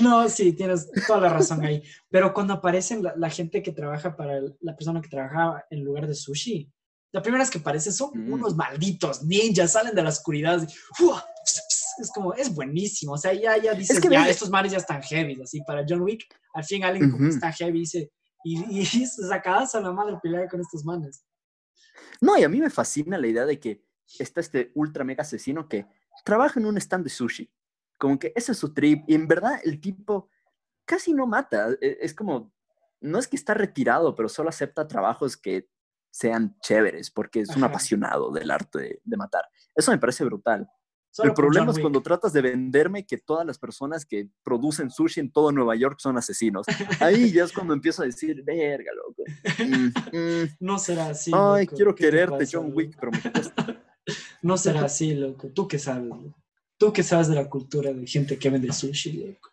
No, 0.00 0.28
sí, 0.28 0.52
tienes 0.54 0.90
toda 1.06 1.20
la 1.20 1.28
razón 1.28 1.64
ahí. 1.64 1.82
Pero 2.08 2.32
cuando 2.32 2.54
aparecen 2.54 3.02
la, 3.02 3.30
gente 3.30 3.62
que 3.62 3.72
trabaja 3.72 4.16
para 4.16 4.40
la 4.60 4.74
persona 4.74 5.02
que 5.02 5.08
trabajaba 5.08 5.64
en 5.70 5.84
lugar 5.84 6.06
de 6.06 6.14
sushi, 6.14 6.72
la 7.12 7.20
primera 7.20 7.42
vez 7.42 7.50
que 7.50 7.58
aparecen 7.58 7.92
son 7.92 8.10
mm. 8.14 8.32
unos 8.32 8.56
malditos 8.56 9.22
ninjas, 9.22 9.72
salen 9.72 9.94
de 9.94 10.02
la 10.02 10.08
oscuridad. 10.08 10.62
es 10.62 12.10
como, 12.14 12.32
es 12.32 12.54
buenísimo. 12.54 13.12
O 13.12 13.18
sea, 13.18 13.34
ya, 13.34 13.58
ya 13.58 13.74
dices, 13.74 14.00
ya, 14.10 14.28
estos 14.28 14.48
mares 14.48 14.72
ya 14.72 14.78
están 14.78 15.02
heavy. 15.02 15.40
Así, 15.42 15.60
para 15.66 15.84
John 15.86 16.00
Wick, 16.00 16.24
al 16.54 16.64
fin 16.64 16.84
alguien 16.84 17.10
como 17.10 17.28
está 17.28 17.52
heavy 17.52 17.80
dice, 17.80 18.10
y, 18.44 18.80
y, 18.80 18.86
sacadas 19.06 19.74
a 19.74 19.80
la 19.80 19.92
madre 19.92 20.16
pelear 20.22 20.48
con 20.48 20.60
estos 20.60 20.84
manes. 20.84 21.22
No, 22.20 22.36
y 22.38 22.44
a 22.44 22.48
mí 22.48 22.60
me 22.60 22.70
fascina 22.70 23.18
la 23.18 23.26
idea 23.26 23.46
de 23.46 23.58
que 23.58 23.84
está 24.18 24.40
este 24.40 24.72
ultra 24.74 25.04
mega 25.04 25.22
asesino 25.22 25.68
que 25.68 25.86
trabaja 26.24 26.60
en 26.60 26.66
un 26.66 26.76
stand 26.78 27.04
de 27.04 27.10
sushi. 27.10 27.50
Como 27.98 28.18
que 28.18 28.32
ese 28.34 28.52
es 28.52 28.58
su 28.58 28.72
trip. 28.72 29.04
Y 29.06 29.14
en 29.14 29.26
verdad 29.26 29.60
el 29.64 29.80
tipo 29.80 30.28
casi 30.84 31.12
no 31.12 31.26
mata. 31.26 31.70
E, 31.80 31.98
es 32.00 32.14
como, 32.14 32.52
no 33.00 33.18
es 33.18 33.28
que 33.28 33.36
está 33.36 33.54
retirado, 33.54 34.14
pero 34.14 34.28
solo 34.28 34.48
acepta 34.48 34.88
trabajos 34.88 35.36
que 35.36 35.68
sean 36.10 36.56
chéveres 36.60 37.10
porque 37.10 37.40
es 37.40 37.54
un 37.54 37.64
apasionado 37.64 38.30
del 38.30 38.50
arte 38.50 39.00
de, 39.04 39.16
matar. 39.16 39.44
Eso 39.74 39.90
me 39.90 39.98
parece 39.98 40.24
brutal 40.24 40.66
el 41.22 41.32
problema 41.32 41.72
es 41.72 41.78
cuando 41.78 42.02
tratas 42.02 42.32
de 42.32 42.42
venderme 42.42 43.06
que 43.06 43.18
todas 43.18 43.46
las 43.46 43.58
personas 43.58 44.04
que 44.04 44.28
producen 44.42 44.90
sushi 44.90 45.20
en 45.20 45.30
todo 45.30 45.52
Nueva 45.52 45.76
York 45.76 45.98
son 45.98 46.16
asesinos. 46.16 46.66
Ahí 47.00 47.32
ya 47.32 47.44
es 47.44 47.52
cuando 47.52 47.74
empiezo 47.74 48.02
a 48.02 48.06
decir, 48.06 48.42
verga, 48.44 48.92
loco. 48.94 49.22
Mm, 49.66 50.16
mm. 50.16 50.56
No 50.60 50.78
será 50.78 51.08
así. 51.08 51.30
Ay, 51.34 51.66
quiero 51.66 51.94
quererte, 51.94 52.46
John 52.50 52.70
Wick, 52.72 52.96
pero 53.00 53.10
me 53.10 53.20
No 54.42 54.56
será 54.56 54.84
así, 54.84 55.14
loco. 55.14 55.50
Tú 55.50 55.66
qué 55.66 55.78
sabes, 55.78 56.10
Tú 56.78 56.92
qué 56.92 57.02
sabes 57.02 57.28
de 57.28 57.34
la 57.34 57.48
cultura 57.48 57.92
de 57.92 58.06
gente 58.06 58.38
que 58.38 58.50
vende 58.50 58.72
sushi, 58.72 59.12
loco. 59.12 59.50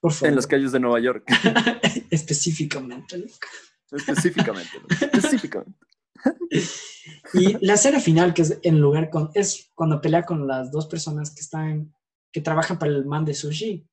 Por 0.00 0.12
favor. 0.12 0.28
En 0.28 0.36
las 0.36 0.46
calles 0.46 0.72
de 0.72 0.80
Nueva 0.80 1.00
York. 1.00 1.24
Específicamente, 2.10 3.18
loco. 3.18 3.32
Específicamente, 3.90 4.70
Específicamente. 5.12 5.78
y 7.34 7.64
la 7.64 7.74
escena 7.74 8.00
final, 8.00 8.34
que 8.34 8.42
es 8.42 8.58
en 8.62 8.80
lugar 8.80 9.10
con, 9.10 9.30
es 9.34 9.70
cuando 9.74 10.00
pelea 10.00 10.24
con 10.24 10.46
las 10.46 10.70
dos 10.70 10.86
personas 10.86 11.34
que 11.34 11.40
están, 11.40 11.94
que 12.32 12.40
trabajan 12.40 12.78
para 12.78 12.92
el 12.92 13.04
man 13.04 13.24
de 13.24 13.34
sushi. 13.34 13.86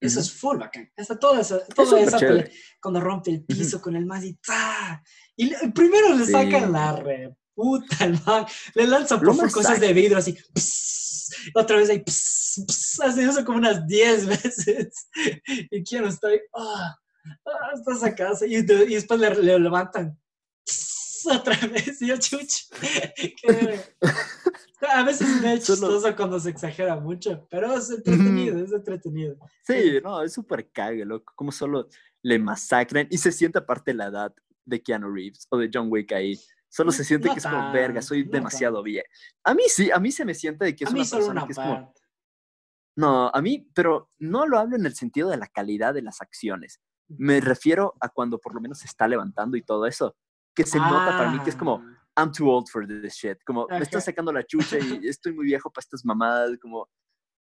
Eso 0.00 0.20
es 0.20 0.32
full 0.32 0.58
bacán. 0.58 0.90
Está 0.96 1.18
toda 1.18 1.40
esa, 1.40 1.64
toda 1.66 2.00
esa 2.00 2.18
pelea, 2.18 2.48
cuando 2.80 3.00
rompe 3.00 3.30
el 3.30 3.44
piso 3.44 3.82
con 3.82 3.96
el 3.96 4.06
man 4.06 4.24
y 4.24 4.38
Y 5.36 5.54
primero 5.74 6.14
le 6.14 6.24
sacan 6.24 6.72
la 6.72 6.96
reputa 6.96 7.96
al 8.00 8.20
man, 8.24 8.46
le 8.74 8.86
lanzan 8.86 9.20
por 9.20 9.52
cosas 9.52 9.78
de 9.78 9.92
vidrio 9.92 10.16
así. 10.16 10.36
otra 11.54 11.76
vez 11.76 11.90
ahí, 11.90 12.02
hace 12.06 13.22
eso 13.22 13.44
como 13.44 13.58
unas 13.58 13.86
10 13.86 14.26
veces. 14.26 15.08
Y 15.70 15.82
quiero 15.84 16.08
estar 16.08 16.30
ahí, 16.30 16.40
ah, 16.54 16.96
ah, 17.46 17.70
está 17.74 17.94
sacado. 17.96 18.46
Y, 18.46 18.56
y 18.56 18.62
después 18.62 19.20
le, 19.20 19.34
le 19.34 19.58
levantan 19.58 20.18
otra 21.32 21.56
vez, 21.66 21.98
yo 22.00 22.16
chucho. 22.16 22.66
A 24.88 25.02
veces 25.02 25.28
es 25.44 25.66
chistoso 25.66 26.16
cuando 26.16 26.40
se 26.40 26.50
exagera 26.50 26.96
mucho, 26.96 27.46
pero 27.50 27.74
es 27.74 27.90
entretenido, 27.90 28.58
es 28.64 28.72
entretenido. 28.72 29.36
Sí, 29.62 30.00
no, 30.02 30.22
es 30.22 30.32
súper 30.32 30.70
cague, 30.70 31.04
loco, 31.04 31.32
como 31.36 31.52
solo 31.52 31.88
le 32.22 32.38
masacran 32.38 33.06
y 33.10 33.18
se 33.18 33.30
siente 33.30 33.58
aparte 33.58 33.92
la 33.92 34.06
edad 34.06 34.34
de 34.64 34.82
Keanu 34.82 35.12
Reeves 35.12 35.46
o 35.50 35.58
de 35.58 35.70
John 35.72 35.88
Wick 35.90 36.12
ahí. 36.12 36.38
Solo 36.68 36.92
se 36.92 37.04
siente 37.04 37.28
que 37.28 37.38
es 37.38 37.44
como, 37.44 37.72
verga, 37.72 38.00
soy 38.00 38.22
demasiado 38.22 38.82
bien. 38.82 39.04
A 39.44 39.54
mí 39.54 39.64
sí, 39.66 39.90
a 39.90 39.98
mí 39.98 40.12
se 40.12 40.24
me 40.24 40.34
siente 40.34 40.64
de 40.64 40.76
que 40.76 40.84
es 40.84 40.90
una 40.90 41.04
persona 41.04 41.44
que 41.44 41.52
es 41.52 41.58
como... 41.58 41.92
No, 42.96 43.28
a 43.28 43.42
mí, 43.42 43.68
pero 43.74 44.10
no 44.18 44.46
lo 44.46 44.58
hablo 44.58 44.76
en 44.76 44.86
el 44.86 44.94
sentido 44.94 45.30
de 45.30 45.36
la 45.36 45.48
calidad 45.48 45.94
de 45.94 46.02
las 46.02 46.20
acciones. 46.20 46.80
Me 47.08 47.40
refiero 47.40 47.94
a 48.00 48.08
cuando 48.08 48.38
por 48.38 48.54
lo 48.54 48.60
menos 48.60 48.78
se 48.78 48.86
está 48.86 49.08
levantando 49.08 49.56
y 49.56 49.62
todo 49.62 49.86
eso, 49.86 50.16
que 50.54 50.64
se 50.64 50.78
nota 50.78 51.16
para 51.16 51.30
mí 51.30 51.40
que 51.40 51.50
es 51.50 51.56
como, 51.56 51.82
ah. 51.84 52.00
I'm 52.16 52.32
too 52.32 52.48
old 52.50 52.68
for 52.68 52.86
this 52.86 53.14
shit, 53.14 53.38
como 53.44 53.66
me 53.68 53.78
está 53.78 54.00
sacando 54.00 54.32
la 54.32 54.44
chucha 54.44 54.78
y 54.78 55.00
estoy 55.08 55.32
muy 55.32 55.46
viejo 55.46 55.70
para 55.70 55.82
estas 55.82 56.04
mamadas, 56.04 56.58
como, 56.60 56.88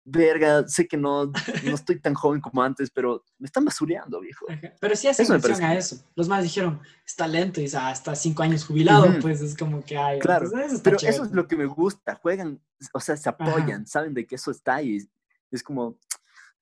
verga, 0.04 0.66
sé 0.66 0.86
que 0.86 0.96
no, 0.96 1.26
no 1.26 1.74
estoy 1.74 2.00
tan 2.00 2.14
joven 2.14 2.40
como 2.40 2.62
antes, 2.62 2.90
pero 2.90 3.24
me 3.38 3.46
están 3.46 3.64
basureando, 3.64 4.20
viejo. 4.20 4.46
Pero 4.80 4.96
sí 4.96 5.08
hace 5.08 5.28
mención 5.28 5.62
a 5.62 5.76
eso. 5.76 5.96
Los 6.14 6.28
más 6.28 6.42
dijeron, 6.42 6.80
está 7.06 7.26
lento 7.28 7.60
y 7.60 7.66
hasta 7.66 8.14
cinco 8.14 8.42
años 8.42 8.64
jubilado, 8.64 9.06
pues 9.20 9.40
es 9.40 9.56
como 9.56 9.84
que 9.84 9.96
hay. 9.96 10.18
Claro, 10.18 10.50
pues, 10.50 10.80
pero 10.82 10.96
eso 10.96 11.24
es 11.24 11.32
lo 11.32 11.46
que 11.46 11.56
me 11.56 11.66
gusta. 11.66 12.16
Juegan, 12.16 12.60
o 12.92 13.00
sea, 13.00 13.16
se 13.16 13.28
apoyan, 13.28 13.86
saben 13.86 14.14
de 14.14 14.26
que 14.26 14.34
eso 14.34 14.50
está 14.50 14.76
ahí. 14.76 14.98
Es 15.50 15.62
como, 15.62 15.98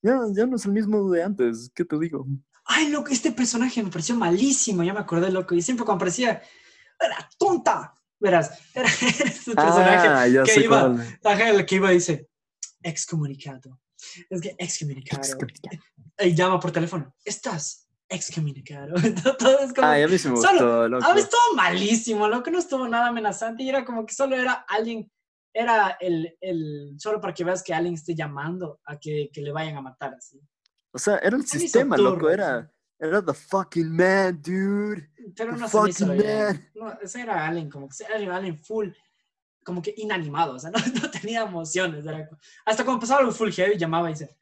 ya, 0.03 0.18
ya 0.32 0.47
no 0.47 0.57
es 0.57 0.64
el 0.66 0.72
mismo 0.72 1.11
de 1.11 1.22
antes, 1.22 1.70
¿qué 1.74 1.84
te 1.84 1.99
digo? 1.99 2.26
Ay, 2.72 2.88
loco, 2.88 3.10
este 3.10 3.32
personaje 3.32 3.82
me 3.82 3.90
pareció 3.90 4.14
malísimo, 4.14 4.84
ya 4.84 4.92
me 4.92 5.00
acordé, 5.00 5.30
loco. 5.32 5.56
Y 5.56 5.62
siempre 5.62 5.84
cuando 5.84 5.96
aparecía, 5.96 6.40
era 7.00 7.28
tonta. 7.36 7.92
Verás, 8.20 8.52
era 8.74 8.86
ese 8.86 9.54
personaje 9.54 10.08
ah, 10.08 10.44
que, 10.44 10.60
iba, 10.60 11.66
que 11.66 11.74
iba 11.74 11.90
y 11.90 11.94
dice, 11.94 12.28
excomunicado. 12.80 13.80
Es 14.28 14.40
que 14.40 14.54
excomunicado. 14.56 15.22
Y 16.20 16.34
llama 16.34 16.60
por 16.60 16.70
teléfono. 16.70 17.12
Estás 17.24 17.88
excomunicado. 18.08 18.94
todo 19.38 19.58
es 19.58 19.72
como. 19.72 19.88
Ay, 19.88 20.02
a 20.02 20.08
mí 20.08 20.16
se 20.16 20.28
me 20.28 20.36
gustó, 20.36 20.86
loco. 20.86 21.04
A 21.04 21.14
mí 21.14 21.20
estuvo 21.20 21.56
malísimo, 21.56 22.28
loco. 22.28 22.50
No 22.50 22.60
estuvo 22.60 22.86
nada 22.86 23.08
amenazante 23.08 23.64
y 23.64 23.68
era 23.68 23.84
como 23.84 24.06
que 24.06 24.14
solo 24.14 24.36
era 24.36 24.64
alguien. 24.68 25.10
Era 25.52 25.96
el, 25.98 26.36
el. 26.40 26.94
Solo 26.98 27.20
para 27.20 27.34
que 27.34 27.42
veas 27.42 27.64
que 27.64 27.74
alguien 27.74 27.94
esté 27.94 28.14
llamando 28.14 28.80
a 28.84 28.96
que, 28.96 29.28
que 29.32 29.40
le 29.40 29.50
vayan 29.50 29.76
a 29.76 29.82
matar 29.82 30.14
así. 30.14 30.40
O 30.93 30.99
sea, 30.99 31.18
era 31.18 31.36
el 31.36 31.47
sistema, 31.47 31.97
loco. 31.97 32.28
Era. 32.28 32.70
Era 32.99 33.24
the 33.24 33.32
fucking 33.32 33.91
man, 33.91 34.43
dude. 34.43 35.09
Pero 35.34 35.57
no 35.57 35.68
fucking 35.68 36.09
man. 36.09 36.70
No, 36.74 36.93
ese 37.01 37.22
era 37.22 37.47
alguien 37.47 37.70
como 37.70 37.88
que 37.88 38.05
era 38.05 38.36
alguien 38.36 38.59
full 38.59 38.91
como 39.64 39.82
que 39.82 39.95
inanimado, 39.97 40.55
o 40.55 40.59
sea, 40.59 40.70
no, 41.03 41.11
tenía 41.11 41.43
emociones. 41.43 42.05
hasta 42.64 42.84
cuando 42.84 43.01
pasaba 43.01 43.20
algo 43.20 43.32
full 43.32 43.51
heavy, 43.51 43.76
llamaba 43.76 44.11
y 44.11 44.14
dice, 44.14 44.36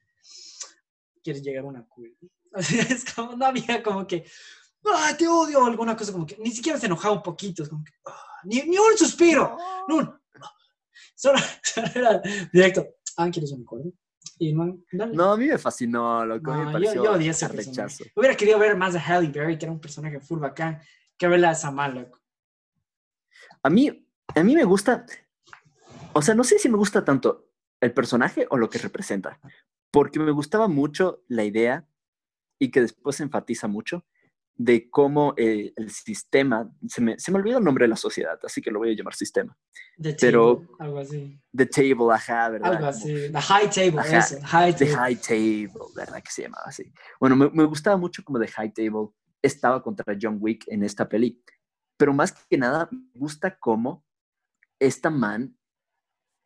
¿quieres 1.23 1.43
llegar 1.43 1.65
a 1.65 1.69
una 1.69 1.87
cool? 1.87 2.17
es 2.57 3.05
como, 3.13 3.37
no 3.37 3.47
había 3.47 3.83
como 3.83 4.07
que, 4.07 4.25
¡ah, 4.87 5.15
te 5.17 5.29
odio! 5.29 5.61
O 5.61 5.67
alguna 5.67 5.97
cosa 5.97 6.13
como 6.13 6.27
que, 6.27 6.37
ni 6.39 6.51
siquiera 6.51 6.79
se 6.79 6.87
enojaba 6.87 7.15
un 7.15 7.23
poquito, 7.23 7.63
es 7.63 7.69
como 7.69 7.85
que, 7.85 7.93
ah, 8.07 8.41
ni, 8.45 8.63
ni, 8.63 8.79
un 8.79 8.97
suspiro, 8.97 9.57
no, 9.89 10.21
Solo, 11.15 11.39
era 11.95 12.23
directo, 12.53 12.87
ah, 13.17 13.29
¿quieres 13.31 13.51
un 13.53 13.65
cool? 13.65 13.93
No, 14.41 15.07
no, 15.13 15.33
a 15.33 15.37
mí 15.37 15.47
me 15.47 15.59
fascinó, 15.59 16.25
loco. 16.25 16.55
No, 16.55 16.65
me 16.65 16.73
pareció 16.73 17.05
yo, 17.05 17.13
odié 17.13 17.31
ese 17.31 17.49
rechazo. 17.49 18.05
Hubiera 18.15 18.37
querido 18.37 18.59
ver 18.59 18.77
más 18.77 18.93
de 18.93 19.01
Halle 19.01 19.29
Berry, 19.29 19.59
que 19.59 19.67
era 19.67 19.73
un 19.73 19.81
personaje 19.81 20.21
full 20.21 20.39
bacán, 20.39 20.81
que 21.17 21.27
verla 21.29 21.51
a 21.51 21.55
Samal, 21.55 21.95
loco. 21.95 22.21
A 23.63 23.71
mí, 23.71 24.07
a 24.35 24.43
mí 24.43 24.55
me 24.55 24.65
gusta, 24.65 25.05
o 26.13 26.23
sea, 26.23 26.35
no 26.35 26.45
sé 26.45 26.59
si 26.59 26.69
me 26.69 26.77
gusta 26.77 27.05
tanto 27.05 27.51
el 27.81 27.93
personaje 27.93 28.47
o 28.51 28.57
lo 28.57 28.71
que 28.71 28.79
representa, 28.79 29.41
porque 29.91 30.19
me 30.21 30.31
gustaba 30.31 30.69
mucho 30.69 31.23
la 31.29 31.45
idea 31.45 31.87
y 32.59 32.71
que 32.71 32.81
después 32.81 33.17
se 33.17 33.23
enfatiza 33.23 33.69
mucho 33.69 34.05
de 34.59 34.91
cómo 34.91 35.35
eh, 35.37 35.73
el 35.77 35.91
sistema, 35.91 36.69
se 36.89 37.01
me, 37.01 37.19
se 37.19 37.31
me 37.31 37.39
olvidó 37.39 37.59
el 37.59 37.65
nombre 37.65 37.85
de 37.85 37.91
la 37.91 37.97
sociedad, 37.97 38.37
así 38.43 38.61
que 38.61 38.73
lo 38.73 38.81
voy 38.81 38.91
a 38.91 38.97
llamar 38.97 39.15
sistema. 39.15 39.57
The 39.97 40.17
Pero, 40.21 40.67
algo 40.81 40.99
así. 40.99 41.41
The 41.57 41.67
Table, 41.67 42.13
ajá, 42.13 42.49
¿verdad? 42.49 42.75
Algo 42.75 42.87
así, 42.89 43.31
The 43.31 43.41
High 43.41 43.71
Table, 43.71 44.03
high 44.43 44.75
The 44.75 44.87
High 44.89 45.17
Table, 45.17 45.87
¿verdad? 45.95 46.21
Que 46.23 46.31
se 46.31 46.43
llamaba 46.43 46.65
así. 46.67 46.93
Bueno, 47.21 47.37
me, 47.37 47.49
me 47.51 47.65
gustaba 47.65 47.97
mucho 47.97 48.25
como 48.25 48.41
The 48.41 48.49
High 48.49 48.73
Table 48.73 49.11
estaba 49.43 49.81
contra 49.81 50.17
John 50.21 50.39
Wick 50.41 50.65
en 50.67 50.83
esta 50.83 51.09
peli. 51.09 51.41
Pero 51.97 52.13
más 52.13 52.33
que 52.33 52.59
nada, 52.59 52.89
me 52.91 53.11
gusta 53.15 53.59
cómo 53.59 54.05
esta 54.81 55.09
man 55.09 55.57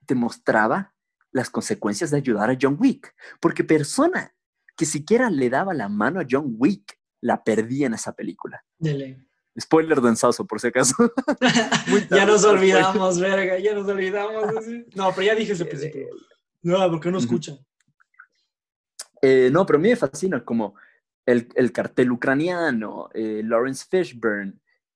demostraba 0.01 0.95
las 1.31 1.49
consecuencias 1.49 2.11
de 2.11 2.19
ayudar 2.19 2.51
a 2.51 2.59
John 2.61 2.77
Wick, 2.79 3.15
porque 3.41 3.65
persona 3.65 4.35
que 4.77 4.85
siquiera 4.85 5.31
le 5.31 5.49
daba 5.49 5.73
la 5.73 5.89
mano 5.89 6.21
a 6.21 6.27
John 6.29 6.55
Wick 6.59 6.99
la 7.23 7.43
perdía 7.43 7.87
en 7.87 7.95
esa 7.95 8.13
película. 8.13 8.63
Dele. 8.79 9.19
Spoiler 9.59 10.01
densazo, 10.01 10.47
por 10.47 10.61
si 10.61 10.69
acaso. 10.69 10.95
ya 12.11 12.27
nos 12.27 12.45
olvidamos, 12.45 13.19
verga, 13.19 13.59
ya 13.59 13.75
nos 13.75 13.89
olvidamos. 13.89 14.65
No, 14.95 15.11
pero 15.15 15.23
ya 15.23 15.35
dije 15.35 15.53
ese 15.53 15.65
principio. 15.65 16.09
No, 16.63 16.91
porque 16.91 17.11
no 17.11 17.19
escuchan. 17.19 17.59
Eh, 19.21 19.51
no, 19.53 19.65
pero 19.65 19.79
a 19.79 19.83
mí 19.83 19.89
me 19.89 19.97
fascina 19.97 20.45
como 20.45 20.75
el, 21.25 21.49
el 21.55 21.71
cartel 21.71 22.11
ucraniano, 22.11 23.09
eh, 23.15 23.43
Lawrence 23.45 23.87
Fishburne, 23.89 24.55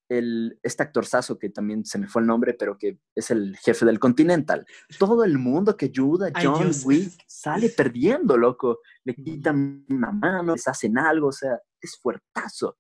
el, 0.09 0.59
este 0.63 0.83
actorzazo 0.83 1.39
que 1.39 1.51
también 1.51 1.85
se 1.85 1.99
me 1.99 2.09
fue 2.09 2.23
el 2.23 2.29
nombre, 2.29 2.55
pero 2.55 2.79
que 2.79 2.99
es 3.15 3.31
el 3.31 3.57
jefe 3.57 3.85
del 3.85 3.99
Continental. 3.99 4.67
Todo 4.99 5.25
el 5.25 5.39
mundo 5.39 5.77
que 5.77 5.87
ayuda 5.87 6.31
a 6.33 6.43
John 6.43 6.71
Wick 6.85 7.13
sale 7.27 7.69
perdiendo, 7.77 8.37
loco. 8.37 8.81
Le 9.05 9.15
quitan 9.15 9.85
una 9.89 10.13
mano, 10.13 10.55
les 10.55 10.69
hacen 10.69 10.99
algo, 10.99 11.29
o 11.29 11.33
sea, 11.33 11.59
es 11.81 11.99
fuertazo. 12.01 12.77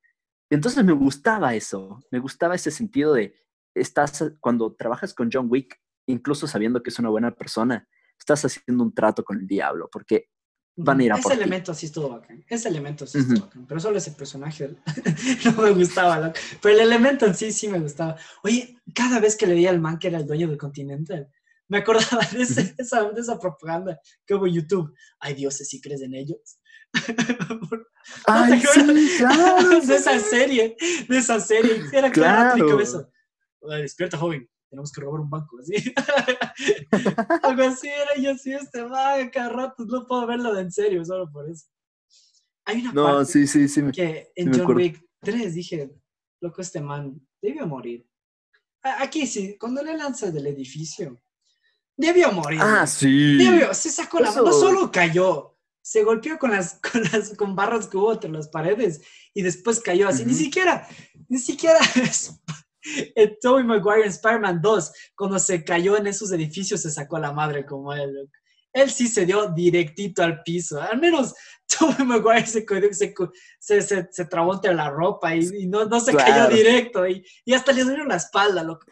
Entonces 0.51 0.85
me 0.85 0.93
gustaba 0.93 1.55
eso, 1.55 2.05
me 2.11 2.20
gustaba 2.20 2.55
ese 2.55 2.70
sentido 2.70 3.14
de, 3.14 3.35
estás, 3.74 4.33
cuando 4.41 4.74
trabajas 4.74 5.12
con 5.12 5.29
John 5.33 5.49
Wick, 5.51 5.81
incluso 6.07 6.47
sabiendo 6.47 6.83
que 6.83 6.91
es 6.91 6.99
una 6.99 7.09
buena 7.09 7.33
persona, 7.33 7.89
estás 8.18 8.45
haciendo 8.45 8.85
un 8.85 8.95
trato 8.95 9.24
con 9.24 9.39
el 9.41 9.47
diablo, 9.47 9.89
porque 9.91 10.29
van 10.77 11.01
a 11.01 11.05
ir 11.05 11.12
a 11.12 11.16
Ese 11.16 11.33
elemento 11.33 11.74
sí 11.74 11.87
estuvo 11.87 12.11
bacán. 12.11 12.45
Ese 12.49 12.68
elemento 12.68 13.07
sí 13.07 13.18
estuvo 13.18 13.41
bacán. 13.47 13.66
Pero 13.66 13.81
solo 13.81 13.99
ese 13.99 14.12
personaje 14.12 14.77
no 15.45 15.62
me 15.62 15.70
gustaba. 15.70 16.33
Pero 16.62 16.74
el 16.74 16.81
elemento 16.81 17.27
en 17.27 17.35
sí 17.35 17.51
sí 17.53 17.68
me 17.68 17.81
gustaba. 17.81 18.16
Oye, 18.43 18.77
cada 18.95 19.18
vez 19.18 19.37
que 19.37 19.47
le 19.47 19.55
di 19.55 19.66
al 19.66 19.81
man 19.81 19.99
que 19.99 20.09
era 20.09 20.18
el 20.18 20.27
dueño 20.27 20.49
del 20.49 20.59
continente, 20.59 21.29
me 21.68 21.79
acordaba 21.79 22.24
de, 22.33 22.43
esa, 22.43 22.62
de 23.11 23.20
esa, 23.20 23.39
propaganda 23.41 23.99
que 24.24 24.35
hubo 24.35 24.47
en 24.47 24.55
YouTube. 24.55 24.95
Ay, 25.18 25.35
dioses, 25.35 25.68
si 25.68 25.81
crees 25.81 26.03
en 26.03 26.14
ellos. 26.14 26.59
Ay, 28.27 28.61
sí, 28.61 29.11
claro, 29.18 29.81
de 29.87 29.97
esa 29.97 30.18
serie, 30.20 30.77
de 31.09 31.18
esa 31.18 31.41
serie. 31.41 31.83
Era 31.93 32.11
claro. 32.11 32.64
claro 32.64 32.81
eso. 32.81 33.11
Despierta, 33.61 34.16
joven 34.16 34.49
tenemos 34.69 34.93
que 34.93 35.01
robar 35.01 35.21
un 35.21 35.31
banco, 35.31 35.59
así. 35.59 35.75
Algo 37.43 37.62
así 37.62 37.89
era 37.89 38.17
yo, 38.21 38.37
sí, 38.37 38.53
este 38.53 38.83
va 38.83 39.31
cada 39.31 39.49
rato, 39.49 39.85
no 39.85 40.07
puedo 40.07 40.27
verlo 40.27 40.55
de 40.55 40.62
en 40.62 40.73
serio, 40.73 41.05
solo 41.05 41.31
por 41.31 41.49
eso. 41.49 41.67
Hay 42.64 42.81
una 42.81 42.93
no, 42.93 43.05
parte 43.05 43.33
sí, 43.33 43.47
sí, 43.47 43.69
sí, 43.69 43.83
que 43.93 44.33
en 44.35 44.53
John 44.53 44.75
Wick 44.75 45.01
3 45.21 45.55
dije, 45.55 45.91
loco, 46.41 46.61
este 46.61 46.81
man 46.81 47.21
debió 47.41 47.67
morir. 47.67 48.09
Aquí 48.83 49.27
sí, 49.27 49.57
cuando 49.59 49.83
le 49.83 49.97
lanza 49.97 50.31
del 50.31 50.47
edificio, 50.49 51.21
debió 51.97 52.33
morir. 52.33 52.61
Ah, 52.62 52.87
sí. 52.87 53.37
Debió, 53.37 53.73
se 53.73 53.91
sacó 53.91 54.21
la 54.21 54.31
mano, 54.31 54.45
no 54.45 54.53
solo 54.53 54.91
cayó, 54.91 55.57
se 55.81 56.03
golpeó 56.03 56.39
con 56.39 56.51
las, 56.51 56.81
con 56.93 57.03
las 57.05 57.37
con 57.37 57.55
barras 57.55 57.87
que 57.87 57.97
hubo 57.97 58.12
entre 58.12 58.31
las 58.31 58.49
paredes 58.49 59.03
y 59.33 59.43
después 59.43 59.81
cayó 59.81 60.09
así. 60.09 60.25
Ni 60.25 60.35
siquiera, 60.35 60.89
ni 61.29 61.39
siquiera 61.39 61.79
en 63.14 63.37
Tobey 63.41 63.64
Maguire 63.64 64.03
en 64.03 64.09
Spider-Man 64.09 64.61
2, 64.61 64.93
cuando 65.16 65.39
se 65.39 65.64
cayó 65.64 65.97
en 65.97 66.07
esos 66.07 66.32
edificios, 66.32 66.82
se 66.82 66.91
sacó 66.91 67.18
la 67.18 67.32
madre 67.32 67.64
como 67.64 67.93
él. 67.93 68.28
Él 68.72 68.91
sí 68.91 69.09
se 69.09 69.24
dio 69.24 69.49
directito 69.49 70.22
al 70.22 70.43
piso. 70.43 70.80
Al 70.80 71.01
menos 71.01 71.34
Tobey 71.78 72.07
Maguire 72.07 72.47
se, 72.47 72.64
se, 73.59 73.82
se, 73.82 74.09
se 74.11 74.24
trabó 74.26 74.55
entre 74.55 74.74
la 74.74 74.91
ropa 74.91 75.34
y, 75.34 75.66
no, 75.66 75.87
no, 75.87 76.01
se 76.01 76.14
cayó 76.14 76.49
directo. 76.49 77.07
Y, 77.07 77.24
y, 77.45 77.55
hasta 77.55 77.72
le 77.72 77.84
dieron 77.84 78.09
la 78.09 78.16
espalda, 78.16 78.62
loco. 78.62 78.87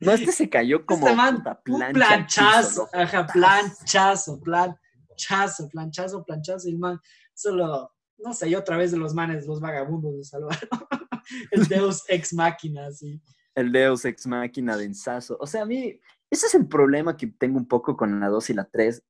No, 0.00 0.12
este 0.12 0.30
se 0.30 0.48
cayó 0.48 0.86
como 0.86 1.08
este 1.08 1.72
un 1.72 1.92
planchazo. 1.92 2.88
ajá, 2.92 3.26
planchazo, 3.26 4.40
planchazo, 4.40 5.68
planchazo, 5.68 6.24
planchazo. 6.24 6.68
Y 6.68 6.72
el 6.72 6.78
man 6.78 7.00
solo, 7.34 7.92
no 8.18 8.32
sé, 8.32 8.48
y 8.48 8.54
otra 8.54 8.76
vez 8.76 8.92
de 8.92 8.98
los 8.98 9.14
manes, 9.14 9.46
los 9.46 9.60
vagabundos 9.60 10.16
de 10.16 10.24
salvar. 10.24 10.58
el 11.50 11.66
Deus 11.66 12.04
ex 12.08 12.32
máquina, 12.32 12.90
sí. 12.92 13.20
El 13.54 13.72
Deus 13.72 14.04
ex 14.04 14.26
máquina 14.26 14.76
de 14.76 14.84
ensazo. 14.84 15.36
O 15.40 15.46
sea, 15.46 15.62
a 15.62 15.66
mí, 15.66 16.00
ese 16.30 16.46
es 16.46 16.54
el 16.54 16.68
problema 16.68 17.16
que 17.16 17.26
tengo 17.26 17.58
un 17.58 17.66
poco 17.66 17.96
con 17.96 18.20
la 18.20 18.28
2 18.28 18.50
y 18.50 18.54
la 18.54 18.64
3. 18.64 19.02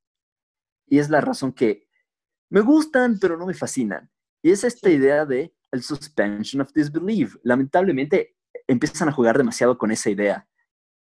Y 0.86 0.98
es 0.98 1.10
la 1.10 1.20
razón 1.20 1.52
que 1.52 1.88
me 2.50 2.60
gustan, 2.60 3.18
pero 3.20 3.36
no 3.36 3.46
me 3.46 3.54
fascinan. 3.54 4.10
Y 4.42 4.50
es 4.50 4.64
esta 4.64 4.88
idea 4.88 5.26
de 5.26 5.54
el 5.70 5.82
suspension 5.82 6.62
of 6.62 6.72
disbelief. 6.72 7.36
Lamentablemente, 7.42 8.36
empiezan 8.66 9.08
a 9.08 9.12
jugar 9.12 9.36
demasiado 9.36 9.76
con 9.76 9.90
esa 9.90 10.10
idea. 10.10 10.48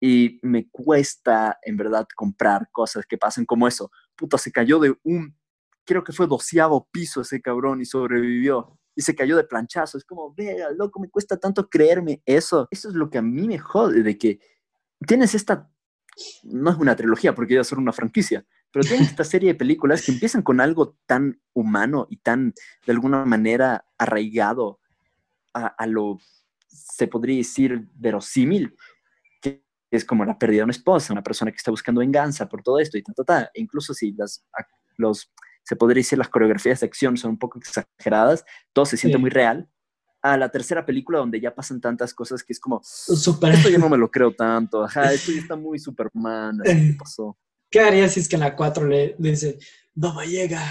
Y 0.00 0.40
me 0.42 0.68
cuesta, 0.70 1.58
en 1.62 1.76
verdad, 1.76 2.06
comprar 2.14 2.68
cosas 2.70 3.06
que 3.06 3.18
pasen 3.18 3.44
como 3.44 3.66
eso. 3.68 3.90
Puta, 4.16 4.36
se 4.38 4.52
cayó 4.52 4.78
de 4.78 4.96
un, 5.04 5.36
creo 5.84 6.04
que 6.04 6.12
fue 6.12 6.26
doceavo 6.26 6.88
piso 6.90 7.20
ese 7.20 7.40
cabrón 7.40 7.80
y 7.80 7.84
sobrevivió. 7.84 8.78
Y 8.94 9.02
se 9.02 9.14
cayó 9.14 9.36
de 9.36 9.44
planchazo. 9.44 9.98
Es 9.98 10.04
como, 10.04 10.34
vea, 10.34 10.70
loco, 10.70 11.00
me 11.00 11.08
cuesta 11.08 11.36
tanto 11.36 11.68
creerme 11.68 12.22
eso. 12.26 12.68
Eso 12.70 12.88
es 12.88 12.94
lo 12.94 13.10
que 13.10 13.18
a 13.18 13.22
mí 13.22 13.48
me 13.48 13.58
jode, 13.58 14.02
de 14.02 14.18
que 14.18 14.40
tienes 15.06 15.34
esta, 15.34 15.70
no 16.44 16.70
es 16.70 16.76
una 16.76 16.96
trilogía 16.96 17.34
porque 17.34 17.54
iba 17.54 17.62
a 17.62 17.64
ser 17.64 17.78
una 17.78 17.92
franquicia, 17.92 18.44
pero 18.70 18.84
tienes 18.84 19.08
esta 19.10 19.24
serie 19.24 19.52
de 19.52 19.58
películas 19.58 20.04
que 20.04 20.12
empiezan 20.12 20.42
con 20.42 20.60
algo 20.60 20.96
tan 21.06 21.40
humano 21.52 22.06
y 22.10 22.18
tan, 22.18 22.54
de 22.86 22.92
alguna 22.92 23.24
manera, 23.24 23.86
arraigado 23.98 24.80
a, 25.54 25.66
a 25.66 25.86
lo, 25.86 26.18
se 26.68 27.08
podría 27.08 27.36
decir, 27.36 27.88
verosímil, 27.94 28.76
es 29.92 30.06
como 30.06 30.24
la 30.24 30.38
pérdida 30.38 30.60
de 30.60 30.64
una 30.64 30.72
esposa, 30.72 31.12
una 31.12 31.22
persona 31.22 31.50
que 31.50 31.58
está 31.58 31.70
buscando 31.70 32.00
venganza 32.00 32.48
por 32.48 32.62
todo 32.62 32.78
esto 32.78 32.96
y 32.96 33.02
ta, 33.02 33.12
ta, 33.12 33.24
ta. 33.24 33.50
E 33.52 33.60
incluso 33.60 33.92
si 33.92 34.12
las, 34.12 34.42
los, 34.96 35.30
se 35.64 35.76
podría 35.76 36.00
decir 36.00 36.18
las 36.18 36.28
coreografías 36.28 36.80
de 36.80 36.86
acción 36.86 37.16
son 37.16 37.32
un 37.32 37.38
poco 37.38 37.58
exageradas, 37.58 38.44
todo 38.72 38.84
se 38.84 38.96
siente 38.96 39.18
muy 39.18 39.30
real. 39.30 39.68
A 40.24 40.36
la 40.36 40.50
tercera 40.50 40.86
película 40.86 41.18
donde 41.18 41.40
ya 41.40 41.52
pasan 41.52 41.80
tantas 41.80 42.14
cosas 42.14 42.44
que 42.44 42.52
es 42.52 42.60
como, 42.60 42.80
Super. 42.84 43.54
esto 43.54 43.68
yo 43.68 43.78
no 43.78 43.88
me 43.88 43.98
lo 43.98 44.08
creo 44.08 44.32
tanto, 44.32 44.84
ajá, 44.84 45.12
esto 45.12 45.32
ya 45.32 45.40
está 45.40 45.56
muy 45.56 45.80
Superman, 45.80 46.60
¿qué 46.64 46.94
pasó? 46.96 47.36
¿Qué 47.68 47.80
haría 47.80 48.08
si 48.08 48.20
es 48.20 48.28
que 48.28 48.36
en 48.36 48.40
la 48.40 48.54
4 48.54 48.86
le, 48.86 49.16
le 49.18 49.30
dice, 49.30 49.58
Baba 49.94 50.24
llega, 50.24 50.62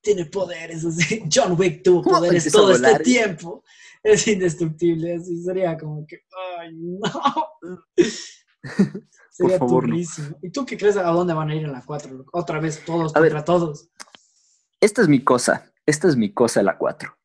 tiene 0.00 0.26
poderes, 0.26 0.84
así, 0.84 1.24
John 1.32 1.56
Wick 1.58 1.82
tuvo 1.82 2.02
poderes 2.20 2.52
todo 2.52 2.72
este 2.72 3.00
tiempo, 3.00 3.64
es 4.02 4.26
indestructible, 4.28 5.16
así 5.16 5.42
sería 5.42 5.76
como 5.76 6.06
que, 6.06 6.20
ay, 6.58 6.70
no. 6.74 7.00
Sería 9.30 9.58
favor, 9.58 9.88
no. 9.88 9.96
¿Y 9.96 10.50
tú 10.50 10.66
qué 10.66 10.76
crees 10.76 10.96
a 10.96 11.04
dónde 11.04 11.32
van 11.32 11.48
a 11.48 11.54
ir 11.54 11.64
en 11.64 11.72
la 11.72 11.82
4? 11.82 12.26
Otra 12.32 12.60
vez 12.60 12.84
todos 12.84 13.16
A 13.16 13.20
ver. 13.20 13.32
contra 13.32 13.44
todos. 13.44 13.88
Esta 14.80 15.02
es 15.02 15.08
mi 15.08 15.22
cosa, 15.22 15.72
esta 15.86 16.08
es 16.08 16.16
mi 16.16 16.32
cosa 16.32 16.60
de 16.60 16.64
la 16.64 16.78
4. 16.78 17.16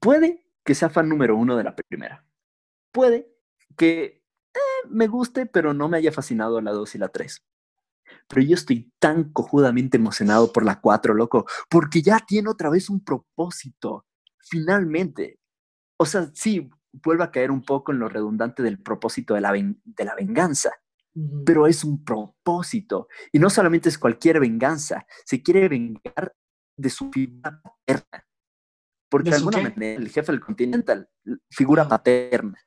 Puede 0.00 0.46
que 0.64 0.74
sea 0.74 0.90
fan 0.90 1.08
número 1.08 1.36
uno 1.36 1.56
de 1.56 1.64
la 1.64 1.74
primera. 1.74 2.24
Puede 2.92 3.32
que 3.76 4.22
eh, 4.54 4.58
me 4.88 5.06
guste, 5.06 5.46
pero 5.46 5.74
no 5.74 5.88
me 5.88 5.98
haya 5.98 6.12
fascinado 6.12 6.60
la 6.60 6.72
2 6.72 6.94
y 6.94 6.98
la 6.98 7.08
3. 7.08 7.42
Pero 8.28 8.42
yo 8.42 8.54
estoy 8.54 8.92
tan 8.98 9.32
cojudamente 9.32 9.96
emocionado 9.96 10.52
por 10.52 10.64
la 10.64 10.80
4, 10.80 11.14
loco, 11.14 11.46
porque 11.68 12.02
ya 12.02 12.18
tiene 12.26 12.48
otra 12.48 12.70
vez 12.70 12.90
un 12.90 13.04
propósito, 13.04 14.06
finalmente. 14.38 15.38
O 15.98 16.06
sea, 16.06 16.30
sí, 16.34 16.70
vuelve 16.92 17.24
a 17.24 17.30
caer 17.30 17.50
un 17.50 17.62
poco 17.64 17.92
en 17.92 18.00
lo 18.00 18.08
redundante 18.08 18.62
del 18.62 18.80
propósito 18.82 19.34
de 19.34 19.40
la, 19.40 19.52
ven- 19.52 19.80
de 19.84 20.04
la 20.04 20.14
venganza, 20.16 20.72
pero 21.44 21.66
es 21.66 21.84
un 21.84 22.04
propósito. 22.04 23.08
Y 23.32 23.38
no 23.38 23.50
solamente 23.50 23.88
es 23.88 23.98
cualquier 23.98 24.40
venganza, 24.40 25.06
se 25.24 25.42
quiere 25.42 25.68
vengar 25.68 26.34
de 26.80 26.90
su 26.90 27.10
figura 27.10 27.60
paterna. 27.62 28.26
Porque 29.08 29.30
¿De 29.30 29.36
alguna 29.36 29.58
qué? 29.58 29.62
manera 29.64 30.00
el 30.00 30.08
jefe 30.08 30.32
del 30.32 30.40
Continental, 30.40 31.08
figura 31.50 31.88
paterna. 31.88 32.58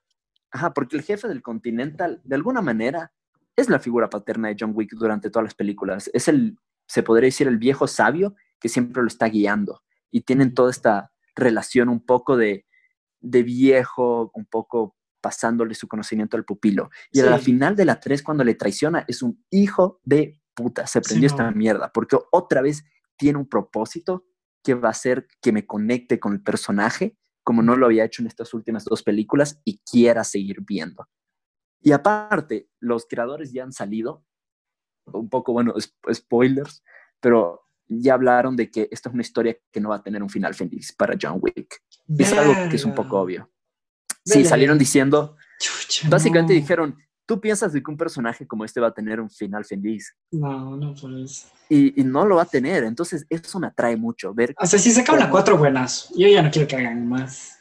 Ajá, 0.51 0.74
porque 0.74 0.97
el 0.97 1.03
jefe 1.03 1.28
del 1.28 1.41
Continental, 1.41 2.22
de 2.24 2.36
alguna 2.36 2.61
manera, 2.61 3.11
es 3.55 3.70
la 3.70 3.80
figura 3.80 4.09
paterna 4.09 4.49
de 4.49 4.57
John 4.59 4.74
Wick 4.76 4.93
durante 4.93 5.30
todas 5.30 5.45
las 5.45 5.55
películas. 5.55 6.09
Es 6.14 6.28
el, 6.28 6.57
se 6.88 7.01
podría 7.01 7.28
decir, 7.28 7.47
el 7.47 7.57
viejo 7.57 7.88
sabio 7.88 8.36
que 8.59 8.70
siempre 8.70 9.01
lo 9.01 9.07
está 9.07 9.28
guiando. 9.28 9.82
Y 10.11 10.22
tienen 10.22 10.53
toda 10.53 10.70
esta 10.70 11.11
relación 11.36 11.89
un 11.89 12.05
poco 12.05 12.38
de, 12.38 12.68
de 13.20 13.41
viejo, 13.41 14.32
un 14.36 14.45
poco 14.45 14.95
pasándole 15.22 15.74
su 15.74 15.88
conocimiento 15.88 16.36
al 16.36 16.45
pupilo. 16.45 16.89
Y 17.11 17.22
a 17.22 17.26
la 17.26 17.39
final 17.39 17.76
de 17.76 17.86
la 17.86 17.99
3, 17.99 18.22
cuando 18.22 18.43
le 18.43 18.55
traiciona, 18.55 19.05
es 19.07 19.24
un 19.24 19.43
hijo 19.49 20.01
de 20.03 20.41
puta. 20.53 20.86
Se 20.86 21.01
prendió 21.01 21.28
esta 21.28 21.49
mierda, 21.51 21.91
porque 21.91 22.18
otra 22.32 22.61
vez 22.61 22.84
tiene 23.24 23.39
un 23.39 23.47
propósito 23.47 24.26
que 24.61 24.74
va 24.74 24.89
a 24.89 24.91
hacer 24.91 25.28
que 25.41 25.53
me 25.53 25.65
conecte 25.65 26.19
con 26.19 26.34
el 26.34 26.41
personaje, 26.41 27.17
como 27.41 27.61
no 27.61 27.78
lo 27.78 27.86
había 27.86 28.03
hecho 28.03 28.21
en 28.21 28.28
estas 28.28 28.53
últimas 28.53 28.84
dos 28.84 29.01
películas, 29.01 29.61
y 29.63 29.80
quiera 29.80 30.26
seguir 30.26 30.57
viendo. 30.59 31.07
Y 31.82 31.93
aparte, 31.93 32.67
los 32.82 33.05
creadores 33.05 33.53
ya 33.53 33.63
han 33.63 33.71
salido, 33.71 34.26
un 35.05 35.30
poco, 35.30 35.53
bueno, 35.53 35.74
sp- 35.80 36.13
spoilers, 36.13 36.84
pero 37.21 37.61
ya 37.88 38.13
hablaron 38.15 38.57
de 38.57 38.69
que 38.69 38.89
esta 38.91 39.07
es 39.07 39.13
una 39.13 39.21
historia 39.21 39.57
que 39.71 39.80
no 39.80 39.89
va 39.89 39.95
a 39.95 40.03
tener 40.03 40.21
un 40.21 40.30
final 40.30 40.53
feliz 40.53 40.93
para 40.93 41.15
John 41.21 41.39
Wick. 41.41 41.82
Es 42.17 42.34
algo 42.34 42.57
que 42.69 42.76
es 42.76 42.84
un 42.84 42.93
poco 42.93 43.21
obvio. 43.21 43.49
Sí, 44.26 44.43
salieron 44.43 44.78
diciendo, 44.78 45.38
Chucha, 45.59 46.09
básicamente 46.09 46.53
no. 46.53 46.59
dijeron, 46.59 46.97
tú 47.26 47.39
piensas 47.39 47.74
de 47.74 47.82
que 47.82 47.89
un 47.91 47.97
personaje 47.97 48.45
como 48.47 48.65
este 48.65 48.80
va 48.80 48.88
a 48.88 48.93
tener 48.93 49.19
un 49.21 49.30
final 49.30 49.63
feliz 49.65 50.13
No, 50.32 50.76
no 50.76 50.93
pues. 50.99 51.47
y, 51.69 51.99
y 52.01 52.03
no 52.03 52.26
lo 52.26 52.36
va 52.38 52.43
a 52.43 52.45
tener. 52.45 52.84
Entonces, 52.84 53.26
eso 53.30 53.59
me 53.59 53.67
atrae 53.67 53.95
mucho, 53.97 54.34
ver 54.34 54.53
O 54.59 54.65
sea, 54.65 54.78
si 54.80 54.91
sacaban 54.91 55.19
la 55.19 55.26
¿Cómo? 55.28 55.34
4 55.34 55.57
buenas, 55.57 56.09
yo 56.15 56.28
ya 56.28 56.41
no 56.41 56.51
quiero 56.51 56.67
que 56.67 56.76
hagan 56.78 57.07
más. 57.07 57.57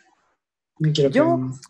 No 0.79 0.91
quiero 0.93 1.11
que 1.11 1.17
Yo- 1.19 1.25
hagan 1.25 1.49
más. 1.49 1.61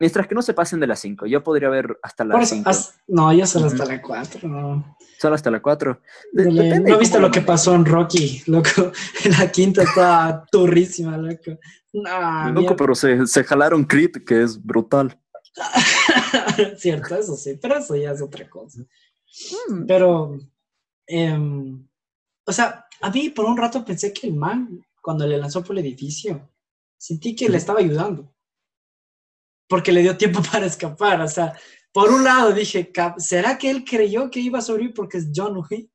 Mientras 0.00 0.26
que 0.26 0.34
no 0.34 0.42
se 0.42 0.52
pasen 0.52 0.80
de 0.80 0.88
las 0.88 0.98
5, 0.98 1.26
yo 1.26 1.44
podría 1.44 1.68
ver 1.68 1.96
hasta 2.02 2.24
las 2.24 2.42
eso, 2.42 2.56
5, 2.56 2.68
haz- 2.70 2.94
no, 3.06 3.32
yo 3.32 3.46
solo 3.46 3.66
hasta 3.66 3.84
la 3.84 4.02
4. 4.02 4.48
No, 4.48 4.96
solo 5.20 5.34
hasta 5.36 5.48
la 5.48 5.62
4. 5.62 6.00
Dale, 6.32 6.80
¿No 6.80 6.98
viste 6.98 7.20
lo 7.20 7.30
que 7.30 7.40
pasó 7.40 7.72
en 7.76 7.84
Rocky, 7.84 8.42
loco? 8.48 8.90
La 9.38 9.52
quinta 9.52 9.84
estaba 9.84 10.44
turrísima, 10.50 11.16
loco. 11.16 11.52
No, 11.92 12.50
Loco, 12.50 12.74
pero 12.74 12.96
se, 12.96 13.24
se 13.28 13.44
jalaron 13.44 13.84
Creed, 13.84 14.24
que 14.26 14.42
es 14.42 14.60
brutal. 14.60 15.16
Cierto, 16.78 17.16
eso 17.16 17.36
sí, 17.36 17.58
pero 17.60 17.78
eso 17.78 17.94
ya 17.96 18.12
es 18.12 18.22
otra 18.22 18.48
cosa. 18.48 18.80
Mm, 19.68 19.86
Pero, 19.86 20.38
em, 21.06 21.86
o 22.44 22.52
sea, 22.52 22.86
a 23.00 23.10
mí 23.10 23.30
por 23.30 23.44
un 23.46 23.56
rato 23.56 23.84
pensé 23.84 24.12
que 24.12 24.26
el 24.28 24.34
man, 24.34 24.84
cuando 25.02 25.26
le 25.26 25.38
lanzó 25.38 25.62
por 25.64 25.78
el 25.78 25.84
edificio, 25.86 26.48
sentí 26.96 27.34
que 27.34 27.44
le 27.46 27.50
Ujú. 27.52 27.56
estaba 27.58 27.80
ayudando. 27.80 28.34
Porque 29.68 29.92
le 29.92 30.02
dio 30.02 30.16
tiempo 30.16 30.40
para 30.52 30.66
escapar. 30.66 31.20
O 31.22 31.28
sea, 31.28 31.58
por 31.92 32.10
un 32.10 32.24
lado 32.24 32.52
dije, 32.52 32.90
"Cap- 32.92 33.18
¿será 33.18 33.58
que 33.58 33.70
él 33.70 33.84
creyó 33.84 34.30
que 34.30 34.40
iba 34.40 34.58
a 34.58 34.62
sobrevivir 34.62 34.94
porque 34.94 35.18
es 35.18 35.28
John 35.34 35.62
Wick? 35.70 35.90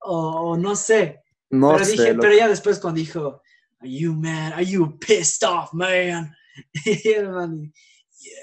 O, 0.00 0.56
no 0.56 0.74
sé. 0.76 1.22
No 1.50 1.72
pero 1.72 1.84
sé, 1.84 1.92
dije, 1.92 2.08
loco. 2.10 2.22
pero 2.22 2.34
ya 2.36 2.48
después 2.48 2.78
cuando 2.78 2.98
dijo, 3.00 3.42
Are 3.80 3.90
you 3.90 4.12
mad? 4.14 4.52
Are 4.54 4.64
you 4.64 4.98
pissed 4.98 5.42
off, 5.48 5.72
man? 5.72 6.34
Y 6.84 7.08
el 7.10 7.28
man, 7.30 7.72
yeah. 8.20 8.34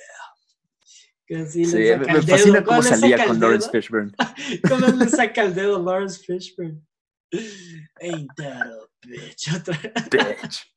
Que 1.28 1.36
así 1.38 1.66
Sí, 1.66 1.78
le 1.78 1.98
me, 1.98 2.06
saca 2.06 2.14
me 2.14 2.20
el 2.20 2.26
dedo. 2.26 2.38
fascina 2.38 2.64
cómo 2.64 2.78
¿Cómo 2.78 2.82
le 2.90 2.96
salía 2.96 3.28
con 3.28 3.40
Lawrence? 3.40 3.70
Fishburne. 3.70 4.12
¿Cómo 4.68 4.88
le 4.88 5.10
saca 5.10 5.42
el 5.44 5.54
dedo 5.54 5.84
Lawrence 5.84 6.24
Fishburne? 6.26 6.82
Ain't 8.02 8.32
that 8.38 8.62
a 8.68 8.88
bitch? 9.06 9.54
Otra- 9.54 9.78
Bitch. 10.10 10.74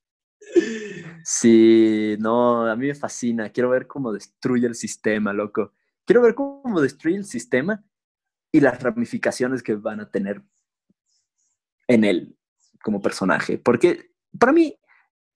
Sí, 1.22 2.16
no, 2.18 2.66
a 2.66 2.74
mí 2.76 2.88
me 2.88 2.94
fascina. 2.94 3.50
Quiero 3.50 3.70
ver 3.70 3.86
cómo 3.86 4.12
destruye 4.12 4.66
el 4.66 4.74
sistema, 4.74 5.32
loco. 5.32 5.72
Quiero 6.04 6.22
ver 6.22 6.34
cómo 6.34 6.80
destruye 6.80 7.16
el 7.18 7.24
sistema 7.24 7.84
y 8.50 8.60
las 8.60 8.82
ramificaciones 8.82 9.62
que 9.62 9.74
van 9.76 10.00
a 10.00 10.10
tener 10.10 10.42
en 11.86 12.04
él 12.04 12.36
como 12.82 13.00
personaje. 13.00 13.58
Porque 13.58 14.10
para 14.38 14.52
mí 14.52 14.76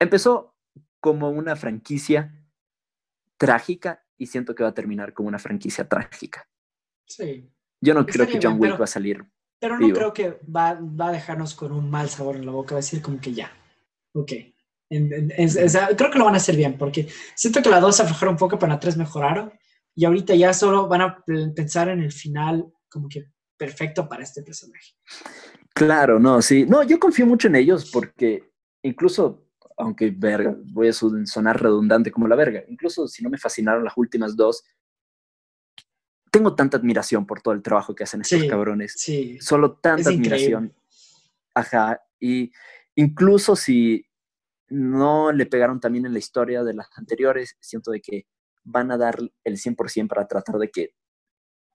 empezó 0.01 0.57
como 1.01 1.31
una 1.31 1.55
franquicia 1.55 2.35
trágica 3.37 4.04
y 4.19 4.27
siento 4.27 4.55
que 4.55 4.63
va 4.63 4.71
a 4.71 4.75
terminar 4.75 5.13
como 5.13 5.29
una 5.29 5.39
franquicia 5.39 5.89
trágica. 5.89 6.47
Sí, 7.07 7.51
Yo 7.81 7.95
no 7.95 8.07
creo 8.07 8.27
que 8.27 8.39
John 8.43 8.59
Wick 8.61 8.81
va 8.81 8.85
a 8.85 8.89
salir. 8.89 9.25
pero 9.59 9.79
no 9.79 9.89
creo 9.93 10.13
que 10.13 10.39
va, 10.55 10.75
va 10.81 11.09
a 11.09 11.13
dejarnos 11.13 11.55
con 11.55 11.73
un 11.73 11.91
mal 11.91 12.09
sabor 12.09 12.37
en 12.37 12.47
la 12.47 12.53
boca, 12.53 12.75
va 12.75 12.79
a 12.79 12.83
decir 12.83 13.01
como 13.03 13.21
que 13.21 13.33
ya, 13.33 13.51
ok. 14.13 14.33
En- 14.91 15.13
en- 15.13 15.33
es- 15.37 15.57
creo 15.97 16.11
que 16.11 16.19
lo 16.19 16.25
van 16.27 16.35
a 16.35 16.37
hacer 16.39 16.57
bien, 16.57 16.77
porque 16.79 17.09
siento 17.35 17.63
que 17.63 17.71
la 17.71 17.81
2 17.81 17.99
aflojaron 18.01 18.35
un 18.35 18.39
poco, 18.39 18.59
pero 18.59 18.71
la 18.73 18.79
3 18.81 18.97
mejoraron, 18.97 19.53
y 19.95 20.05
ahorita 20.05 20.35
ya 20.35 20.53
solo 20.53 20.87
van 20.89 21.01
a 21.03 21.25
pensar 21.55 21.89
en 21.89 22.01
el 22.01 22.13
final 22.13 22.67
como 22.91 23.09
que 23.09 23.27
perfecto 23.57 24.09
para 24.09 24.23
este 24.23 24.43
personaje. 24.43 24.93
Claro, 25.75 26.19
no, 26.21 26.41
sí. 26.43 26.65
No, 26.69 26.83
yo 26.83 26.99
confío 26.99 27.27
mucho 27.27 27.49
en 27.49 27.57
ellos 27.57 27.91
porque 27.93 28.51
incluso, 28.83 29.44
aunque 29.77 30.11
verga, 30.11 30.57
voy 30.73 30.89
a 30.89 30.93
sonar 30.93 31.61
redundante 31.63 32.11
como 32.13 32.29
la 32.29 32.37
verga, 32.37 32.63
incluso 32.69 33.09
si 33.09 33.23
no 33.23 33.31
me 33.31 33.39
fascinaron 33.39 33.85
las 33.85 33.95
últimas 33.97 34.37
dos, 34.37 34.65
tengo 36.31 36.55
tanta 36.55 36.77
admiración 36.77 37.27
por 37.27 37.41
todo 37.41 37.55
el 37.55 37.63
trabajo 37.63 37.95
que 37.95 38.05
hacen 38.05 38.21
estos 38.23 38.41
Sí. 38.41 38.49
cabrones. 38.49 38.95
Sí, 38.97 39.39
Solo 39.41 39.75
tanta 39.77 40.11
Es 40.11 40.17
increíble. 40.17 40.57
admiración. 40.57 40.75
Ajá. 41.55 42.01
Y 42.19 42.53
incluso 42.97 43.55
si 43.55 44.05
no 44.69 45.31
le 45.31 45.47
pegaron 45.47 45.79
también 45.79 46.07
en 46.07 46.13
la 46.13 46.19
historia 46.19 46.65
de 46.65 46.75
las 46.75 46.89
anteriores, 46.97 47.57
siento 47.61 47.91
de 47.93 48.01
que 48.01 48.27
van 48.65 48.91
a 48.91 48.97
dar 48.97 49.17
el 49.45 49.59
100% 49.59 50.09
para 50.09 50.27
tratar 50.27 50.57
de 50.57 50.71
que 50.71 50.95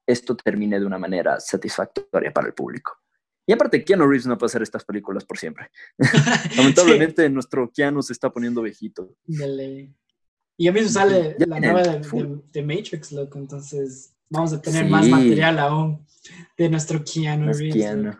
esto 0.05 0.35
termine 0.35 0.79
de 0.79 0.85
una 0.85 0.97
manera 0.97 1.39
satisfactoria 1.39 2.33
para 2.33 2.47
el 2.47 2.53
público. 2.53 2.97
Y 3.49 3.51
aparte, 3.51 3.83
Keanu 3.83 4.05
Reeves 4.05 4.27
no 4.27 4.37
puede 4.37 4.49
hacer 4.51 4.61
estas 4.61 4.85
películas 4.85 5.25
por 5.25 5.39
siempre. 5.39 5.71
Lamentablemente, 6.55 7.27
nuestro 7.31 7.71
Keanu 7.71 8.03
se 8.03 8.13
está 8.13 8.29
poniendo 8.31 8.61
viejito. 8.61 9.15
Y 10.57 10.67
a 10.67 10.71
mí 10.71 10.81
me 10.81 10.87
sale 10.87 11.35
Ya 11.39 11.47
la 11.47 11.59
nueva 11.59 11.81
de, 11.81 12.03
full. 12.03 12.23
de- 12.25 12.41
de 12.51 12.61
Matrix, 12.63 13.11
loco. 13.11 13.39
Entonces 13.39 14.13
vamos 14.29 14.53
a 14.53 14.61
tener 14.61 14.85
Sí. 14.85 14.91
más 14.91 15.07
material 15.07 15.57
aún 15.57 16.05
de 16.59 16.69
nuestro 16.69 17.03
Keanu 17.03 17.47
Más 17.47 17.57
Reeves. 17.57 17.75
Keanu. 17.75 18.03
loco. 18.03 18.19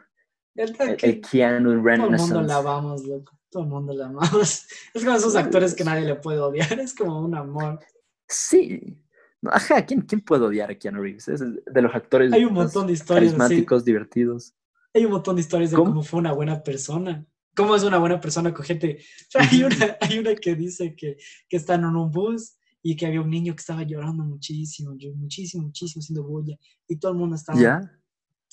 ¿Verdad 0.55 0.89
El, 0.89 0.97
que 0.97 1.05
el 1.05 1.21
Keanu 1.21 1.63
todo 1.63 1.73
el 1.73 1.77
mundo 1.79 1.87
Renaissance. 2.07 2.47
la 2.47 2.55
amamos, 2.57 3.03
loco. 3.05 3.39
Todo 3.51 3.63
el 3.63 3.69
mundo 3.69 3.93
la 3.93 4.07
amamos. 4.07 4.65
Es 4.95 5.03
como 5.05 5.15
esos 5.15 5.35
actores 5.35 5.75
que 5.75 5.83
nadie 5.83 6.05
le 6.07 6.15
puede 6.15 6.39
odiar. 6.39 6.79
Es 6.79 6.95
como 6.95 7.23
un 7.23 7.35
amor. 7.35 7.79
Sí. 8.27 8.97
Ajá, 9.43 9.85
¿quién, 9.85 10.01
¿quién 10.01 10.21
puede 10.21 10.45
odiar 10.45 10.71
a 10.71 10.75
Keanu 10.75 11.03
Reeves? 11.03 11.27
Es 11.27 11.39
de 11.41 11.81
los 11.83 11.93
actores 11.93 12.33
Hay 12.33 12.45
un 12.45 12.53
montón 12.53 12.87
de 12.87 12.93
historias 12.93 13.27
así. 13.33 13.37
carismáticos, 13.37 13.85
divertidos. 13.85 14.55
Hay 14.93 15.05
un 15.05 15.11
montón 15.11 15.35
de 15.35 15.41
historias 15.41 15.71
de 15.71 15.77
¿Cómo? 15.77 15.91
cómo 15.91 16.03
fue 16.03 16.19
una 16.19 16.33
buena 16.33 16.63
persona. 16.63 17.25
¿Cómo 17.55 17.75
es 17.75 17.83
una 17.83 17.97
buena 17.97 18.19
persona 18.19 18.53
con 18.53 18.65
gente? 18.65 19.03
Hay 19.35 19.63
una, 19.63 19.97
hay 19.99 20.19
una 20.19 20.35
que 20.35 20.55
dice 20.55 20.95
que, 20.95 21.17
que 21.47 21.57
están 21.57 21.81
en 21.81 21.95
un 21.95 22.09
bus 22.09 22.55
y 22.81 22.95
que 22.95 23.05
había 23.05 23.21
un 23.21 23.29
niño 23.29 23.53
que 23.53 23.59
estaba 23.59 23.83
llorando 23.83 24.23
muchísimo, 24.23 24.95
muchísimo, 25.15 25.65
muchísimo, 25.65 26.01
haciendo 26.01 26.23
bulla. 26.23 26.57
Y 26.87 26.95
todo 26.97 27.11
el 27.11 27.17
mundo 27.17 27.35
estaba, 27.35 27.59
¿Ya? 27.59 27.81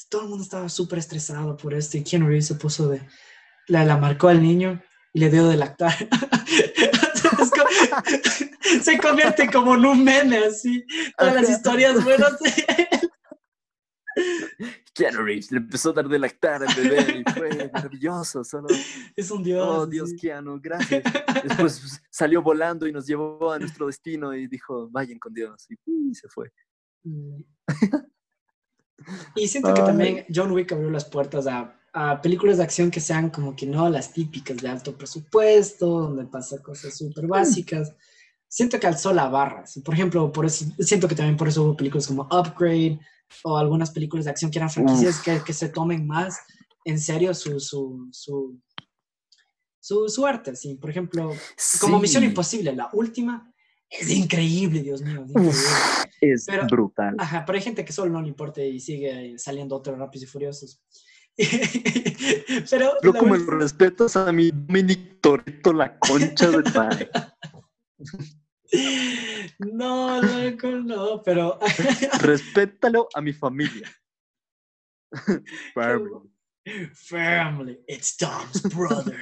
todo 0.08 0.22
el 0.22 0.28
mundo 0.28 0.42
estaba 0.42 0.68
súper 0.68 0.98
estresado 0.98 1.56
por 1.56 1.72
esto. 1.74 1.96
Y 1.96 2.02
Keanu 2.02 2.26
Reeves 2.26 2.46
se 2.46 2.56
puso 2.56 2.88
de, 2.88 3.06
la, 3.68 3.84
la 3.84 3.96
marcó 3.96 4.28
al 4.28 4.42
niño 4.42 4.82
y 5.12 5.20
le 5.20 5.30
dio 5.30 5.46
de 5.46 5.56
lactar. 5.56 5.94
Se 8.82 8.98
convierte 8.98 9.50
como 9.50 9.74
en 9.74 9.86
un 9.86 10.04
meme, 10.04 10.38
así. 10.38 10.84
Todas 11.16 11.34
las 11.34 11.50
historias 11.50 12.02
buenas. 12.02 12.36
Keanu 14.96 15.22
Reeves 15.22 15.52
le 15.52 15.58
empezó 15.58 15.90
a 15.90 15.92
dar 15.92 16.08
de 16.08 16.18
lactar 16.18 16.62
al 16.62 16.74
bebé 16.74 17.20
y 17.20 17.32
fue 17.32 17.70
maravilloso. 17.72 18.42
Solo, 18.42 18.68
es 19.14 19.30
un 19.30 19.42
dios. 19.42 19.66
oh 19.68 19.86
Dios, 19.86 20.08
así. 20.08 20.16
Keanu, 20.16 20.58
gracias. 20.60 21.04
Después 21.44 22.00
salió 22.10 22.42
volando 22.42 22.86
y 22.86 22.92
nos 22.92 23.06
llevó 23.06 23.52
a 23.52 23.58
nuestro 23.58 23.88
destino 23.88 24.34
y 24.34 24.46
dijo, 24.46 24.88
vayan 24.90 25.18
con 25.18 25.34
Dios. 25.34 25.66
Y 25.68 25.76
¡uy! 25.84 26.14
se 26.14 26.28
fue. 26.28 26.50
Mm. 27.04 27.42
Y 29.34 29.46
siento 29.46 29.74
que 29.74 29.82
también 29.82 30.24
John 30.34 30.50
Wick 30.52 30.72
abrió 30.72 30.90
las 30.90 31.04
puertas 31.04 31.46
a, 31.46 31.78
a 31.92 32.20
películas 32.22 32.56
de 32.56 32.62
acción 32.64 32.90
que 32.90 33.00
sean 33.00 33.28
como 33.28 33.54
que 33.54 33.66
no 33.66 33.90
las 33.90 34.12
típicas 34.12 34.56
de 34.56 34.68
alto 34.68 34.96
presupuesto, 34.96 35.86
donde 35.86 36.24
pasa 36.24 36.62
cosas 36.62 36.96
súper 36.96 37.26
básicas. 37.26 37.94
Siento 38.48 38.80
que 38.80 38.86
alzó 38.86 39.12
la 39.12 39.28
barra. 39.28 39.66
sí. 39.66 39.80
Por 39.82 39.92
ejemplo, 39.92 40.32
por 40.32 40.46
eso, 40.46 40.64
siento 40.78 41.06
que 41.06 41.14
también 41.14 41.36
por 41.36 41.48
eso 41.48 41.62
hubo 41.62 41.76
películas 41.76 42.06
como 42.06 42.22
Upgrade 42.22 42.98
o 43.44 43.56
algunas 43.56 43.90
películas 43.90 44.24
de 44.24 44.30
acción 44.30 44.50
que 44.50 44.58
eran 44.58 44.70
franquicias 44.70 45.20
que, 45.20 45.40
que 45.44 45.52
se 45.52 45.68
tomen 45.68 46.06
más 46.06 46.38
en 46.84 46.98
serio 47.00 47.34
su, 47.34 47.58
su, 47.60 48.08
su, 48.12 48.60
su, 49.80 50.08
su 50.08 50.26
arte. 50.26 50.54
Sí. 50.56 50.76
Por 50.76 50.90
ejemplo, 50.90 51.32
como 51.80 51.98
Misión. 52.00 52.24
Imposible, 52.24 52.74
la 52.74 52.88
última, 52.92 53.52
es 53.90 54.08
increíble, 54.10 54.82
Dios 54.82 55.02
mío. 55.02 55.24
es 55.24 55.30
increíble. 55.30 55.58
Es 56.20 56.44
Pero- 56.46 56.66
brutal. 56.66 57.14
Ajá, 57.18 57.44
pero 57.44 57.56
hay 57.58 57.62
gente 57.62 57.84
que 57.84 57.92
solo 57.92 58.12
no 58.12 58.22
le 58.22 58.28
importa 58.28 58.62
y 58.62 58.80
sigue 58.80 59.34
saliendo 59.38 59.76
otros 59.76 59.98
rápidos 59.98 60.24
y 60.24 60.26
furiosos. 60.32 60.80
pero 62.70 62.92
como 63.02 63.32
última- 63.34 63.52
lo 63.52 63.58
respetas 63.58 64.16
a 64.16 64.32
mi 64.32 64.50
Dominic 64.50 65.20
Toretto, 65.20 65.72
la 65.72 65.98
concha 65.98 66.50
de 66.50 66.70
madre. 66.70 67.10
no, 69.58 70.22
loco, 70.22 70.68
no, 70.70 71.22
pero 71.22 71.58
Respétalo 72.20 73.08
a 73.14 73.20
mi 73.20 73.32
familia. 73.32 73.90
Family. 75.74 76.10
family, 76.94 77.78
it's 77.86 78.16
Tom's 78.16 78.60
brother. 78.74 79.16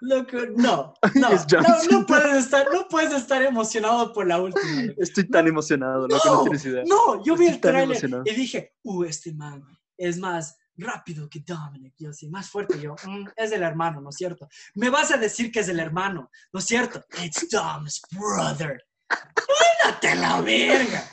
Loco, 0.00 0.38
no, 0.56 0.94
no, 1.14 1.28
no, 1.52 1.90
no 1.90 2.06
puedes 2.06 2.44
estar, 2.44 2.66
no 2.72 2.88
puedes 2.88 3.12
estar 3.12 3.42
emocionado 3.42 4.12
por 4.14 4.26
la 4.26 4.40
última. 4.40 4.82
loco. 4.82 5.02
Estoy 5.02 5.28
tan 5.28 5.46
emocionado, 5.46 6.08
loco, 6.08 6.22
no, 6.24 6.34
No, 6.36 6.42
tienes 6.44 6.64
idea. 6.64 6.84
No, 6.86 7.22
yo 7.22 7.36
vi 7.36 7.48
Estoy 7.48 7.54
el 7.54 7.60
trailer 7.60 8.22
y 8.24 8.34
dije, 8.34 8.74
uh, 8.82 9.04
este 9.04 9.34
man 9.34 9.62
es 9.98 10.16
más 10.18 10.56
rápido 10.76 11.28
que 11.28 11.40
Dominic. 11.40 11.94
Yo 11.98 12.12
sí, 12.14 12.30
más 12.30 12.48
fuerte. 12.48 12.80
Yo, 12.80 12.94
"Mm, 13.04 13.28
es 13.36 13.52
el 13.52 13.62
hermano, 13.62 14.00
¿no 14.00 14.08
es 14.08 14.16
cierto? 14.16 14.48
Me 14.74 14.88
vas 14.88 15.10
a 15.10 15.18
decir 15.18 15.52
que 15.52 15.60
es 15.60 15.68
el 15.68 15.78
hermano, 15.78 16.30
¿no 16.52 16.60
es 16.60 16.64
cierto? 16.66 17.04
It's 17.22 17.46
Dom's 17.50 18.00
brother. 18.10 18.82
¡Ándate 19.10 20.14
la 20.16 20.40
verga! 20.40 21.04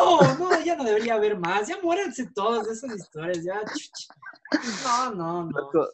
No, 0.00 0.38
no, 0.38 0.64
ya 0.64 0.76
no 0.76 0.84
debería 0.84 1.14
haber 1.14 1.38
más. 1.38 1.68
Ya 1.68 1.78
muéranse 1.82 2.28
todos 2.34 2.66
de 2.66 2.72
esas 2.72 2.96
historias. 2.96 3.42
Ya. 3.44 3.60
No, 4.84 5.14
no, 5.14 5.44
no. 5.44 5.50
Loco, 5.50 5.88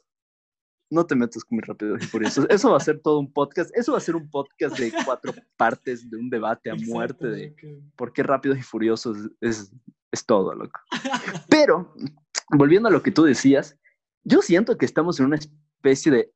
no 0.91 1.07
te 1.07 1.15
metas 1.15 1.45
con 1.45 1.57
mi 1.57 1.63
rápido 1.63 1.97
y 2.01 2.07
por 2.07 2.25
eso. 2.25 2.49
Eso 2.49 2.71
va 2.71 2.77
a 2.79 2.81
ser 2.81 3.01
todo 3.01 3.19
un 3.19 3.33
podcast. 3.33 3.71
Eso 3.75 3.93
va 3.93 3.99
a 3.99 4.03
ser 4.03 4.17
un 4.17 4.29
podcast 4.31 4.79
de 4.79 4.93
cuatro 5.05 5.33
partes 5.57 6.09
de 6.11 6.17
un 6.17 6.31
debate 6.31 6.71
a 6.71 6.75
muerte 6.75 7.27
de 7.29 7.55
por 7.97 8.13
qué 8.13 8.23
Rápidos 8.23 8.59
y 8.59 8.63
Furiosos 8.63 9.17
es, 9.41 9.73
es 10.11 10.27
todo, 10.27 10.55
loco. 10.55 10.81
Pero, 11.49 11.95
volviendo 12.51 12.89
a 12.89 12.93
lo 12.93 13.03
que 13.03 13.11
tú 13.11 13.25
decías, 13.25 13.77
yo 14.25 14.43
siento 14.43 14.77
que 14.77 14.87
estamos 14.87 15.21
en 15.21 15.27
una 15.27 15.37
especie 15.37 16.13
de, 16.13 16.33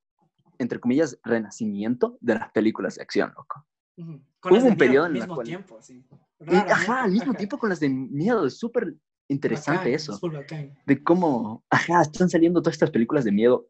entre 0.59 0.81
comillas, 0.81 1.19
renacimiento 1.25 2.19
de 2.21 2.35
las 2.35 2.51
películas 2.53 2.97
de 2.97 3.03
acción, 3.03 3.33
loco. 3.37 3.67
Hubo 3.97 4.21
las 4.51 4.63
de 4.65 4.71
un 4.71 4.77
miedo 4.77 4.77
periodo 4.79 5.05
al 5.05 5.11
en 5.11 5.17
el 5.17 5.23
mismo 5.23 5.35
cual- 5.35 5.47
tiempo, 5.47 5.79
sí. 5.83 6.05
Raramente, 6.41 6.73
ajá, 6.73 7.03
al 7.05 7.11
mismo 7.13 7.31
ajá. 7.31 7.39
tiempo 7.39 7.59
con 7.59 7.69
las 7.71 7.81
de 7.81 7.89
miedo, 7.89 8.47
es 8.47 8.59
súper 8.59 8.95
interesante 9.29 9.79
Bacán, 9.79 9.95
eso. 9.95 10.15
es 10.15 10.71
de 10.87 11.03
cómo, 11.03 11.65
ajá, 11.71 12.03
están 12.03 12.29
saliendo 12.29 12.61
todas 12.61 12.75
estas 12.75 12.91
películas 12.91 13.25
de 13.25 13.33
miedo 13.33 13.67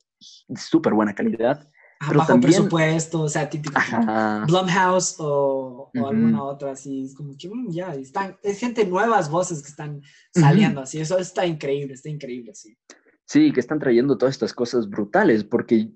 de 0.49 0.61
súper 0.61 0.95
buena 0.95 1.15
calidad. 1.15 1.69
Ajá, 2.01 2.09
Pero 2.11 2.19
bajo 2.19 2.33
también- 2.33 2.53
presupuesto, 2.55 3.21
o 3.23 3.29
sea, 3.29 3.49
típico. 3.49 3.77
Ajá. 3.79 4.45
Blumhouse 4.47 5.17
o, 5.19 5.91
alguna 5.95 6.43
otra 6.43 6.73
así, 6.73 7.05
es 7.05 7.15
como 7.15 7.37
que 7.39 7.49
mm, 7.49 7.71
ya, 7.71 7.95
están, 7.95 8.37
es 8.43 8.59
gente, 8.59 8.85
nuevas 8.87 9.31
voces 9.31 9.63
que 9.63 9.69
están 9.69 10.01
saliendo 10.35 10.81
así, 10.81 10.99
eso 11.01 11.19
está 11.19 11.47
increíble, 11.47 11.95
está 11.95 12.09
increíble, 12.09 12.55
sí. 12.55 12.77
Sí, 13.25 13.53
que 13.53 13.61
están 13.61 13.79
trayendo 13.79 14.19
todas 14.19 14.35
estas 14.35 14.53
cosas 14.53 14.89
brutales, 14.89 15.45
porque 15.45 15.91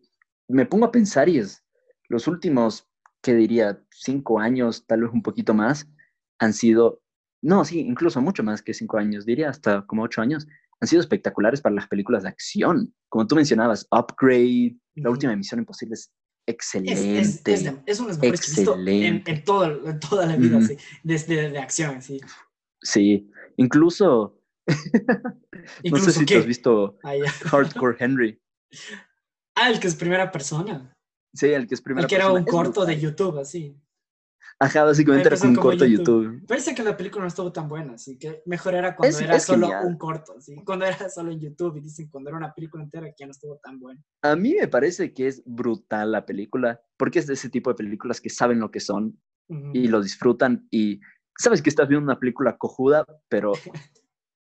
me 0.49 0.65
pongo 0.67 0.87
a 0.87 0.93
pensar 0.93 1.29
y 1.29 1.39
es, 1.39 1.65
los 2.09 2.29
últimos, 2.29 2.89
que 3.23 3.35
diría, 3.35 3.81
cinco 3.91 4.39
años, 4.39 4.87
tal 4.87 5.03
vez 5.03 5.11
un 5.13 5.23
poquito 5.23 5.55
más, 5.55 5.89
han 6.39 6.53
sido, 6.53 7.03
no, 7.43 7.65
sí, 7.65 7.81
incluso 7.81 8.21
mucho 8.21 8.43
más 8.43 8.63
que 8.63 8.75
cinco 8.75 8.99
años, 8.99 9.27
diría 9.27 9.51
hasta 9.51 9.87
como 9.87 10.03
ocho 10.03 10.21
años, 10.23 10.47
han 10.81 10.89
sido 10.89 11.01
espectaculares 11.01 11.61
para 11.61 11.75
las 11.75 11.89
películas 11.89 12.23
de 12.23 12.29
acción. 12.29 12.95
Como 13.09 13.27
tú 13.27 13.35
mencionabas, 13.35 13.87
Upgrade, 13.91 14.77
la 14.95 15.11
última 15.11 15.35
Misión 15.35 15.61
Imposible 15.61 15.95
es 15.95 16.13
excelente. 16.47 17.19
es, 17.19 17.43
es, 17.47 17.73
es 17.87 18.01
una 18.01 18.09
de 18.09 18.13
las 18.13 18.19
mejores 18.19 18.41
que 18.41 18.47
he 18.47 18.55
visto 18.55 18.75
en, 18.75 18.81
Excelente. 18.81 19.31
en, 19.33 19.45
todo- 19.45 19.89
en 19.89 20.01
toda 20.01 20.27
la 20.27 20.37
vida, 20.37 20.59
así, 20.59 20.77
desde 21.03 21.51
de 21.51 21.59
acción, 21.59 21.97
así. 21.97 22.21
Sí, 22.83 23.31
incluso, 23.57 24.39
no 25.91 25.99
sé 25.99 26.13
si 26.13 26.27
¿qué? 26.27 26.35
tú 26.35 26.41
has 26.41 26.47
visto 26.47 26.99
Ah. 27.03 27.15
Hardcore 27.47 27.97
Henry. 27.99 28.41
Ah, 29.59 29.71
el 29.71 29.81
que 29.81 29.87
es 29.87 29.95
primera 29.95 30.31
persona, 30.31 30.93
Sí, 31.37 31.47
el 31.47 31.67
que 31.67 31.75
es 31.75 31.83
primera 31.83 32.05
el 32.05 32.09
que 32.09 32.15
era 32.17 32.25
persona. 32.25 32.41
un 32.41 32.47
corto 32.47 32.85
de. 32.87 32.99
YouTube, 32.99 33.39
así. 33.39 33.77
Ajá, 34.59 34.85
básicamente 34.85 35.29
era 35.29 35.37
como 35.37 35.51
un 35.51 35.57
corto 35.57 35.85
de 35.85 35.91
YouTube. 35.91 36.25
YouTube. 36.25 36.47
Parece 36.47 36.75
que 36.75 36.83
la 36.83 36.97
película 36.97 37.23
no 37.25 37.29
estuvo 37.29 37.53
tan 37.53 37.69
buena, 37.69 37.93
así 37.95 38.17
que 38.19 38.43
mejor 38.47 38.75
era 38.75 38.97
cuando 38.97 39.15
Es- 39.15 39.23
era 39.23 39.37
es 39.37 39.43
solo 39.45 39.67
genial. 39.67 39.85
un 39.87 39.99
corto, 39.99 40.35
así. 40.39 40.57
Cuando 40.65 40.87
era 40.87 41.11
solo 41.11 41.31
en 41.31 41.41
YouTube 41.41 41.77
y 41.77 41.81
dicen 41.83 42.09
cuando 42.09 42.31
era 42.31 42.39
una 42.39 42.55
película 42.55 42.83
entera 42.83 43.07
que 43.09 43.15
ya 43.19 43.27
no 43.27 43.33
estuvo 43.33 43.59
tan 43.59 43.79
buena. 43.79 44.03
A 44.23 44.35
mí 44.35 44.55
me 44.59 44.67
parece 44.67 45.13
que 45.13 45.27
es 45.27 45.43
brutal 45.45 46.11
la 46.13 46.25
película, 46.25 46.81
porque 46.97 47.19
es 47.19 47.27
de 47.27 47.35
ese 47.35 47.51
tipo 47.51 47.69
de 47.71 47.77
películas 47.77 48.19
que 48.21 48.31
saben 48.31 48.59
lo 48.59 48.71
que 48.71 48.81
son 48.81 49.21
Ujú. 49.49 49.73
y 49.75 49.89
lo 49.89 50.01
disfrutan 50.03 50.67
y 50.71 51.01
sabes 51.39 51.61
que 51.61 51.69
estás 51.69 51.87
viendo 51.87 52.05
una 52.05 52.19
película 52.19 52.57
cojuda, 52.57 53.05
pero 53.29 53.53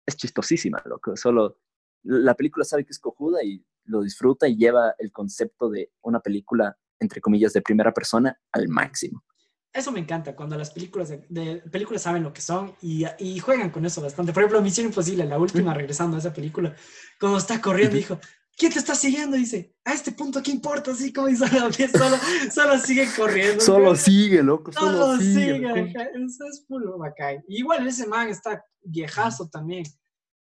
es 0.06 0.16
chistosísima, 0.16 0.82
loco. 0.86 1.16
Solo 1.16 1.58
la 2.02 2.34
película 2.34 2.64
sabe 2.64 2.84
que 2.84 2.90
es 2.90 2.98
cojuda 2.98 3.44
y 3.44 3.64
lo 3.84 4.02
disfruta 4.02 4.46
y 4.48 4.56
lleva 4.56 4.94
el 4.98 5.10
concepto 5.12 5.68
de 5.70 5.90
una 6.02 6.20
película, 6.20 6.76
entre 6.98 7.20
comillas, 7.20 7.52
de 7.52 7.62
primera 7.62 7.92
persona 7.92 8.38
al 8.52 8.68
máximo. 8.68 9.24
Eso 9.72 9.92
me 9.92 10.00
encanta, 10.00 10.34
cuando 10.34 10.56
las 10.56 10.70
películas 10.72 11.08
de, 11.10 11.24
de- 11.28 11.56
películas 11.70 12.02
saben 12.02 12.24
lo 12.24 12.32
que 12.32 12.40
son 12.40 12.74
y, 12.82 13.04
y 13.20 13.38
juegan 13.38 13.70
con 13.70 13.86
eso 13.86 14.00
bastante. 14.02 14.32
Por 14.32 14.42
ejemplo, 14.42 14.60
Misión 14.62 14.86
Imposible, 14.88 15.24
la 15.24 15.38
última, 15.38 15.72
regresando 15.74 16.16
a 16.16 16.20
esa 16.20 16.32
película, 16.32 16.74
cuando 17.20 17.38
está 17.38 17.60
corriendo, 17.60 17.94
dijo, 17.96 18.18
¿quién 18.56 18.72
te 18.72 18.80
está 18.80 18.96
siguiendo? 18.96 19.36
Dice, 19.36 19.72
a 19.84 19.92
este 19.94 20.10
punto, 20.10 20.42
¿qué 20.42 20.50
importa? 20.50 20.90
Así 20.90 21.12
como 21.12 21.28
y 21.28 21.36
solo, 21.36 21.50
solo, 21.72 22.16
solo 22.52 22.78
sigue 22.78 23.06
corriendo. 23.16 23.60
Solo 23.60 23.94
sigue, 23.94 24.42
loco, 24.42 24.72
Solo 24.72 24.90
solo 25.06 25.18
sigue. 25.20 25.54
sigue, 25.54 26.10
eso 26.24 26.44
es 26.50 26.64
puro 26.66 26.98
bacán. 26.98 27.44
Igual 27.46 27.86
ese 27.86 28.08
man 28.08 28.28
está 28.28 28.64
viejazo 28.82 29.48
también, 29.48 29.84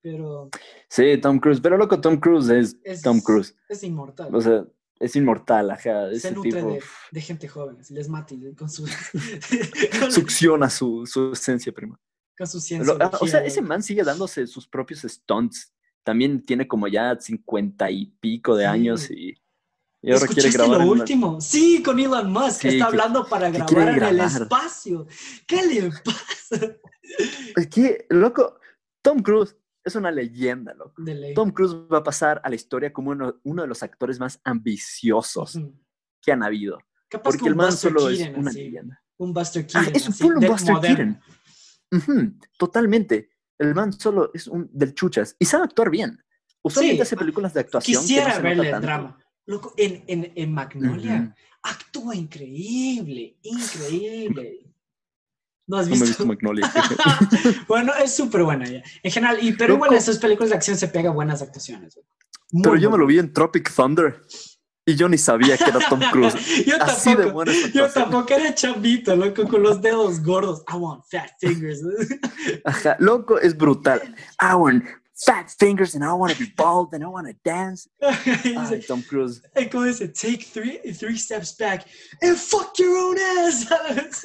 pero 0.05 0.50
Sí, 0.90 1.16
Tom 1.18 1.38
Cruise, 1.40 1.61
pero 1.62 1.78
loco, 1.78 1.98
Tom 2.00 2.18
Cruise 2.20 2.50
es, 2.50 2.76
es, 2.84 3.00
Tom 3.02 3.20
Cruise. 3.20 3.57
es 3.70 3.82
inmortal. 3.82 4.32
O 4.34 4.40
sea, 4.40 4.64
es 5.00 5.16
inmortal, 5.16 5.70
ajá. 5.70 6.11
se 6.11 6.16
Ese 6.16 6.30
nutre 6.32 6.52
tipo 6.52 6.70
de, 6.72 6.82
de 7.11 7.20
gente 7.22 7.48
joven, 7.48 7.78
les 7.88 8.09
mata 8.09 8.34
y 8.34 8.55
con 8.55 8.68
su, 8.70 8.86
succiona 10.11 10.68
su, 10.70 11.07
su 11.07 11.32
esencia 11.32 11.72
prima. 11.72 11.98
con 12.36 12.46
su 12.46 12.61
ciencia. 12.61 12.94
ah, 13.00 13.11
o 13.20 13.26
sea, 13.26 13.44
ese 13.44 13.62
man 13.62 13.82
sigue 13.82 14.02
dándose 14.05 14.46
sus 14.46 14.68
propios 14.68 15.00
stunts. 15.02 15.72
También 16.02 16.44
tiene 16.44 16.68
como 16.68 16.86
ya 16.86 17.16
cincuenta 17.18 17.90
y 17.90 18.07
pico 18.20 18.55
de 18.57 18.64
Sí. 18.64 18.68
años 18.68 19.11
y 19.11 19.34
Y 20.02 20.12
ahora 20.12 20.26
quiere 20.26 20.48
¿Escuchaste 20.48 20.59
grabar. 20.59 20.86
lo 20.86 20.92
último? 20.92 21.40
Sí, 21.40 21.82
con 21.82 21.98
Elon 21.98 22.30
Musk. 22.30 22.61
Sí, 22.61 22.68
está 22.68 22.76
que- 22.78 22.82
hablando 22.84 23.26
para 23.26 23.48
grabar 23.50 23.88
en 23.88 24.02
el 24.02 24.20
espacio. 24.20 25.07
¿Qué 25.46 25.62
le 25.66 25.90
pasa? 26.05 26.76
Es 27.57 27.66
que, 27.68 28.05
loco, 28.11 28.59
Tom 29.00 29.20
Cruise 29.22 29.57
es 29.85 29.95
una 29.97 30.11
leyenda, 30.11 30.74
loco. 30.74 31.03
Tom 31.35 31.51
Cruise 31.51 31.74
va 31.93 31.99
a 31.99 32.03
pasar 32.05 32.41
a 32.43 32.49
la 32.49 32.55
historia 32.55 32.93
como 32.93 33.11
uno, 33.11 33.39
uno 33.45 33.62
de 33.62 33.68
los 33.68 33.82
actores 33.82 34.18
más 34.18 34.41
ambiciosos 34.45 35.59
que 36.22 36.32
han 36.32 36.43
habido. 36.43 36.78
Capaz 37.09 37.24
Porque 37.24 37.43
que 37.43 37.49
el 37.49 37.55
man 37.57 37.66
Buster 37.70 37.93
solo 37.93 38.09
es 38.09 38.18
Keaton, 38.18 38.41
una 38.41 38.51
así. 38.51 38.59
leyenda. 38.64 39.03
Un 39.18 39.32
Buster 39.35 39.64
Ah, 39.64 39.66
Keaton. 39.82 39.93
es 39.97 40.09
así, 40.09 40.24
un 40.24 40.35
Buster. 40.41 40.74
Keaton. 40.80 41.20
Ujú, 41.93 42.32
totalmente. 42.59 43.30
El 43.59 43.74
man 43.74 43.93
solo 43.93 44.30
es 44.35 44.49
un 44.49 44.68
del 44.72 44.95
chuchas 44.95 45.37
y 45.39 45.45
sabe 45.45 45.64
actuar 45.64 45.91
bien. 45.91 46.18
Usualmente 46.62 46.97
Sí. 46.97 47.03
hace 47.03 47.16
películas 47.16 47.53
de 47.55 47.61
actuación. 47.61 47.95
no 47.97 48.01
Quisiera 48.01 48.35
se 48.35 48.43
verle 48.43 48.70
tanto. 48.70 48.87
drama. 48.87 49.18
Loco, 49.47 49.74
en, 49.76 50.03
en, 50.07 50.32
en 50.35 50.53
Magnolia 50.53 51.20
Ujú. 51.22 51.35
actúa 51.62 52.16
increíble, 52.16 53.37
increíble. 53.43 54.61
¿No 55.66 55.78
has 55.78 55.88
No 55.88 55.96
me 55.96 56.04
he 56.04 56.08
visto? 56.08 56.26
visto 56.26 57.64
bueno, 57.68 57.92
es 57.94 58.14
súper 58.14 58.42
buena 58.44 58.66
ya. 58.66 58.82
En 59.02 59.10
general, 59.10 59.38
y, 59.40 59.52
pero 59.52 59.80
en 59.90 60.02
sus 60.02 60.18
películas 60.18 60.50
de 60.50 60.56
acción 60.56 60.76
se 60.76 60.88
pega 60.88 61.10
buenas 61.10 61.40
actuaciones. 61.42 61.98
Muy 62.52 62.62
Pero 62.62 62.76
yo 62.76 62.90
me 62.90 62.98
lo 62.98 63.06
vi 63.06 63.18
en 63.18 63.32
Tropic 63.32 63.72
Thunder 63.74 64.22
y 64.86 64.94
yo 64.96 65.08
ni 65.08 65.16
sabía 65.16 65.56
que 65.56 65.64
era 65.64 65.80
Tom 65.88 66.00
Cruise. 66.12 66.34
yo 66.66 66.76
Así 66.82 67.10
de 67.10 67.16
tampoco. 67.16 67.32
buena 67.32 67.52
es 67.52 67.62
su 67.62 67.68
Yo 67.68 67.88
tampoco 67.90 68.34
era 68.34 68.54
chambito, 68.54 69.16
loco, 69.16 69.48
con 69.48 69.62
los 69.62 69.80
dedos 69.80 70.22
gordos. 70.22 70.62
I 70.72 70.76
want 70.76 71.04
fat 71.10 71.30
fingers. 71.40 71.80
Ajá, 72.64 72.96
loco, 73.00 73.38
es 73.38 73.56
brutal. 73.56 74.02
I 74.40 74.54
want 74.54 74.84
fat 75.16 75.48
fingers 75.58 75.94
and 75.94 76.02
I 76.04 76.12
want 76.12 76.32
to 76.32 76.38
be 76.38 76.50
bald 76.56 76.92
and 76.94 77.04
I 77.04 77.06
want 77.06 77.26
to 77.28 77.34
dance. 77.44 77.88
Ay, 78.02 78.82
Tom 78.86 79.02
Cruise. 79.02 79.40
"Hey, 79.54 79.68
¿Cómo 79.70 79.84
dice? 79.86 80.08
Take 80.08 80.42
three, 80.44 80.78
three 80.92 81.16
steps 81.16 81.56
back 81.56 81.86
and 82.22 82.36
fuck 82.36 82.76
your 82.78 82.96
own 82.96 83.16
ass. 83.18 83.66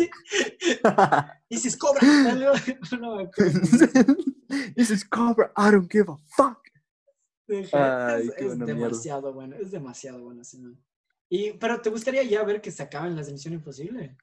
Dices, 1.49 1.75
cobra. 1.77 2.01
algo- 2.01 2.53
No 2.99 3.15
me 3.17 3.23
acuerdo. 3.23 3.59
This 4.75 4.89
is 4.91 5.03
Cobra. 5.03 5.51
I 5.55 5.71
don't 5.71 5.91
give 5.91 6.09
a 6.09 6.17
fuck. 6.35 6.57
Es, 7.47 7.73
Ay, 7.73 8.29
es 8.37 8.55
mierda. 8.57 8.65
demasiado 8.65 9.33
bueno, 9.33 9.55
es 9.55 9.71
demasiado 9.71 10.19
bueno. 10.23 10.41
ese 10.41 10.59
man. 10.59 10.77
Y, 11.29 11.53
pero 11.53 11.81
¿te 11.81 11.89
gustaría 11.89 12.23
ya 12.23 12.43
ver 12.43 12.61
que 12.61 12.71
se 12.71 12.83
acaben 12.83 13.15
las 13.15 13.27
de 13.27 13.33
Misión 13.33 13.53
Imposible? 13.55 14.17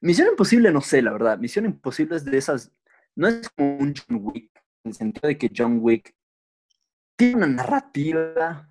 Misión 0.00 0.28
Imposible, 0.28 0.72
no 0.72 0.80
sé, 0.80 1.02
la 1.02 1.12
verdad. 1.12 1.38
Misión 1.38 1.64
Imposible 1.66 2.16
es 2.16 2.24
de 2.24 2.38
esas. 2.38 2.72
No 3.16 3.28
es 3.28 3.48
como 3.50 3.76
un 3.78 3.94
John 3.94 4.20
Wick, 4.22 4.50
el 4.84 4.94
sentido 4.94 5.28
de 5.28 5.38
que 5.38 5.50
John 5.54 5.78
Wick 5.80 6.14
tiene 7.16 7.36
una 7.36 7.46
narrativa 7.46 8.68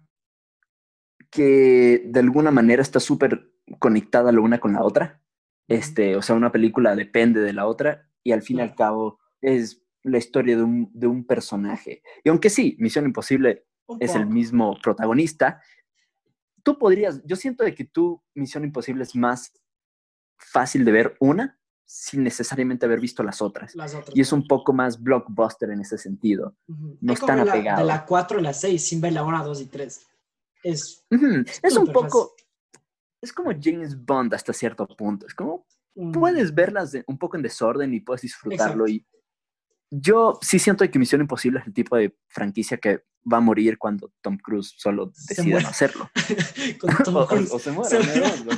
que 1.30 2.03
de 2.05 2.20
alguna 2.20 2.51
manera 2.51 2.82
está 2.82 2.99
súper 2.99 3.51
conectada 3.78 4.32
la 4.32 4.41
una 4.41 4.60
con 4.60 4.74
la 4.74 4.84
otra. 4.84 5.22
Este, 5.68 6.16
o 6.16 6.22
sea, 6.22 6.36
una 6.36 6.51
película 6.51 6.95
depende 6.95 7.41
de 7.41 7.53
la 7.53 7.68
otra 7.68 8.10
y 8.24 8.32
al 8.32 8.41
fin 8.41 8.57
y 8.57 8.62
al 8.62 8.76
cabo 8.76 9.20
es 9.41 9.86
la 10.03 10.18
historia 10.18 10.57
de 10.57 10.64
un, 10.64 10.89
de 10.93 11.07
un 11.07 11.26
personaje. 11.26 12.01
Y 12.24 12.30
aunque 12.30 12.49
sí, 12.49 12.76
Misión 12.80 13.05
Imposible 13.05 13.68
es 13.99 14.16
el 14.16 14.26
mismo 14.26 14.78
protagonista, 14.82 15.62
tú 16.64 16.78
podrías, 16.78 17.22
yo 17.26 17.36
siento 17.36 17.64
de 17.64 17.76
que 17.76 17.86
tu 17.86 18.24
Misión 18.34 18.64
Imposible 18.64 19.03
es 19.03 19.16
más 19.16 19.53
fácil 20.38 20.86
de 20.86 20.91
ver 20.91 21.18
una 21.20 21.59
sin 21.91 22.23
necesariamente 22.23 22.85
haber 22.85 22.99
visto 22.99 23.23
las 23.23 23.41
otras. 23.41 23.73
Las 23.73 23.95
otras. 23.95 24.15
Y 24.15 24.21
es 24.21 24.31
un 24.31 24.47
poco 24.47 24.73
más 24.73 25.01
blockbuster 25.01 25.71
en 25.71 25.81
ese 25.81 25.97
sentido. 25.97 26.55
Ujú. 26.67 26.97
no 27.01 27.13
Es 27.13 27.19
es 27.19 27.25
tan 27.25 27.37
como 27.39 27.45
la- 27.45 27.51
apegado. 27.53 27.79
De 27.79 27.85
la 27.87 28.05
4 28.05 28.37
a 28.37 28.41
la 28.43 28.53
6, 28.53 28.85
sin 28.87 29.01
ver 29.01 29.13
la 29.13 29.23
1, 29.23 29.43
2 29.43 29.61
y 29.61 29.65
3. 29.65 30.05
Es. 30.61 31.03
Ujú, 31.09 31.43
Es 31.63 31.75
un 31.77 31.91
poco, 31.91 32.35
es 33.21 33.33
como 33.33 33.51
James 33.59 33.97
Bond 34.05 34.31
hasta 34.35 34.53
cierto 34.53 34.85
punto. 34.87 35.25
Es 35.25 35.33
como, 35.33 35.65
mm, 35.95 36.11
puedes 36.11 36.53
verlas 36.53 36.91
de- 36.91 37.03
un 37.07 37.17
poco 37.17 37.37
en 37.37 37.41
desorden 37.43 37.91
y 37.95 38.01
puedes 38.01 38.21
disfrutarlo. 38.21 38.85
Exacto. 38.85 38.87
Y 38.87 39.05
yo 39.89 40.37
sí 40.43 40.59
siento 40.59 40.87
que 40.91 40.99
Misión 40.99 41.21
Imposible 41.21 41.59
es 41.59 41.65
el 41.65 41.73
tipo 41.73 41.95
de 41.97 42.15
franquicia 42.27 42.77
que 42.77 43.03
va 43.31 43.37
a 43.37 43.41
morir 43.41 43.79
cuando 43.79 44.11
Tom 44.21 44.37
Cruise 44.37 44.75
solo 44.77 45.07
decida 45.27 45.41
muere. 45.43 45.63
no 45.63 45.69
hacerlo. 45.69 46.09
con 46.79 46.95
Tom 47.03 47.15
o, 47.15 47.21
o- 47.55 47.59
se 47.59 47.71
muera. 47.71 47.89
Se- 47.89 48.43
¿no? 48.45 48.51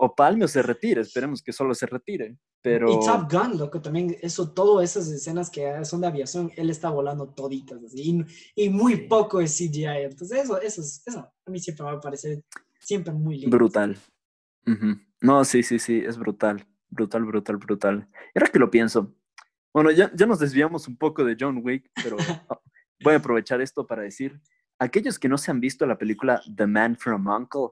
O, 0.00 0.14
palme 0.14 0.44
o 0.44 0.48
se 0.48 0.62
retire. 0.62 1.00
Esperemos 1.02 1.42
que 1.42 1.52
solo 1.52 1.74
se 1.74 1.84
retire. 1.86 2.38
Pero 2.62 2.90
Y 2.90 3.00
Top 3.04 3.30
Gun, 3.30 3.58
loco, 3.58 3.80
también 3.82 4.16
eso, 4.22 4.52
todas 4.52 4.88
esas 4.90 5.08
escenas 5.12 5.50
que 5.50 5.84
son 5.84 6.00
de 6.00 6.06
aviación, 6.06 6.50
él 6.56 6.70
está 6.70 6.88
volando 6.90 7.28
toditas, 7.34 7.82
así, 7.84 8.24
y, 8.56 8.64
y 8.64 8.70
muy 8.70 9.08
poco 9.08 9.40
es 9.40 9.56
CGI. 9.56 10.04
Entonces, 10.04 10.44
eso, 10.44 10.60
eso, 10.60 10.80
es- 10.80 11.02
eso 11.06 11.18
a 11.46 11.50
mí 11.50 11.58
siempre 11.60 11.84
me 11.84 11.92
va 11.92 11.98
a 11.98 12.00
parecer 12.00 12.42
siempre 12.80 13.12
muy 13.12 13.38
lindo. 13.38 13.56
brutal. 13.56 13.96
No, 15.20 15.44
sí, 15.44 15.62
sí, 15.62 15.78
sí, 15.78 16.02
es 16.04 16.18
brutal. 16.18 16.66
Brutal, 16.90 17.24
brutal, 17.24 17.56
brutal. 17.56 18.08
Ahora 18.34 18.50
que 18.52 18.58
lo 18.58 18.70
pienso, 18.70 19.14
bueno, 19.74 19.90
ya, 19.90 20.10
ya 20.14 20.26
nos 20.26 20.38
desviamos 20.38 20.88
un 20.88 20.96
poco 20.96 21.24
de 21.24 21.36
John 21.38 21.60
Wick, 21.62 21.90
pero 22.02 22.16
ah, 22.48 22.60
voy 23.02 23.14
a 23.14 23.18
aprovechar 23.18 23.60
esto 23.60 23.86
para 23.86 24.02
decir, 24.02 24.40
aquellos 24.78 25.18
que 25.18 25.28
no 25.28 25.36
se 25.38 25.50
han 25.50 25.60
visto 25.60 25.86
la 25.86 25.98
película 25.98 26.40
The 26.54 26.66
Man 26.66 26.96
from 26.96 27.26
Uncle, 27.26 27.68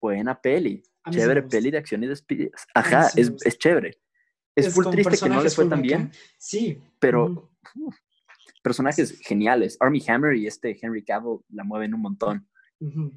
buena 0.00 0.40
peli, 0.40 0.82
chévere 1.10 1.42
peli 1.42 1.70
de 1.70 1.78
acción 1.78 2.02
y 2.04 2.06
despidos. 2.06 2.52
mí 2.52 2.70
Ajá, 2.74 3.08
sí 3.10 3.20
es, 3.20 3.32
es 3.44 3.58
chévere. 3.58 3.98
Es, 4.54 4.74
full 4.74 4.84
con 4.84 4.92
triste 4.92 5.16
que 5.18 5.28
no 5.28 5.42
le 5.42 5.50
fue 5.50 5.64
full 5.64 5.70
tan 5.70 5.82
bien. 5.82 6.12
Sí. 6.38 6.78
pero 6.98 7.50
personajes 8.62 9.18
geniales. 9.20 9.76
Army 9.80 10.02
Hammer 10.06 10.36
y 10.36 10.46
este 10.46 10.78
Henry 10.80 11.02
Cavill 11.04 11.38
la 11.50 11.64
mueven 11.64 11.94
un 11.94 12.02
montón. 12.02 12.46
Ujú. 12.80 13.12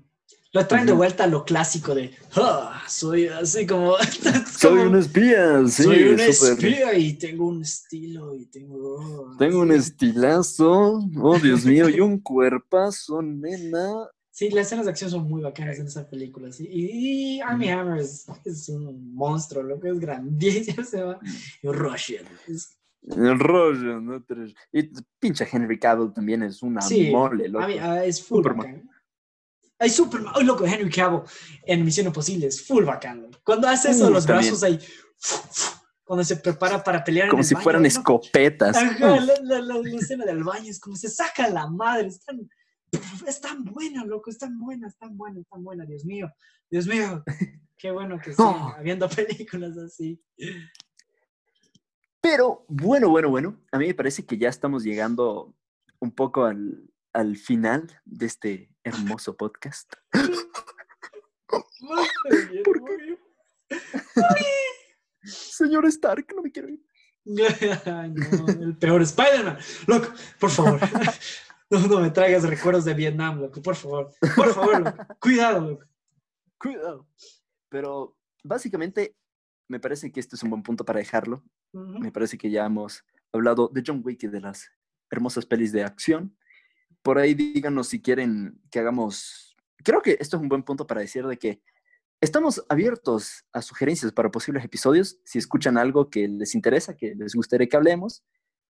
Lo 0.53 0.67
traen 0.67 0.85
de 0.85 0.93
vuelta 0.93 1.23
a 1.23 1.27
lo 1.27 1.43
clásico 1.45 1.95
de, 1.95 2.13
"Ah, 2.35 2.83
soy 2.87 3.27
así 3.27 3.65
como... 3.65 3.95
Soy 4.57 4.77
como, 4.77 4.83
un 4.91 4.97
espía, 4.97 5.65
sí, 5.67 5.83
soy 5.83 6.03
un 6.03 6.19
espía 6.19 6.93
y 6.93 7.13
tengo 7.13 7.47
un 7.47 7.63
estilo 7.63 8.35
y 8.35 8.45
tengo... 8.45 8.95
oh, 8.99 9.35
Tengo 9.37 9.61
un 9.61 9.71
así". 9.71 9.79
estilazo, 9.89 10.99
oh 11.17 11.39
Dios 11.39 11.65
mío, 11.65 11.89
y 11.89 11.99
un 11.99 12.19
cuerpazo, 12.19 13.21
nena. 13.23 14.07
Sí, 14.35 14.49
las 14.49 14.65
escenas 14.65 14.85
de 14.85 14.91
acción 14.91 15.11
son 15.11 15.29
muy 15.29 15.43
bacanas 15.43 15.77
en 15.77 15.85
esa 15.85 16.09
película. 16.09 16.51
Sí. 16.51 16.67
Y, 16.67 17.35
y 17.35 17.41
Army 17.41 17.69
Hammer 17.69 17.99
es, 18.01 18.25
es 18.43 18.67
un 18.69 19.13
monstruo, 19.13 19.61
lo 19.61 19.79
que 19.79 19.89
es 19.89 19.99
grandísimo. 19.99 20.83
Se 20.83 21.03
va. 21.03 21.19
Y 21.61 21.67
Russian. 21.67 22.25
es- 22.47 22.79
El 23.03 23.37
rollo, 23.37 23.99
¿no? 24.01 24.25
Y 24.71 24.89
pinche 25.19 25.47
Henry 25.51 25.77
Cavill 25.77 26.11
también 26.13 26.41
es 26.41 26.63
una 26.63 26.81
Sí, 26.81 27.11
mole, 27.11 27.47
loco. 27.47 27.63
a 27.63 27.67
mí, 27.67 27.75
ah, 27.79 28.03
es 28.03 28.23
full 28.23 28.37
Superman. 28.39 28.65
bacán. 28.71 28.89
Ay, 29.77 29.89
Superman. 29.91 30.33
Ay, 30.35 30.45
loco, 30.45 30.65
Henry 30.65 30.89
Cavill 30.89 31.21
en 31.67 31.85
Misión 31.85 32.07
Imposible 32.07 32.47
es 32.47 32.65
full 32.65 32.85
bacán. 32.85 33.29
Cuando 33.43 33.67
hace 33.67 33.91
eso, 33.91 34.07
Uh, 34.07 34.11
los 34.13 34.25
también. 34.25 34.49
brazos 34.51 34.63
ahí. 34.63 34.79
Cuando 36.03 36.23
se 36.23 36.37
prepara 36.37 36.83
para 36.83 37.03
pelear 37.03 37.29
Como 37.29 37.41
en 37.41 37.43
el 37.43 37.47
si 37.47 37.53
baño, 37.53 37.63
fueran 37.63 37.81
¿no? 37.83 37.87
escopetas. 37.87 38.75
Ajá, 38.77 39.13
Uf, 39.13 39.21
la, 39.27 39.35
la- 39.43 39.61
la- 39.61 39.77
la 39.79 39.97
escena 39.99 40.25
del 40.25 40.43
baño 40.43 40.69
es 40.71 40.79
como 40.79 40.95
se 40.95 41.07
saca 41.09 41.47
la 41.49 41.67
madre. 41.67 42.07
Es 42.07 42.23
tan, 42.25 42.49
es 43.27 43.41
tan 43.41 43.63
buena, 43.63 44.05
loco, 44.05 44.29
es 44.29 44.37
tan 44.37 44.57
buena, 44.59 44.87
es 44.87 44.97
tan 44.97 45.17
buena, 45.17 45.39
es 45.39 45.47
tan 45.47 45.63
buena. 45.63 45.85
Dios 45.85 46.05
mío, 46.05 46.31
Dios 46.69 46.87
mío. 46.87 47.23
Qué 47.77 47.91
bueno 47.91 48.17
que 48.19 48.31
sigan 48.33 48.47
Oh. 48.53 48.73
habiendo 48.77 49.09
películas 49.09 49.77
así. 49.77 50.21
Pero 52.21 52.65
bueno, 52.69 53.09
bueno, 53.09 53.29
bueno. 53.29 53.61
A 53.71 53.77
mí 53.77 53.87
me 53.87 53.93
parece 53.93 54.25
que 54.25 54.37
ya 54.37 54.47
estamos 54.49 54.83
llegando 54.83 55.53
un 55.99 56.11
poco 56.11 56.45
al, 56.45 56.89
al 57.11 57.35
final 57.35 57.87
de 58.05 58.25
este 58.25 58.69
hermoso 58.83 59.35
podcast. 59.35 59.93
¿Por 61.47 62.81
bien. 63.01 63.19
Señor 65.23 65.85
Stark, 65.87 66.27
no 66.35 66.41
me 66.41 66.51
quiero 66.51 66.69
ir. 66.69 66.81
Ay, 67.85 68.11
no, 68.11 68.47
el 68.47 68.77
peor 68.77 69.01
Spider-Man. 69.01 69.57
Loco, 69.87 70.07
por 70.39 70.49
favor. 70.49 70.79
No, 71.69 71.79
no 71.87 72.01
me 72.01 72.11
traigas 72.11 72.43
recuerdos 72.43 72.85
de 72.85 72.93
Vietnam, 72.93 73.39
loco, 73.39 73.61
por 73.61 73.75
favor. 73.75 74.13
Por 74.35 74.53
favor, 74.53 74.81
loco. 74.81 74.97
Cuidado, 75.19 75.61
loco. 75.61 75.85
Cuidado. 76.59 77.07
Pero 77.69 78.15
básicamente 78.43 79.15
me 79.67 79.79
parece 79.79 80.11
que 80.11 80.19
este 80.19 80.35
es 80.35 80.43
un 80.43 80.49
buen 80.49 80.63
punto 80.63 80.85
para 80.85 80.99
dejarlo. 80.99 81.43
Me 81.71 82.11
parece 82.11 82.37
que 82.37 82.51
ya 82.51 82.65
hemos 82.65 83.03
hablado 83.31 83.67
de 83.67 83.83
John 83.85 84.01
Wick 84.05 84.23
y 84.23 84.27
de 84.27 84.39
las 84.39 84.69
hermosas 85.09 85.45
pelis 85.45 85.71
de 85.71 85.83
acción. 85.83 86.37
Por 87.01 87.17
ahí 87.17 87.33
díganos 87.33 87.87
si 87.87 88.01
quieren 88.01 88.61
que 88.69 88.79
hagamos... 88.79 89.55
Creo 89.83 90.01
que 90.01 90.17
esto 90.19 90.37
es 90.37 90.43
un 90.43 90.49
buen 90.49 90.63
punto 90.63 90.85
para 90.85 91.01
decir 91.01 91.25
de 91.25 91.37
que 91.37 91.61
estamos 92.21 92.63
abiertos 92.69 93.45
a 93.51 93.61
sugerencias 93.61 94.11
para 94.11 94.31
posibles 94.31 94.63
episodios. 94.63 95.19
Si 95.25 95.39
escuchan 95.39 95.77
algo 95.77 96.09
que 96.09 96.27
les 96.27 96.55
interesa, 96.55 96.95
que 96.95 97.15
les 97.15 97.33
gustaría 97.33 97.67
que 97.67 97.75
hablemos, 97.75 98.23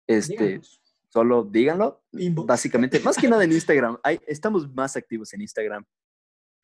este, 0.07 0.37
Díganos. 0.37 0.83
Solo 1.09 1.45
díganlo. 1.45 2.03
Inbox. 2.13 2.47
Básicamente, 2.47 3.01
más 3.01 3.17
que 3.17 3.29
nada 3.29 3.45
en 3.45 3.53
Instagram. 3.53 3.99
Hay, 4.03 4.21
estamos 4.27 4.73
más 4.73 4.97
activos 4.97 5.33
en 5.35 5.41
Instagram. 5.43 5.85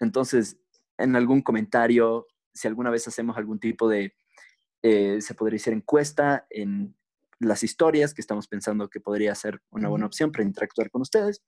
Entonces, 0.01 0.57
en 0.99 1.16
algún 1.16 1.42
comentario, 1.42 2.26
si 2.53 2.68
alguna 2.68 2.90
vez 2.90 3.07
hacemos 3.09 3.36
algún 3.36 3.59
tipo 3.59 3.88
de, 3.88 4.14
eh, 4.82 5.20
se 5.20 5.34
podría 5.34 5.57
hacer 5.57 5.72
encuesta 5.72 6.47
en 6.51 6.97
las 7.40 7.62
historias, 7.62 8.14
que 8.14 8.20
estamos 8.20 8.47
pensando 8.49 8.88
que 8.88 9.01
podría 9.01 9.34
ser 9.34 9.61
una 9.70 9.88
buena 9.88 10.07
opción 10.07 10.30
para 10.30 10.45
interactuar 10.45 10.90
con 10.90 11.03
ustedes. 11.03 11.42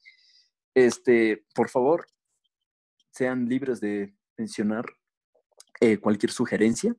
Este, 0.74 1.44
por 1.55 1.68
favor, 1.68 2.07
sean 3.11 3.49
libres 3.49 3.80
de 3.80 4.14
mencionar 4.36 4.84
eh, 5.80 5.99
cualquier 5.99 6.32
sugerencia, 6.32 6.94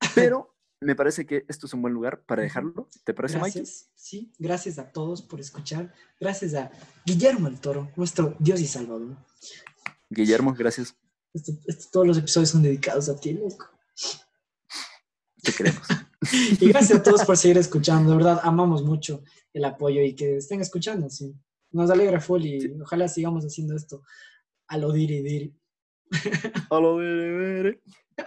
pero 0.14 0.55
me 0.80 0.94
parece 0.94 1.26
que 1.26 1.44
esto 1.48 1.66
es 1.66 1.74
un 1.74 1.82
buen 1.82 1.94
lugar 1.94 2.22
para 2.24 2.42
dejarlo. 2.42 2.88
¿Te 3.04 3.14
parece, 3.14 3.38
gracias, 3.38 3.90
Sí, 3.94 4.32
gracias 4.38 4.78
a 4.78 4.90
todos 4.92 5.22
por 5.22 5.40
escuchar. 5.40 5.92
Gracias 6.20 6.54
a 6.54 6.70
Guillermo 7.04 7.48
el 7.48 7.58
Toro, 7.58 7.90
nuestro 7.96 8.36
Dios 8.38 8.60
y 8.60 8.66
Salvador. 8.66 9.16
Guillermo, 10.10 10.54
gracias. 10.54 10.94
todos 11.90 12.06
los 12.06 12.18
episodios 12.18 12.50
son 12.50 12.62
dedicados 12.62 13.08
a 13.08 13.18
ti, 13.18 13.32
loco. 13.32 13.68
Te 15.42 15.52
queremos. 15.52 15.86
y 16.60 16.68
gracias 16.68 16.98
a 16.98 17.02
todos 17.02 17.24
por 17.24 17.36
seguir 17.36 17.58
escuchando. 17.58 18.10
De 18.10 18.16
verdad, 18.16 18.40
amamos 18.42 18.82
mucho 18.82 19.22
el 19.52 19.64
apoyo 19.64 20.02
y 20.02 20.14
que 20.14 20.36
estén 20.36 20.60
escuchando. 20.60 21.08
Sí. 21.08 21.34
Nos 21.70 21.90
alegra 21.90 22.20
full 22.20 22.44
y 22.44 22.80
ojalá 22.80 23.08
sigamos 23.08 23.44
haciendo 23.44 23.74
esto 23.74 24.02
a 24.68 24.76
lo 24.78 24.92
diri 24.92 25.22
diri. 25.22 25.56
a 26.70 26.80
lo 26.80 26.98
diri 26.98 27.54
diri. 27.54 27.80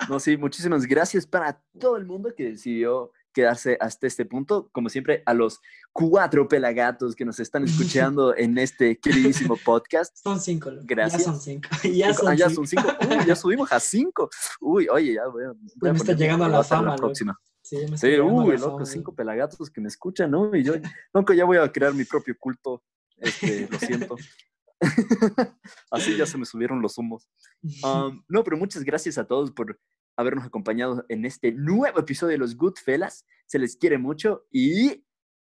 No, 0.07 0.19
sí, 0.19 0.37
muchísimas 0.37 0.85
gracias 0.85 1.25
para 1.25 1.61
todo 1.79 1.97
el 1.97 2.05
mundo 2.05 2.33
que 2.35 2.51
decidió 2.51 3.11
quedarse 3.33 3.77
hasta 3.79 4.07
este 4.07 4.25
punto. 4.25 4.69
Como 4.71 4.89
siempre, 4.89 5.23
a 5.25 5.33
los 5.33 5.59
cuatro 5.91 6.47
pelagatos 6.47 7.15
que 7.15 7.25
nos 7.25 7.39
están 7.39 7.63
escuchando 7.65 8.35
en 8.35 8.57
este 8.57 8.99
queridísimo 8.99 9.57
podcast. 9.57 10.17
Son 10.17 10.39
cinco. 10.39 10.71
Gracias. 10.83 11.21
Ya 11.21 11.25
son 11.25 11.39
cinco. 11.39 11.69
Ya 11.83 12.13
son, 12.13 12.27
ah, 12.27 12.65
cinco. 12.65 12.87
Uy, 13.09 13.25
ya 13.25 13.35
subimos 13.35 13.71
a 13.71 13.79
cinco. 13.79 14.29
Uy, 14.61 14.87
oye, 14.89 15.13
ya 15.13 15.27
voy 15.27 15.45
a. 15.45 15.91
me 15.91 15.97
está 15.97 16.13
llegando 16.13 16.45
a 16.45 16.49
la 16.49 16.63
fama. 16.63 16.91
La 16.91 16.95
próxima. 16.95 17.39
Sí, 17.61 17.77
me 17.89 17.97
sí 17.97 18.19
uy, 18.19 18.57
loco, 18.57 18.85
cinco 18.85 19.13
pelagatos 19.13 19.69
que 19.69 19.81
me 19.81 19.89
escuchan, 19.89 20.31
¿no? 20.31 20.55
Y 20.55 20.63
yo, 20.63 20.73
nunca 21.13 21.35
ya 21.35 21.45
voy 21.45 21.57
a 21.57 21.71
crear 21.71 21.93
mi 21.93 22.03
propio 22.03 22.35
culto. 22.39 22.83
Este, 23.17 23.67
lo 23.69 23.77
siento. 23.77 24.15
Así 25.91 26.15
ya 26.17 26.25
se 26.25 26.37
me 26.37 26.45
subieron 26.45 26.81
los 26.81 26.97
humos. 26.97 27.29
no, 28.27 28.43
pero 28.43 28.57
muchas 28.57 28.83
gracias 28.83 29.17
a 29.17 29.25
todos 29.25 29.51
por 29.51 29.79
habernos 30.17 30.45
acompañado 30.45 31.05
en 31.09 31.25
este 31.25 31.51
nuevo 31.51 31.99
episodio 31.99 32.33
de 32.33 32.39
los 32.39 32.55
Goodfellas. 32.55 33.25
Se 33.45 33.59
les 33.59 33.77
quiere 33.77 33.97
mucho 33.97 34.45
y 34.51 35.05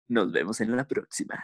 nos 0.07 0.31
vemos 0.31 0.61
en 0.61 0.75
la 0.75 0.87
próxima. 0.87 1.43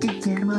Guillermo 0.00 0.54